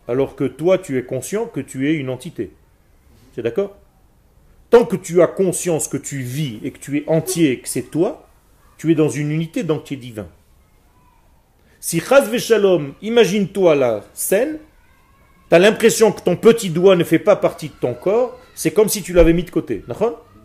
Alors 0.08 0.34
que 0.34 0.44
toi, 0.44 0.76
tu 0.78 0.98
es 0.98 1.04
conscient 1.04 1.46
que 1.46 1.60
tu 1.60 1.88
es 1.88 1.94
une 1.94 2.10
entité. 2.10 2.52
C'est 3.34 3.42
d'accord? 3.42 3.76
Tant 4.70 4.84
que 4.84 4.96
tu 4.96 5.22
as 5.22 5.28
conscience 5.28 5.86
que 5.86 5.96
tu 5.96 6.22
vis 6.22 6.58
et 6.64 6.72
que 6.72 6.78
tu 6.78 6.96
es 6.96 7.08
entier 7.08 7.52
et 7.52 7.60
que 7.60 7.68
c'est 7.68 7.90
toi, 7.90 8.25
tu 8.78 8.92
es 8.92 8.94
dans 8.94 9.08
une 9.08 9.30
unité 9.30 9.62
d'entier 9.62 9.96
divin. 9.96 10.26
Si 11.80 12.00
Chaz 12.00 12.36
Shalom, 12.38 12.94
imagine-toi 13.02 13.74
la 13.74 14.04
scène, 14.12 14.58
tu 15.48 15.54
as 15.54 15.58
l'impression 15.58 16.12
que 16.12 16.20
ton 16.20 16.36
petit 16.36 16.70
doigt 16.70 16.96
ne 16.96 17.04
fait 17.04 17.18
pas 17.18 17.36
partie 17.36 17.68
de 17.68 17.74
ton 17.74 17.94
corps, 17.94 18.38
c'est 18.54 18.72
comme 18.72 18.88
si 18.88 19.02
tu 19.02 19.12
l'avais 19.12 19.32
mis 19.32 19.44
de 19.44 19.50
côté. 19.50 19.84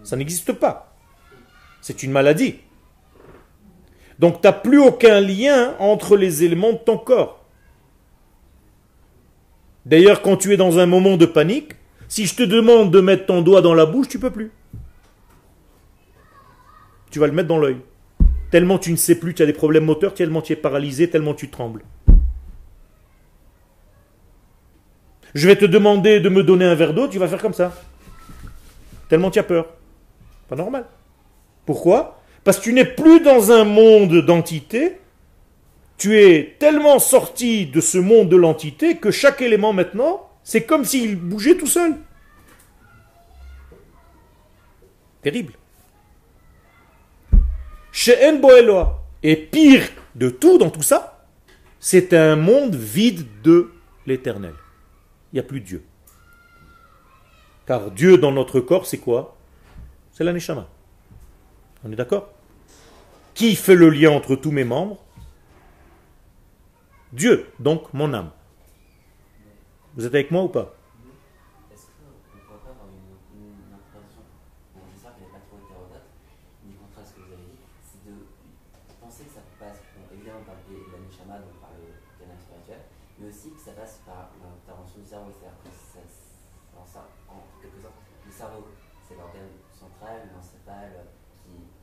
Ça 0.04 0.16
n'existe 0.16 0.54
pas. 0.54 0.96
C'est 1.82 2.04
une 2.04 2.12
maladie. 2.12 2.56
Donc 4.20 4.42
tu 4.42 4.48
n'as 4.48 4.54
plus 4.54 4.80
aucun 4.80 5.20
lien 5.20 5.76
entre 5.80 6.16
les 6.16 6.44
éléments 6.44 6.74
de 6.74 6.78
ton 6.78 6.98
corps. 6.98 7.44
D'ailleurs, 9.86 10.22
quand 10.22 10.38
tu 10.38 10.54
es 10.54 10.58
dans 10.58 10.78
un 10.78 10.86
moment 10.86 11.18
de 11.18 11.26
panique, 11.26 11.74
si 12.08 12.28
je 12.28 12.36
te 12.36 12.44
demande 12.44 12.92
de 12.92 13.02
mettre 13.02 13.26
ton 13.26 13.42
doigt 13.42 13.62
dans 13.62 13.74
la 13.74 13.88
bouche, 13.88 14.10
tu 14.10 14.20
peux 14.20 14.30
plus. 14.30 14.52
Tu 17.10 17.20
vas 17.20 17.26
le 17.26 17.34
mettre 17.34 17.48
dans 17.48 17.58
l'œil. 17.58 17.78
Tellement 18.52 18.78
tu 18.78 18.92
ne 18.92 18.98
sais 18.98 19.16
plus, 19.16 19.34
tu 19.34 19.42
as 19.42 19.46
des 19.46 19.54
problèmes 19.54 19.86
moteurs, 19.86 20.14
tellement 20.14 20.42
tu 20.42 20.54
es 20.54 20.58
paralysé, 20.58 21.10
tellement 21.10 21.34
tu 21.34 21.50
trembles. 21.50 21.84
Je 25.34 25.48
vais 25.48 25.56
te 25.56 25.64
demander 25.64 26.20
de 26.20 26.28
me 26.28 26.44
donner 26.44 26.66
un 26.66 26.76
verre 26.76 26.94
d'eau, 26.94 27.08
tu 27.08 27.18
vas 27.18 27.30
faire 27.30 27.42
comme 27.42 27.54
ça. 27.54 27.74
Tellement 29.08 29.32
tu 29.32 29.40
as 29.40 29.44
peur. 29.44 29.68
Pas 30.50 30.58
normal. 30.58 30.86
Pourquoi? 31.66 32.22
Parce 32.44 32.58
que 32.58 32.64
tu 32.64 32.74
n'es 32.74 32.84
plus 32.84 33.22
dans 33.22 33.54
un 33.54 33.64
monde 33.64 34.26
d'entité, 34.26 34.98
tu 35.98 36.20
es 36.20 36.58
tellement 36.60 37.00
sorti 37.00 37.68
de 37.68 37.80
ce 37.80 37.98
monde 37.98 38.28
de 38.28 38.36
l'entité 38.36 38.98
que 38.98 39.12
chaque 39.12 39.42
élément 39.42 39.72
maintenant, 39.72 40.30
c'est 40.44 40.66
comme 40.66 40.84
s'il 40.84 41.16
bougeait 41.16 41.56
tout 41.56 41.68
seul. 41.68 41.96
Terrible. 45.22 45.54
Chez 47.92 48.30
Enboeloa. 48.30 48.98
Et 49.24 49.36
pire 49.36 49.88
de 50.16 50.30
tout 50.30 50.58
dans 50.58 50.72
tout 50.72 50.82
ça, 50.82 51.28
c'est 51.80 52.14
un 52.14 52.36
monde 52.36 52.76
vide 52.76 53.28
de 53.44 53.72
l'éternel. 54.08 54.54
Il 55.32 55.36
n'y 55.36 55.40
a 55.40 55.44
plus 55.44 55.62
Dieu. 55.62 55.84
Car 57.68 57.92
Dieu 57.92 58.18
dans 58.18 58.32
notre 58.32 58.60
corps, 58.60 58.88
c'est 58.88 58.98
quoi? 58.98 59.38
C'est 60.12 60.24
la 60.24 60.34
Neshama. 60.34 60.68
On 61.84 61.92
est 61.92 61.96
d'accord? 61.96 62.30
Qui 63.36 63.56
fait 63.56 63.76
le 63.76 63.90
lien 63.90 64.10
entre 64.12 64.36
tous 64.36 64.52
mes 64.52 64.64
membres? 64.64 64.98
Dieu, 67.14 67.48
donc 67.60 67.94
mon 67.94 68.14
âme. 68.14 68.32
Vous 69.96 70.06
êtes 70.06 70.14
avec 70.16 70.32
moi 70.32 70.44
ou 70.44 70.50
pas 70.50 70.74
bien 80.22 80.38
par 80.46 80.56
le- 80.70 80.92
la 80.92 81.00
neshama, 81.02 81.40
donc 81.40 81.58
par 81.60 81.74
le 81.74 81.90
canal 82.20 82.38
spirituel, 82.38 82.82
mais 83.18 83.28
aussi 83.30 83.52
que 83.52 83.60
ça 83.60 83.72
passe 83.74 84.02
par 84.06 84.30
l'intervention 84.38 85.00
du 85.02 85.08
cerveau. 85.08 85.32
C'est-à-dire 85.34 85.58
que 85.66 85.72
ça, 85.74 86.02
en, 86.78 86.86
ça- 86.86 87.10
en 87.28 87.42
quelque 87.62 87.82
sorte, 87.82 87.98
le 88.26 88.32
cerveau, 88.32 88.68
c'est 89.02 89.16
l'organe 89.18 89.50
central, 89.74 90.30
l'encéphale, 90.30 91.10
qui 91.42 91.74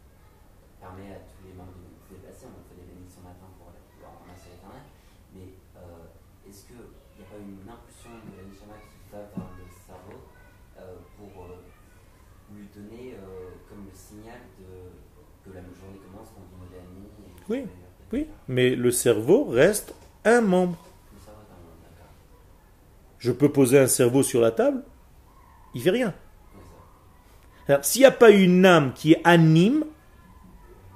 permet 0.79 1.11
à 1.19 1.21
tous 1.27 1.43
les 1.45 1.55
membres 1.59 1.75
de 1.75 1.91
se 1.99 2.15
déplacer. 2.15 2.47
On 2.47 2.63
fait 2.71 2.79
des 2.79 2.87
bénédictions 2.87 3.27
matin 3.27 3.51
pour 3.59 3.75
leur 3.75 4.15
remercier 4.23 4.55
l'éternel. 4.55 4.87
Mais 5.35 5.49
euh, 5.83 6.47
est-ce 6.47 6.71
qu'il 6.71 6.79
n'y 6.79 7.23
a 7.25 7.29
pas 7.29 7.41
une 7.43 7.67
impulsion 7.67 8.15
de 8.23 8.33
la 8.39 8.45
neshama 8.47 8.79
qui 8.87 9.03
va 9.11 9.27
vers 9.35 9.51
le 9.59 9.67
cerveau 9.67 10.19
euh, 10.79 11.03
pour 11.19 11.33
euh, 11.51 11.59
lui 12.55 12.71
donner 12.71 13.19
euh, 13.19 13.59
comme 13.67 13.83
le 13.85 13.93
signal 13.93 14.47
de, 14.63 14.95
que 15.43 15.51
la 15.51 15.61
journée 15.75 15.99
commence 16.07 16.31
quand 16.33 16.47
on 16.47 16.49
dit 16.49 16.57
Modani 16.63 17.03
et 17.27 17.35
Oui. 17.51 17.67
Oui, 18.11 18.27
mais 18.49 18.75
le 18.75 18.91
cerveau 18.91 19.45
reste 19.45 19.95
un 20.25 20.41
membre. 20.41 20.77
Est. 20.77 22.03
Je 23.19 23.33
peux 23.33 23.51
poser 23.51 23.79
un 23.79 23.87
cerveau 23.87 24.23
sur 24.23 24.41
la 24.41 24.51
table, 24.51 24.83
il 25.75 25.83
fait 25.83 25.91
rien. 25.91 26.15
S'il 27.83 28.01
n'y 28.01 28.07
a 28.07 28.11
pas 28.11 28.31
une 28.31 28.65
âme 28.65 28.95
qui 28.95 29.15
anime, 29.25 29.85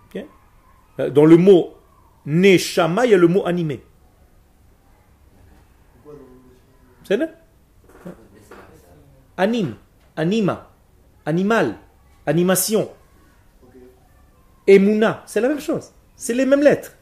ok, 0.06 0.24
euh, 1.00 1.10
dans 1.10 1.26
le 1.26 1.36
mot 1.36 1.74
neshama, 2.24 3.04
il 3.04 3.10
y 3.10 3.14
a 3.14 3.18
le 3.18 3.28
mot 3.28 3.44
animé. 3.46 3.82
C'est 7.04 7.18
là. 7.18 7.26
Anime, 9.36 9.74
anima, 10.16 10.70
animal, 11.26 11.76
animation, 12.24 12.90
emuna, 14.66 15.22
c'est 15.26 15.40
la 15.40 15.48
même 15.48 15.60
chose. 15.60 15.92
C'est 16.16 16.34
les 16.34 16.46
mêmes 16.46 16.62
lettres. 16.62 16.92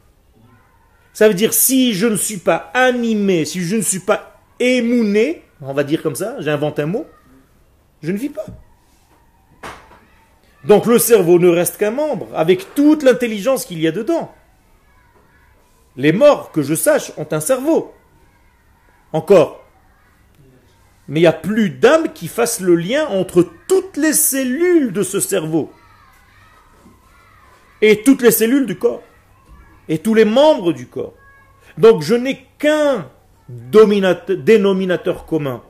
Ça 1.13 1.29
veut 1.29 1.35
dire 1.35 1.53
si 1.53 1.93
je 1.95 2.07
ne 2.07 2.17
suis 2.17 2.39
pas 2.39 2.71
animé, 2.75 3.45
si 3.45 3.63
je 3.63 3.77
ne 3.77 3.83
suis 3.83 3.99
pas 3.99 4.41
émouné, 4.59 5.43
on 5.61 5.73
va 5.73 5.85
dire 5.85 6.03
comme 6.03 6.15
ça, 6.15 6.37
j'invente 6.41 6.79
un 6.79 6.87
mot, 6.87 7.07
je 8.03 8.13
ne 8.13 8.17
vis 8.17 8.29
pas. 8.29 8.47
Donc 10.65 10.87
le 10.87 10.99
cerveau 10.99 11.39
ne 11.39 11.49
reste 11.49 11.79
qu'un 11.79 11.91
membre, 11.91 12.29
avec 12.35 12.75
toute 12.75 13.03
l'intelligence 13.03 13.65
qu'il 13.65 13.81
y 13.81 13.89
a 13.89 13.93
dedans. 13.93 14.35
Les 15.97 16.13
morts, 16.13 16.53
que 16.53 16.63
je 16.63 16.75
sache, 16.75 17.13
ont 17.17 17.27
un 17.31 17.41
cerveau. 17.41 17.95
Encore. 19.13 19.65
Mais 21.09 21.21
il 21.21 21.23
n'y 21.25 21.27
a 21.27 21.33
plus 21.33 21.71
d'âme 21.71 22.13
qui 22.13 22.29
fasse 22.29 22.61
le 22.61 22.77
lien 22.77 23.07
entre 23.09 23.47
toutes 23.67 23.97
les 23.97 24.13
cellules 24.13 24.93
de 24.93 25.03
ce 25.03 25.19
cerveau 25.19 25.73
et 27.83 28.03
toutes 28.03 28.23
les 28.23 28.31
cellules 28.31 28.67
du 28.67 28.79
corps 28.79 29.03
et 29.91 29.99
tous 29.99 30.15
les 30.15 30.25
membres 30.25 30.73
du 30.73 30.87
corps. 30.87 31.13
Donc 31.77 32.01
je 32.01 32.15
n'ai 32.15 32.47
qu'un 32.59 33.11
dénominateur 33.51 35.27
commun 35.27 35.63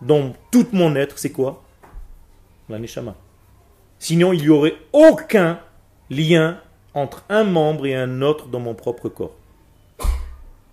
dans 0.00 0.32
tout 0.50 0.68
mon 0.72 0.94
être, 0.96 1.18
c'est 1.18 1.32
quoi? 1.32 1.62
La 2.68 2.78
neshama. 2.78 3.16
Sinon, 3.98 4.32
il 4.32 4.42
n'y 4.42 4.48
aurait 4.48 4.76
aucun 4.92 5.58
lien 6.08 6.60
entre 6.94 7.24
un 7.28 7.42
membre 7.42 7.86
et 7.86 7.96
un 7.96 8.22
autre 8.22 8.46
dans 8.46 8.60
mon 8.60 8.74
propre 8.74 9.08
corps. 9.08 9.34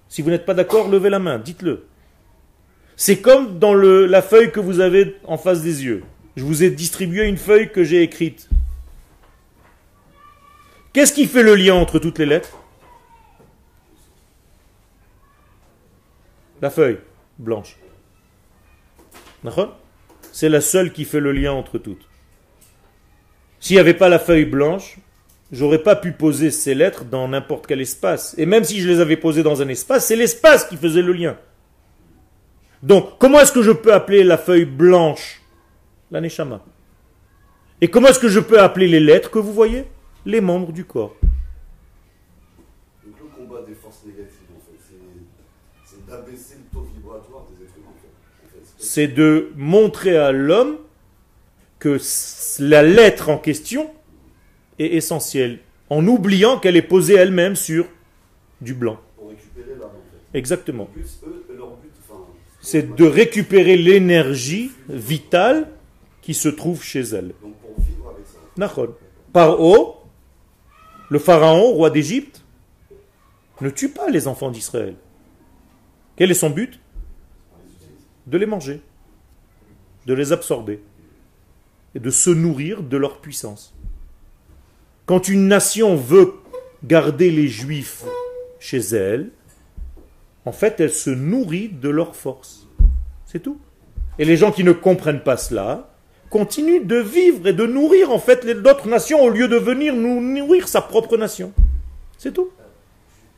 Si 0.07 0.21
vous 0.21 0.29
n'êtes 0.29 0.45
pas 0.45 0.53
d'accord, 0.53 0.87
levez 0.87 1.09
la 1.09 1.19
main, 1.19 1.39
dites-le. 1.39 1.87
C'est 2.95 3.19
comme 3.19 3.57
dans 3.57 3.73
la 3.73 4.21
feuille 4.21 4.51
que 4.51 4.59
vous 4.59 4.79
avez 4.79 5.17
en 5.23 5.37
face 5.37 5.61
des 5.63 5.83
yeux. 5.83 6.03
Je 6.35 6.43
vous 6.43 6.63
ai 6.63 6.69
distribué 6.69 7.25
une 7.25 7.37
feuille 7.37 7.71
que 7.71 7.83
j'ai 7.83 8.03
écrite. 8.03 8.47
Qu'est-ce 10.93 11.13
qui 11.13 11.25
fait 11.25 11.43
le 11.43 11.55
lien 11.55 11.73
entre 11.73 11.97
toutes 11.97 12.19
les 12.19 12.25
lettres? 12.25 12.59
La 16.65 16.71
feuille 16.71 16.97
blanche. 17.37 17.77
C'est 20.31 20.49
la 20.49 20.61
seule 20.61 20.91
qui 20.93 21.05
fait 21.05 21.19
le 21.19 21.31
lien 21.31 21.51
entre 21.53 21.77
toutes. 21.77 22.07
S'il 23.59 23.75
n'y 23.75 23.79
avait 23.79 23.93
pas 23.93 24.09
la 24.09 24.17
feuille 24.17 24.45
blanche, 24.45 24.97
j'aurais 25.51 25.83
pas 25.83 25.95
pu 25.95 26.11
poser 26.11 26.49
ces 26.49 26.73
lettres 26.73 27.05
dans 27.05 27.27
n'importe 27.27 27.67
quel 27.67 27.81
espace. 27.81 28.33
Et 28.39 28.47
même 28.47 28.63
si 28.63 28.79
je 28.81 28.89
les 28.89 28.99
avais 28.99 29.15
posées 29.15 29.43
dans 29.43 29.61
un 29.61 29.67
espace, 29.67 30.07
c'est 30.07 30.15
l'espace 30.15 30.65
qui 30.65 30.75
faisait 30.75 31.03
le 31.03 31.13
lien. 31.13 31.37
Donc, 32.81 33.19
comment 33.19 33.39
est-ce 33.41 33.51
que 33.51 33.61
je 33.61 33.71
peux 33.71 33.93
appeler 33.93 34.23
la 34.23 34.39
feuille 34.39 34.65
blanche 34.65 35.43
La 36.09 36.19
neshama? 36.19 36.65
Et 37.79 37.89
comment 37.89 38.07
est-ce 38.07 38.19
que 38.19 38.27
je 38.27 38.39
peux 38.39 38.59
appeler 38.59 38.87
les 38.87 38.99
lettres 38.99 39.29
que 39.29 39.37
vous 39.37 39.53
voyez? 39.53 39.85
Les 40.25 40.41
membres 40.41 40.71
du 40.71 40.83
corps. 40.83 41.15
Donc 43.05 43.13
le 43.19 43.25
combat 43.37 43.61
des 43.67 43.75
forces 43.75 44.01
négatives, 44.03 44.49
en 44.57 44.59
fait, 44.59 44.79
c'est- 44.79 44.95
c'est 45.85 46.05
d'abaisser 46.07 46.55
le 46.57 46.63
taux 46.73 46.87
vibratoire 46.95 47.45
des 47.49 47.63
êtres 47.63 47.73
humains, 47.77 47.93
en 47.95 47.99
fait. 48.01 48.09
En 48.45 48.49
fait, 48.49 48.74
c'est 48.85 49.07
de 49.07 49.51
montrer 49.55 50.15
à 50.15 50.31
l'homme 50.31 50.77
que 51.79 51.97
la 52.59 52.83
lettre 52.83 53.29
en 53.29 53.37
question 53.37 53.89
est 54.79 54.93
essentielle, 54.95 55.59
en 55.89 56.05
oubliant 56.07 56.59
qu'elle 56.59 56.77
est 56.77 56.81
posée 56.81 57.15
elle-même 57.15 57.55
sur 57.55 57.87
du 58.61 58.73
blanc. 58.73 58.99
pour 59.17 59.29
récupérer 59.29 59.71
l'âme, 59.71 59.89
en 59.89 60.31
fait. 60.31 60.37
Exactement. 60.37 60.89
C'est 62.61 62.95
de 62.95 63.05
récupérer 63.05 63.77
l'énergie 63.77 64.71
vitale 64.87 65.67
qui 66.21 66.33
se 66.33 66.49
trouve 66.49 66.83
chez 66.83 67.01
elle. 67.01 67.33
Donc 67.41 67.55
pour 67.55 67.83
vivre 67.83 68.09
avec 68.09 68.25
ça. 68.25 68.39
Nachon. 68.57 68.95
Paro, 69.33 69.97
le 71.09 71.19
pharaon, 71.19 71.71
roi 71.73 71.89
d'Égypte, 71.89 72.43
ne 73.61 73.69
tue 73.69 73.89
pas 73.89 74.09
les 74.09 74.27
enfants 74.27 74.51
d'Israël. 74.51 74.95
Quel 76.15 76.31
est 76.31 76.35
son 76.35 76.49
but? 76.49 76.79
De 78.27 78.37
les 78.37 78.45
manger, 78.45 78.81
de 80.07 80.13
les 80.13 80.31
absorber 80.31 80.81
et 81.93 81.99
de 81.99 82.09
se 82.09 82.29
nourrir 82.29 82.81
de 82.83 82.97
leur 82.97 83.19
puissance. 83.21 83.73
Quand 85.05 85.27
une 85.29 85.47
nation 85.47 85.95
veut 85.95 86.33
garder 86.83 87.29
les 87.31 87.47
juifs 87.47 88.03
chez 88.59 88.79
elle, 88.79 89.29
en 90.45 90.51
fait, 90.51 90.79
elle 90.79 90.91
se 90.93 91.09
nourrit 91.11 91.69
de 91.69 91.89
leur 91.89 92.15
force. 92.15 92.67
C'est 93.25 93.39
tout. 93.41 93.59
Et 94.17 94.25
les 94.25 94.37
gens 94.37 94.51
qui 94.51 94.63
ne 94.63 94.71
comprennent 94.71 95.23
pas 95.23 95.37
cela 95.37 95.91
continuent 96.29 96.85
de 96.85 96.97
vivre 96.97 97.47
et 97.47 97.53
de 97.53 97.65
nourrir 97.65 98.11
en 98.11 98.19
fait 98.19 98.45
d'autres 98.61 98.87
nations 98.87 99.21
au 99.21 99.29
lieu 99.29 99.47
de 99.47 99.55
venir 99.57 99.93
nous 99.95 100.19
nourrir 100.21 100.67
sa 100.67 100.81
propre 100.81 101.17
nation. 101.17 101.53
C'est 102.17 102.33
tout. 102.33 102.49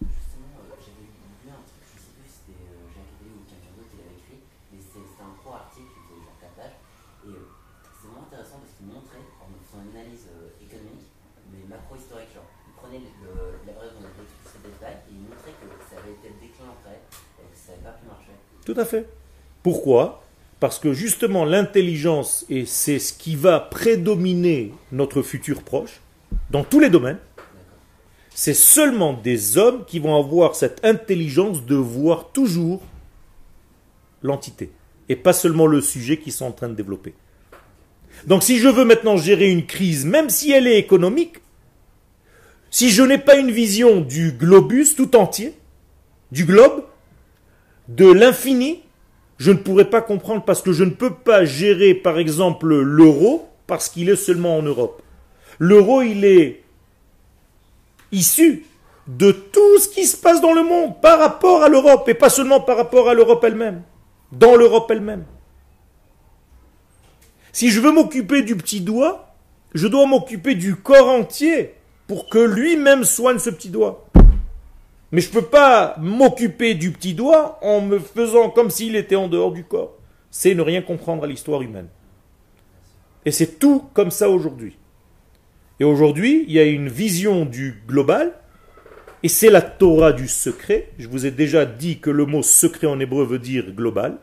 Justement, 0.01 0.57
euh, 0.63 0.75
j'avais 0.79 1.01
lu 1.03 1.49
un 1.51 1.61
truc, 1.67 1.81
je 1.93 1.99
sais 1.99 2.13
plus 2.17 2.29
si 2.29 2.37
c'était 2.45 2.69
euh, 2.73 2.87
Jacques 2.93 3.09
Attali 3.17 3.33
ou 3.33 3.41
quelqu'un 3.49 3.73
d'autre 3.75 3.89
qui 3.91 3.97
l'avait 4.01 4.17
écrit, 4.21 4.39
mais 4.71 4.79
c'est- 4.81 5.01
c'était 5.07 5.25
un 5.25 5.33
pro 5.41 5.53
article 5.57 5.89
qui 5.93 5.99
faisait 6.07 6.21
genre 6.25 6.37
4 6.41 6.55
pages. 6.57 6.77
Et 7.25 7.33
euh, 7.33 7.49
c'est 7.97 8.07
vraiment 8.07 8.25
intéressant 8.29 8.59
parce 8.61 8.73
qu'il 8.77 8.87
montrait, 8.87 9.25
en 9.41 9.49
faisant 9.65 9.81
une 9.81 9.93
analyse 9.97 10.25
euh, 10.29 10.65
économique, 10.65 11.09
mais 11.53 11.61
macro-historique, 11.69 12.31
genre, 12.37 12.49
il 12.69 12.73
prenait 12.77 13.01
le- 13.01 13.13
le- 13.33 13.61
la 13.65 13.73
période 13.77 13.93
où 13.97 14.01
on 14.01 14.07
avait 14.09 14.25
expliqué 14.25 14.57
des 14.61 14.73
détails 14.77 14.99
et 15.09 15.13
il 15.17 15.21
montrait 15.25 15.53
que 15.57 15.65
ça 15.89 15.95
avait 16.01 16.13
été 16.17 16.27
le 16.33 16.37
déclin 16.41 16.69
après, 16.69 17.01
et 17.41 17.45
que 17.49 17.57
ça 17.57 17.73
n'avait 17.77 17.85
pas 17.89 17.97
pu 17.97 18.05
marcher. 18.09 18.37
Tout 18.67 18.75
à 18.75 18.83
fait. 18.83 19.07
Pourquoi? 19.63 20.21
Parce 20.59 20.77
que 20.77 20.91
justement 20.91 21.45
l'intelligence, 21.45 22.45
et 22.49 22.65
c'est 22.65 22.99
ce 22.99 23.13
qui 23.13 23.37
va 23.37 23.61
prédominer 23.61 24.73
notre 24.91 25.21
futur 25.21 25.63
proche, 25.63 26.01
dans 26.49 26.65
tous 26.65 26.81
les 26.81 26.89
domaines, 26.89 27.19
c'est 28.35 28.53
seulement 28.53 29.13
des 29.13 29.57
hommes 29.57 29.85
qui 29.85 29.99
vont 29.99 30.19
avoir 30.19 30.53
cette 30.53 30.83
intelligence 30.83 31.65
de 31.65 31.75
voir 31.75 32.33
toujours 32.33 32.81
l'entité, 34.21 34.69
et 35.07 35.15
pas 35.15 35.31
seulement 35.31 35.65
le 35.65 35.79
sujet 35.79 36.17
qu'ils 36.17 36.33
sont 36.33 36.47
en 36.47 36.51
train 36.51 36.67
de 36.67 36.75
développer. 36.75 37.13
Donc 38.25 38.43
si 38.43 38.59
je 38.59 38.67
veux 38.67 38.83
maintenant 38.83 39.15
gérer 39.15 39.49
une 39.49 39.65
crise, 39.65 40.03
même 40.03 40.29
si 40.29 40.51
elle 40.51 40.67
est 40.67 40.77
économique, 40.77 41.37
si 42.69 42.89
je 42.89 43.03
n'ai 43.03 43.17
pas 43.17 43.37
une 43.37 43.51
vision 43.51 44.01
du 44.01 44.33
globus 44.33 44.93
tout 44.97 45.15
entier, 45.15 45.53
du 46.33 46.43
globe, 46.43 46.83
de 47.87 48.11
l'infini, 48.11 48.81
je 49.37 49.51
ne 49.51 49.57
pourrais 49.57 49.89
pas 49.89 50.01
comprendre 50.01 50.43
parce 50.43 50.61
que 50.61 50.71
je 50.71 50.83
ne 50.83 50.89
peux 50.89 51.13
pas 51.13 51.45
gérer, 51.45 51.93
par 51.93 52.17
exemple, 52.17 52.73
l'euro 52.75 53.47
parce 53.67 53.89
qu'il 53.89 54.09
est 54.09 54.15
seulement 54.15 54.57
en 54.57 54.61
Europe. 54.61 55.01
L'euro, 55.59 56.01
il 56.01 56.25
est 56.25 56.63
issu 58.11 58.65
de 59.07 59.31
tout 59.31 59.79
ce 59.79 59.87
qui 59.87 60.05
se 60.05 60.17
passe 60.17 60.41
dans 60.41 60.53
le 60.53 60.63
monde 60.63 60.99
par 61.01 61.19
rapport 61.19 61.63
à 61.63 61.69
l'Europe 61.69 62.07
et 62.09 62.13
pas 62.13 62.29
seulement 62.29 62.59
par 62.59 62.77
rapport 62.77 63.09
à 63.09 63.13
l'Europe 63.13 63.43
elle-même, 63.43 63.83
dans 64.31 64.55
l'Europe 64.55 64.89
elle-même. 64.91 65.25
Si 67.51 67.69
je 67.69 67.79
veux 67.79 67.91
m'occuper 67.91 68.43
du 68.43 68.55
petit 68.55 68.81
doigt, 68.81 69.33
je 69.73 69.87
dois 69.87 70.05
m'occuper 70.05 70.55
du 70.55 70.75
corps 70.75 71.09
entier 71.09 71.73
pour 72.07 72.29
que 72.29 72.37
lui-même 72.37 73.03
soigne 73.03 73.39
ce 73.39 73.49
petit 73.49 73.69
doigt. 73.69 74.07
Mais 75.11 75.21
je 75.21 75.29
ne 75.29 75.33
peux 75.33 75.45
pas 75.45 75.95
m'occuper 75.99 76.75
du 76.75 76.91
petit 76.91 77.13
doigt 77.13 77.59
en 77.61 77.81
me 77.81 77.99
faisant 77.99 78.49
comme 78.49 78.69
s'il 78.69 78.95
était 78.95 79.15
en 79.15 79.27
dehors 79.27 79.51
du 79.51 79.63
corps. 79.63 79.97
C'est 80.31 80.53
ne 80.53 80.61
rien 80.61 80.81
comprendre 80.81 81.23
à 81.23 81.27
l'histoire 81.27 81.61
humaine. 81.61 81.87
Et 83.25 83.31
c'est 83.31 83.59
tout 83.59 83.83
comme 83.93 84.11
ça 84.11 84.29
aujourd'hui. 84.29 84.77
Et 85.79 85.83
aujourd'hui, 85.83 86.43
il 86.47 86.53
y 86.53 86.59
a 86.59 86.65
une 86.65 86.89
vision 86.89 87.45
du 87.45 87.83
global 87.87 88.33
Et 89.23 89.29
c'est 89.29 89.49
la 89.49 89.61
Torah 89.61 90.13
du 90.13 90.27
secret. 90.27 90.89
Je 90.97 91.07
vous 91.07 91.25
ai 91.25 91.31
déjà 91.31 91.65
dit 91.65 91.99
que 91.99 92.09
le 92.09 92.25
mot 92.25 92.43
secret 92.43 92.87
en 92.87 92.99
hébreu 92.99 93.25
veut 93.25 93.39
dire 93.39 93.71
global. 93.71 94.17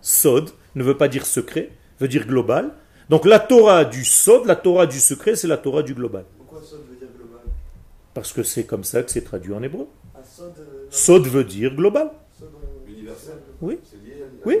Sod 0.00 0.50
ne 0.74 0.82
veut 0.82 0.96
pas 0.96 1.08
dire 1.08 1.26
secret, 1.26 1.70
veut 1.98 2.08
dire 2.08 2.26
global. 2.26 2.72
Donc 3.10 3.26
la 3.26 3.38
Torah 3.38 3.84
du 3.84 4.04
Sod, 4.04 4.46
la 4.46 4.56
Torah 4.56 4.86
du 4.86 4.98
secret, 4.98 5.36
c'est 5.36 5.48
la 5.48 5.58
Torah 5.58 5.82
du 5.82 5.94
global. 5.94 6.24
Pourquoi 6.38 6.62
Sod 6.62 6.80
veut 6.88 6.96
dire 6.96 7.08
global? 7.16 7.40
Parce 8.14 8.32
que 8.32 8.42
c'est 8.42 8.64
comme 8.64 8.84
ça 8.84 9.02
que 9.02 9.10
c'est 9.10 9.22
traduit 9.22 9.52
en 9.52 9.62
hébreu. 9.62 9.88
Sod. 10.90 11.26
veut 11.26 11.44
dire 11.44 11.74
global. 11.74 12.10
Universel. 12.88 13.34
Oui. 13.60 13.78
C'est 13.84 13.96
lié 13.96 14.22
à 14.22 14.46
Oui. 14.46 14.56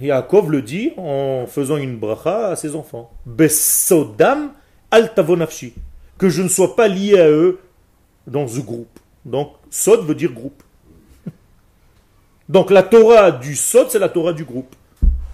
Yaakov 0.00 0.50
le 0.50 0.62
dit 0.62 0.92
en 0.96 1.46
faisant 1.46 1.76
une 1.78 1.96
bracha 1.98 2.48
à 2.48 2.56
ses 2.56 2.74
enfants. 2.74 3.10
Besodam 3.24 4.52
al 4.90 5.14
tavonafshi. 5.14 5.74
Que 6.18 6.28
je 6.28 6.42
ne 6.42 6.48
sois 6.48 6.76
pas 6.76 6.88
lié 6.88 7.18
à 7.18 7.28
eux 7.30 7.58
dans 8.26 8.46
ce 8.46 8.60
groupe. 8.60 8.98
Donc, 9.24 9.52
Sod 9.70 10.04
veut 10.06 10.14
dire 10.14 10.32
groupe. 10.32 10.62
Donc, 12.48 12.70
la 12.70 12.82
Torah 12.82 13.30
du 13.32 13.54
Sod, 13.56 13.90
c'est 13.90 13.98
la 13.98 14.08
Torah 14.08 14.32
du 14.32 14.44
groupe. 14.44 14.74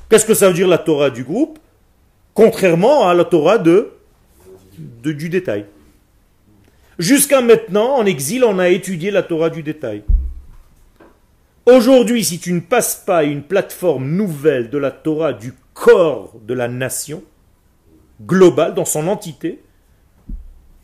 Qu'est-ce 0.09 0.27
que 0.27 0.35
ça 0.35 0.49
veut 0.49 0.55
dire 0.55 0.68
la 0.68 0.79
Torah 0.79 1.11
du 1.11 1.25
groupe? 1.25 1.59
Contrairement 2.35 3.09
à 3.09 3.14
la 3.14 3.25
Torah 3.25 3.59
de, 3.59 3.91
de- 4.79 5.12
du 5.12 5.29
détail. 5.29 5.66
Jusqu'à 7.03 7.40
maintenant, 7.40 7.96
en 7.96 8.07
exil, 8.07 8.44
on 8.44 8.61
a 8.61 8.68
étudié 8.68 9.11
la 9.11 9.24
Torah 9.24 9.50
du 9.50 9.64
détail. 9.64 10.05
Aujourd'hui, 11.66 12.24
si 12.24 12.38
tu 12.38 12.53
ne 12.53 12.61
passes 12.61 12.94
pas 12.94 13.24
une 13.24 13.42
plateforme 13.42 14.09
nouvelle 14.09 14.70
de 14.70 14.78
la 14.78 14.92
Torah 14.92 15.32
du 15.32 15.53
corps 15.74 16.34
de 16.46 16.55
la 16.55 16.68
nation, 16.68 17.24
globale, 18.24 18.74
dans 18.74 18.84
son 18.84 19.09
entité, 19.09 19.64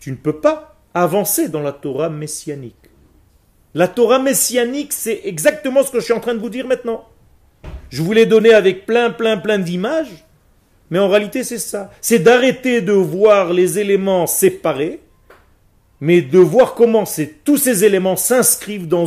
tu 0.01 0.11
ne 0.11 0.17
peux 0.17 0.41
pas 0.41 0.81
avancer 0.93 1.49
dans 1.51 1.63
la 1.63 1.71
Torah 1.71 2.09
messianique. 2.09 2.75
La 3.75 3.87
Torah 3.87 4.19
messianique, 4.19 4.93
c'est 4.93 5.21
exactement 5.23 5.85
ce 5.85 5.93
que 5.93 6.01
je 6.01 6.07
suis 6.07 6.15
en 6.15 6.21
train 6.21 6.35
de 6.35 6.41
vous 6.41 6.51
dire 6.51 6.67
maintenant. 6.67 7.05
Je 7.91 8.03
vous 8.03 8.13
l'ai 8.13 8.27
donné 8.27 8.53
avec 8.53 8.87
plein, 8.87 9.11
plein, 9.11 9.37
plein 9.37 9.61
d'images, 9.61 10.25
mais 10.91 10.99
en 10.99 11.09
réalité, 11.09 11.45
c'est 11.45 11.59
ça. 11.59 11.93
C'est 12.01 12.19
d'arrêter 12.19 12.81
de 12.81 12.91
voir 12.91 13.53
les 13.53 13.79
éléments 13.79 14.27
séparés, 14.27 14.99
mais 16.01 16.23
de 16.23 16.39
voir 16.39 16.75
comment 16.75 17.05
tous 17.45 17.57
ces 17.57 17.85
éléments 17.85 18.17
s'inscrivent 18.17 18.87
dans, 18.87 19.07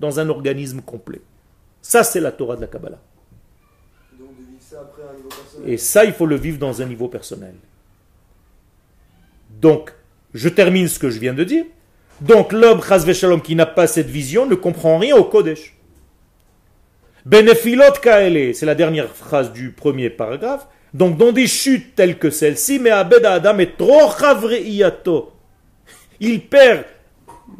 dans 0.00 0.20
un 0.20 0.28
organisme 0.28 0.80
complet. 0.80 1.20
Ça, 1.80 2.04
c'est 2.04 2.20
la 2.20 2.32
Torah 2.32 2.56
de 2.56 2.60
la 2.60 2.66
Kabbalah. 2.66 3.00
Et 5.66 5.76
ça, 5.78 6.04
il 6.04 6.12
faut 6.12 6.26
le 6.26 6.36
vivre 6.36 6.58
dans 6.58 6.82
un 6.82 6.84
niveau 6.84 7.08
personnel. 7.08 7.54
Donc, 9.60 9.92
je 10.34 10.48
termine 10.48 10.88
ce 10.88 10.98
que 10.98 11.10
je 11.10 11.18
viens 11.18 11.34
de 11.34 11.44
dire. 11.44 11.64
Donc, 12.20 12.52
l'homme, 12.52 12.82
Shalom, 12.82 13.40
qui 13.40 13.54
n'a 13.54 13.66
pas 13.66 13.86
cette 13.86 14.08
vision, 14.08 14.46
ne 14.46 14.54
comprend 14.54 14.98
rien 14.98 15.16
au 15.16 15.24
Kodesh. 15.24 15.74
Benefilot 17.24 17.92
kaele, 18.02 18.54
c'est 18.54 18.66
la 18.66 18.74
dernière 18.74 19.08
phrase 19.08 19.52
du 19.52 19.70
premier 19.70 20.10
paragraphe. 20.10 20.66
Donc, 20.94 21.16
dans 21.16 21.32
des 21.32 21.46
chutes 21.46 21.94
telles 21.94 22.18
que 22.18 22.30
celle-ci, 22.30 22.78
mais 22.78 22.90
Abed 22.90 23.24
Adam 23.24 23.58
est 23.58 23.76
trop. 23.76 25.32
Il 26.20 26.46
perd 26.46 26.84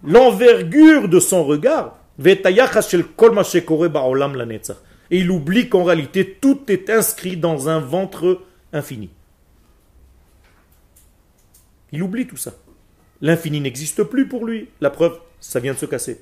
l'envergure 0.05 1.09
de 1.09 1.21
son 1.21 1.45
regard. 1.45 1.99
Et 5.11 5.19
il 5.19 5.31
oublie 5.31 5.69
qu'en 5.69 5.85
réalité, 5.85 6.37
tout 6.41 6.61
est 6.69 6.91
inscrit 6.91 7.37
dans 7.37 7.69
un 7.69 7.79
ventre 7.79 8.43
infini. 8.73 9.11
Il 11.93 12.03
oublie 12.03 12.27
tout 12.27 12.37
ça. 12.37 12.55
L'infini 13.21 13.61
n'existe 13.61 14.03
plus 14.03 14.29
pour 14.29 14.45
lui. 14.45 14.69
La 14.81 14.91
preuve, 14.91 15.19
ça 15.41 15.61
vient 15.61 15.75
de 15.75 15.79
se 15.79 15.87
casser. 15.87 16.21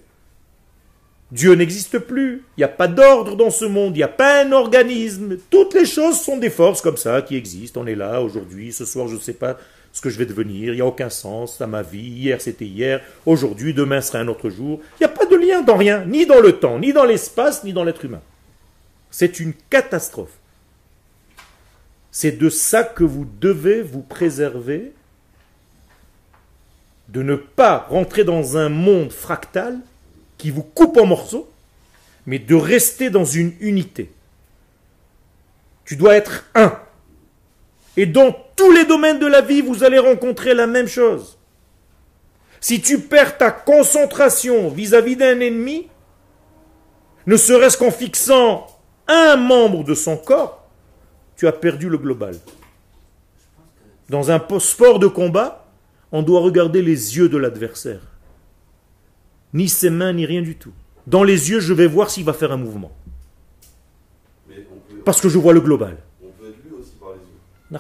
Dieu 1.33 1.55
n'existe 1.55 1.99
plus. 1.99 2.45
Il 2.57 2.61
n'y 2.61 2.65
a 2.65 2.69
pas 2.69 2.87
d'ordre 2.87 3.37
dans 3.37 3.51
ce 3.51 3.65
monde. 3.65 3.97
Il 3.97 3.99
n'y 3.99 4.05
a 4.05 4.09
pas 4.09 4.45
un 4.45 4.53
organisme. 4.53 5.39
Toutes 5.51 5.75
les 5.75 5.87
choses 5.87 6.21
sont 6.21 6.37
des 6.37 6.51
forces 6.51 6.81
comme 6.81 6.97
ça 6.97 7.23
qui 7.23 7.37
existent. 7.37 7.81
On 7.81 7.87
est 7.87 7.97
là 7.97 8.23
aujourd'hui. 8.23 8.73
Ce 8.73 8.85
soir, 8.85 9.09
je 9.09 9.17
ne 9.17 9.21
sais 9.21 9.33
pas 9.33 9.59
ce 9.97 10.03
que 10.03 10.11
je 10.11 10.19
vais 10.19 10.27
devenir. 10.27 10.75
Il 10.75 10.77
n'y 10.77 10.83
a 10.83 10.87
aucun 10.87 11.09
sens 11.09 11.59
à 11.63 11.67
ma 11.67 11.81
vie. 11.81 12.07
Hier, 12.07 12.39
c'était 12.43 12.67
hier. 12.67 13.01
Aujourd'hui, 13.25 13.73
demain 13.73 14.03
sera 14.03 14.19
un 14.19 14.29
autre 14.29 14.51
jour. 14.51 14.79
Il 15.01 15.07
n'y 15.07 15.07
a 15.07 15.09
pas 15.09 15.25
de 15.25 15.37
lien 15.37 15.63
dans 15.63 15.79
rien. 15.79 16.05
Ni 16.05 16.27
dans 16.27 16.39
le 16.39 16.59
temps, 16.59 16.79
ni 16.79 16.93
dans 16.93 17.07
l'espace, 17.07 17.65
ni 17.65 17.73
dans 17.73 17.83
l'être 17.83 18.05
humain. 18.05 18.21
C'est 19.11 19.41
une 19.41 19.55
catastrophe. 19.71 20.37
C'est 22.11 22.33
de 22.33 22.51
ça 22.51 22.85
que 22.85 23.05
vous 23.05 23.27
devez 23.41 23.81
vous 23.81 24.03
préserver, 24.03 24.93
de 27.09 27.23
ne 27.23 27.35
pas 27.37 27.87
rentrer 27.89 28.25
dans 28.25 28.59
un 28.59 28.69
monde 28.69 29.13
fractal 29.13 29.79
qui 30.37 30.51
vous 30.51 30.63
coupe 30.63 30.99
en 30.99 31.07
morceaux, 31.07 31.51
mais 32.27 32.39
de 32.39 32.55
rester 32.55 33.09
dans 33.09 33.25
une 33.25 33.55
unité. 33.61 34.13
Tu 35.87 35.97
dois 35.97 36.17
être 36.17 36.45
un. 36.55 36.79
Et 37.97 38.05
dans 38.05 38.37
tous 38.57 38.73
les 38.73 38.85
domaines 38.85 39.19
de 39.19 39.27
la 39.27 39.43
vie, 39.43 39.61
vous 39.61 39.85
allez 39.85 39.99
rencontrer 39.99 40.55
la 40.55 40.67
même 40.67 40.89
chose. 40.89 41.39
Si 42.61 42.81
tu 42.81 42.99
perds 43.01 43.37
ta 43.39 43.51
concentration 43.51 44.69
vis-à-vis 44.71 45.17
d'un 45.17 45.39
ennemi, 45.41 45.89
ne 47.27 47.37
serait-ce 47.37 47.77
qu'en 47.77 47.91
fixant 47.91 48.67
un 49.09 49.37
membre 49.37 49.85
de 49.85 49.95
son 49.95 50.17
corps, 50.17 50.67
tu 51.37 51.47
as 51.47 51.53
perdu 51.53 51.89
le 51.89 51.99
global. 51.99 52.35
Dans 54.09 54.31
un 54.31 54.39
po- 54.39 54.59
sport 54.61 54.99
de 54.99 55.07
combat, 55.07 55.67
on 56.13 56.23
doit 56.23 56.41
regarder 56.41 56.81
les 56.83 57.17
yeux 57.17 57.29
de 57.29 57.37
l'adversaire. 57.37 58.01
Ni 59.53 59.69
ses 59.69 59.91
mains, 59.91 60.13
ni 60.13 60.25
rien 60.25 60.43
du 60.43 60.57
tout. 60.57 60.73
Dans 61.07 61.23
les 61.25 61.51
yeux, 61.51 61.61
je 61.61 61.73
vais 61.75 61.87
voir 61.87 62.11
s'il 62.11 62.25
va 62.25 62.33
faire 62.33 62.53
un 62.53 62.57
mouvement. 62.57 62.93
Parce 65.05 65.21
que 65.21 65.29
je 65.29 65.39
vois 65.39 65.53
le 65.53 65.61
global. 65.61 65.99
on 66.23 66.27
peut 66.41 66.49
être 66.49 66.81
aussi 66.81 66.93
par 66.99 67.11
les 67.11 67.19
yeux. 67.19 67.71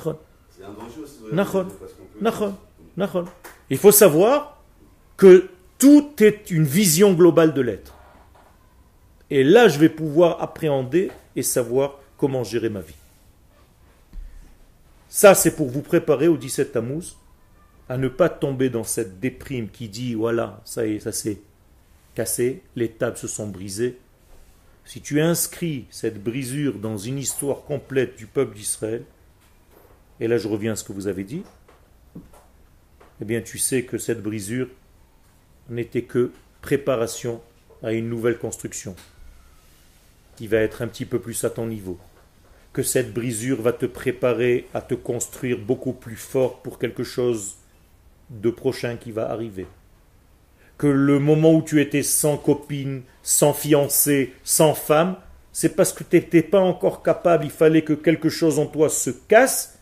Un 0.66 0.72
danger 0.72 1.00
aussi. 1.02 1.18
Il 3.70 3.78
faut 3.78 3.92
savoir 3.92 4.62
que 5.16 5.48
tout 5.78 6.10
est 6.20 6.50
une 6.50 6.64
vision 6.64 7.12
globale 7.12 7.54
de 7.54 7.60
l'être. 7.60 7.94
Et 9.30 9.42
là, 9.44 9.68
je 9.68 9.78
vais 9.78 9.88
pouvoir 9.88 10.40
appréhender 10.42 11.10
et 11.34 11.42
savoir 11.42 11.98
comment 12.16 12.44
gérer 12.44 12.68
ma 12.68 12.80
vie. 12.80 12.94
Ça, 15.08 15.34
c'est 15.34 15.56
pour 15.56 15.68
vous 15.68 15.82
préparer 15.82 16.28
au 16.28 16.36
17 16.36 16.72
Tammuz 16.72 17.16
à 17.88 17.96
ne 17.96 18.08
pas 18.08 18.28
tomber 18.28 18.70
dans 18.70 18.84
cette 18.84 19.20
déprime 19.20 19.68
qui 19.68 19.88
dit 19.88 20.14
voilà, 20.14 20.60
ça 20.64 20.86
y 20.86 20.94
est, 20.96 21.00
ça 21.00 21.12
s'est 21.12 21.38
cassé, 22.14 22.62
les 22.74 22.90
tables 22.90 23.16
se 23.16 23.28
sont 23.28 23.46
brisées. 23.46 23.98
Si 24.84 25.00
tu 25.00 25.20
inscris 25.20 25.86
cette 25.90 26.22
brisure 26.22 26.78
dans 26.78 26.96
une 26.96 27.18
histoire 27.18 27.62
complète 27.64 28.16
du 28.16 28.26
peuple 28.26 28.56
d'Israël, 28.56 29.04
et 30.20 30.28
là 30.28 30.38
je 30.38 30.48
reviens 30.48 30.72
à 30.72 30.76
ce 30.76 30.84
que 30.84 30.92
vous 30.92 31.06
avez 31.06 31.24
dit, 31.24 31.42
eh 33.20 33.24
bien 33.24 33.40
tu 33.40 33.58
sais 33.58 33.84
que 33.84 33.98
cette 33.98 34.22
brisure 34.22 34.68
n'était 35.68 36.02
que 36.02 36.32
préparation 36.60 37.40
à 37.82 37.92
une 37.92 38.08
nouvelle 38.08 38.38
construction 38.38 38.94
qui 40.36 40.46
va 40.46 40.58
être 40.58 40.82
un 40.82 40.86
petit 40.86 41.06
peu 41.06 41.18
plus 41.18 41.44
à 41.44 41.50
ton 41.50 41.66
niveau. 41.66 41.98
Que 42.72 42.82
cette 42.82 43.12
brisure 43.12 43.62
va 43.62 43.72
te 43.72 43.86
préparer 43.86 44.66
à 44.74 44.82
te 44.82 44.94
construire 44.94 45.58
beaucoup 45.58 45.92
plus 45.92 46.16
fort 46.16 46.60
pour 46.60 46.78
quelque 46.78 47.04
chose 47.04 47.56
de 48.28 48.50
prochain 48.50 48.96
qui 48.96 49.12
va 49.12 49.30
arriver. 49.30 49.66
Que 50.76 50.86
le 50.86 51.18
moment 51.18 51.54
où 51.54 51.62
tu 51.62 51.80
étais 51.80 52.02
sans 52.02 52.36
copine, 52.36 53.02
sans 53.22 53.54
fiancé, 53.54 54.34
sans 54.44 54.74
femme, 54.74 55.16
c'est 55.52 55.74
parce 55.74 55.94
que 55.94 56.04
tu 56.04 56.16
n'étais 56.16 56.42
pas 56.42 56.60
encore 56.60 57.02
capable, 57.02 57.46
il 57.46 57.50
fallait 57.50 57.82
que 57.82 57.94
quelque 57.94 58.28
chose 58.28 58.58
en 58.58 58.66
toi 58.66 58.90
se 58.90 59.08
casse 59.08 59.75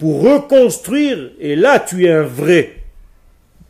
pour 0.00 0.22
reconstruire, 0.22 1.30
et 1.38 1.54
là 1.54 1.78
tu 1.78 2.06
es 2.06 2.10
un 2.10 2.22
vrai 2.22 2.82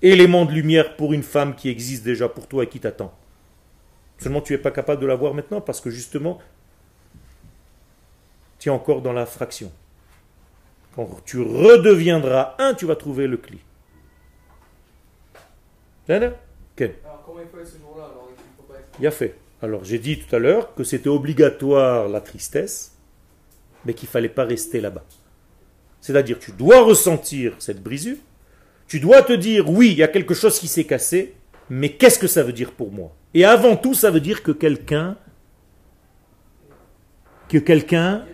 élément 0.01 0.45
de 0.45 0.53
lumière 0.53 0.97
pour 0.97 1.12
une 1.12 1.24
femme 1.24 1.57
qui 1.57 1.68
existe 1.68 2.05
déjà 2.05 2.28
pour 2.28 2.47
toi 2.47 2.62
et 2.62 2.68
qui 2.68 2.78
t'attend. 2.78 3.12
Seulement 4.18 4.41
tu 4.41 4.53
n'es 4.53 4.59
pas 4.59 4.70
capable 4.70 5.03
de 5.03 5.07
la 5.07 5.16
voir 5.16 5.35
maintenant 5.35 5.61
parce 5.61 5.81
que 5.81 5.91
justement 5.91 6.39
tu 8.61 8.68
es 8.68 8.72
encore 8.72 9.03
dans 9.03 9.12
la 9.12 9.26
fraction. 9.26 9.72
Quand 10.95 11.09
tu 11.24 11.41
redeviendras 11.41 12.55
un, 12.59 12.74
tu 12.74 12.87
vas 12.87 12.97
trouver 12.97 13.26
le 13.26 13.37
cli. 13.37 13.59
Alors 17.05 17.22
comment 17.26 17.41
il 17.41 17.47
faut 17.49 17.64
ce 17.64 17.76
jour-là 17.78 18.05
alors 18.05 18.28
il 18.31 18.57
faut 18.57 18.72
pas 18.72 18.78
être... 18.78 18.89
Il 19.01 19.07
a 19.07 19.11
fait. 19.11 19.35
Alors 19.62 19.83
j'ai 19.83 19.99
dit 19.99 20.20
tout 20.20 20.35
à 20.35 20.39
l'heure 20.39 20.74
que 20.76 20.85
c'était 20.85 21.09
obligatoire 21.09 22.09
la 22.09 22.20
tristesse, 22.20 22.97
mais 23.85 23.95
qu'il 23.95 24.09
ne 24.09 24.12
fallait 24.12 24.28
pas 24.28 24.45
rester 24.45 24.81
là-bas. 24.81 25.05
C'est-à-dire 26.01 26.39
tu 26.39 26.53
dois 26.53 26.83
ressentir 26.83 27.55
cette 27.59 27.83
brisure, 27.83 28.17
tu 28.89 29.01
dois 29.01 29.23
te 29.23 29.33
dire 29.33 29.69
oui, 29.69 29.91
il 29.91 29.99
y 29.99 30.03
a 30.03 30.09
quelque 30.09 30.35
chose 30.35 30.59
qui 30.59 30.69
s'est 30.69 30.85
cassé, 30.85 31.35
mais 31.69 31.93
qu'est-ce 31.93 32.19
que 32.19 32.27
ça 32.27 32.43
veut 32.43 32.53
dire 32.53 32.73
pour 32.73 32.91
moi? 32.91 33.15
Et 33.35 33.45
avant 33.45 33.77
tout, 33.77 33.95
ça 33.95 34.11
veut 34.11 34.21
dire 34.21 34.43
que 34.43 34.51
quelqu'un, 34.51 35.17
que 37.49 37.59
quelqu'un, 37.59 38.25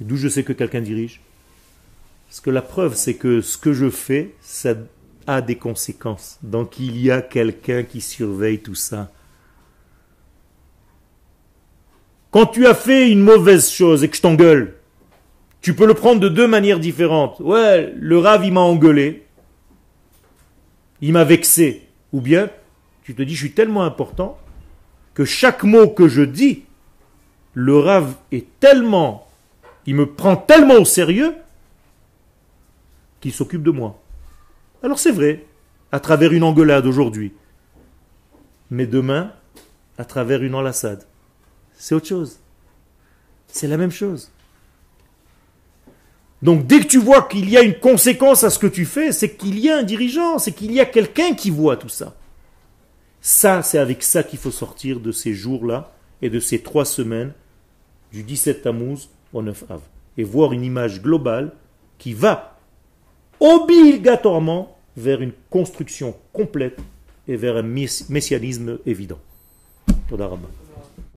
d'où 0.00 0.16
je 0.16 0.28
sais 0.28 0.42
que 0.42 0.52
quelqu'un 0.52 0.80
dirige? 0.80 1.20
Parce 2.28 2.40
que 2.40 2.50
la 2.50 2.62
preuve, 2.62 2.96
c'est 2.96 3.14
que 3.14 3.40
ce 3.40 3.56
que 3.56 3.72
je 3.72 3.88
fais, 3.88 4.34
ça, 4.40 4.74
a 5.26 5.42
des 5.42 5.56
conséquences. 5.56 6.38
Donc 6.42 6.78
il 6.78 7.00
y 7.00 7.10
a 7.10 7.20
quelqu'un 7.20 7.82
qui 7.82 8.00
surveille 8.00 8.60
tout 8.60 8.74
ça. 8.74 9.10
Quand 12.30 12.46
tu 12.46 12.66
as 12.66 12.74
fait 12.74 13.10
une 13.10 13.22
mauvaise 13.22 13.70
chose 13.70 14.04
et 14.04 14.08
que 14.08 14.16
je 14.16 14.22
t'engueule, 14.22 14.74
tu 15.66 15.74
peux 15.74 15.88
le 15.88 15.94
prendre 15.94 16.20
de 16.20 16.28
deux 16.28 16.46
manières 16.46 16.78
différentes. 16.78 17.40
Ouais, 17.40 17.92
le 17.96 18.18
rave, 18.18 18.44
il 18.44 18.52
m'a 18.52 18.60
engueulé. 18.60 19.26
Il 21.00 21.12
m'a 21.12 21.24
vexé. 21.24 21.88
Ou 22.12 22.20
bien, 22.20 22.50
tu 23.02 23.16
te 23.16 23.22
dis, 23.22 23.34
je 23.34 23.40
suis 23.40 23.52
tellement 23.52 23.82
important 23.82 24.38
que 25.12 25.24
chaque 25.24 25.64
mot 25.64 25.88
que 25.88 26.06
je 26.06 26.22
dis, 26.22 26.62
le 27.54 27.76
rave 27.76 28.14
est 28.30 28.46
tellement, 28.60 29.26
il 29.86 29.96
me 29.96 30.06
prend 30.06 30.36
tellement 30.36 30.74
au 30.74 30.84
sérieux 30.84 31.34
qu'il 33.20 33.32
s'occupe 33.32 33.64
de 33.64 33.72
moi. 33.72 34.00
Alors 34.84 35.00
c'est 35.00 35.10
vrai, 35.10 35.46
à 35.90 35.98
travers 35.98 36.32
une 36.32 36.44
engueulade 36.44 36.86
aujourd'hui. 36.86 37.32
Mais 38.70 38.86
demain, 38.86 39.32
à 39.98 40.04
travers 40.04 40.44
une 40.44 40.54
enlaçade. 40.54 41.02
C'est 41.74 41.96
autre 41.96 42.06
chose. 42.06 42.38
C'est 43.48 43.66
la 43.66 43.76
même 43.76 43.90
chose. 43.90 44.30
Donc 46.42 46.66
dès 46.66 46.80
que 46.80 46.86
tu 46.86 46.98
vois 46.98 47.22
qu'il 47.22 47.48
y 47.48 47.56
a 47.56 47.62
une 47.62 47.78
conséquence 47.78 48.44
à 48.44 48.50
ce 48.50 48.58
que 48.58 48.66
tu 48.66 48.84
fais, 48.84 49.12
c'est 49.12 49.36
qu'il 49.36 49.58
y 49.58 49.70
a 49.70 49.78
un 49.78 49.82
dirigeant, 49.82 50.38
c'est 50.38 50.52
qu'il 50.52 50.72
y 50.72 50.80
a 50.80 50.84
quelqu'un 50.84 51.34
qui 51.34 51.50
voit 51.50 51.76
tout 51.76 51.88
ça. 51.88 52.14
Ça, 53.20 53.62
c'est 53.62 53.78
avec 53.78 54.02
ça 54.02 54.22
qu'il 54.22 54.38
faut 54.38 54.50
sortir 54.50 55.00
de 55.00 55.12
ces 55.12 55.32
jours-là 55.32 55.92
et 56.22 56.30
de 56.30 56.38
ces 56.38 56.60
trois 56.60 56.84
semaines 56.84 57.32
du 58.12 58.22
17 58.22 58.62
Tammuz 58.62 59.08
au 59.32 59.42
9 59.42 59.64
Av. 59.70 59.80
Et 60.18 60.24
voir 60.24 60.52
une 60.52 60.64
image 60.64 61.02
globale 61.02 61.52
qui 61.98 62.14
va 62.14 62.58
obligatoirement 63.40 64.76
vers 64.96 65.20
une 65.20 65.32
construction 65.50 66.14
complète 66.32 66.78
et 67.28 67.36
vers 67.36 67.56
un 67.56 67.62
messianisme 67.62 68.78
évident. 68.86 69.18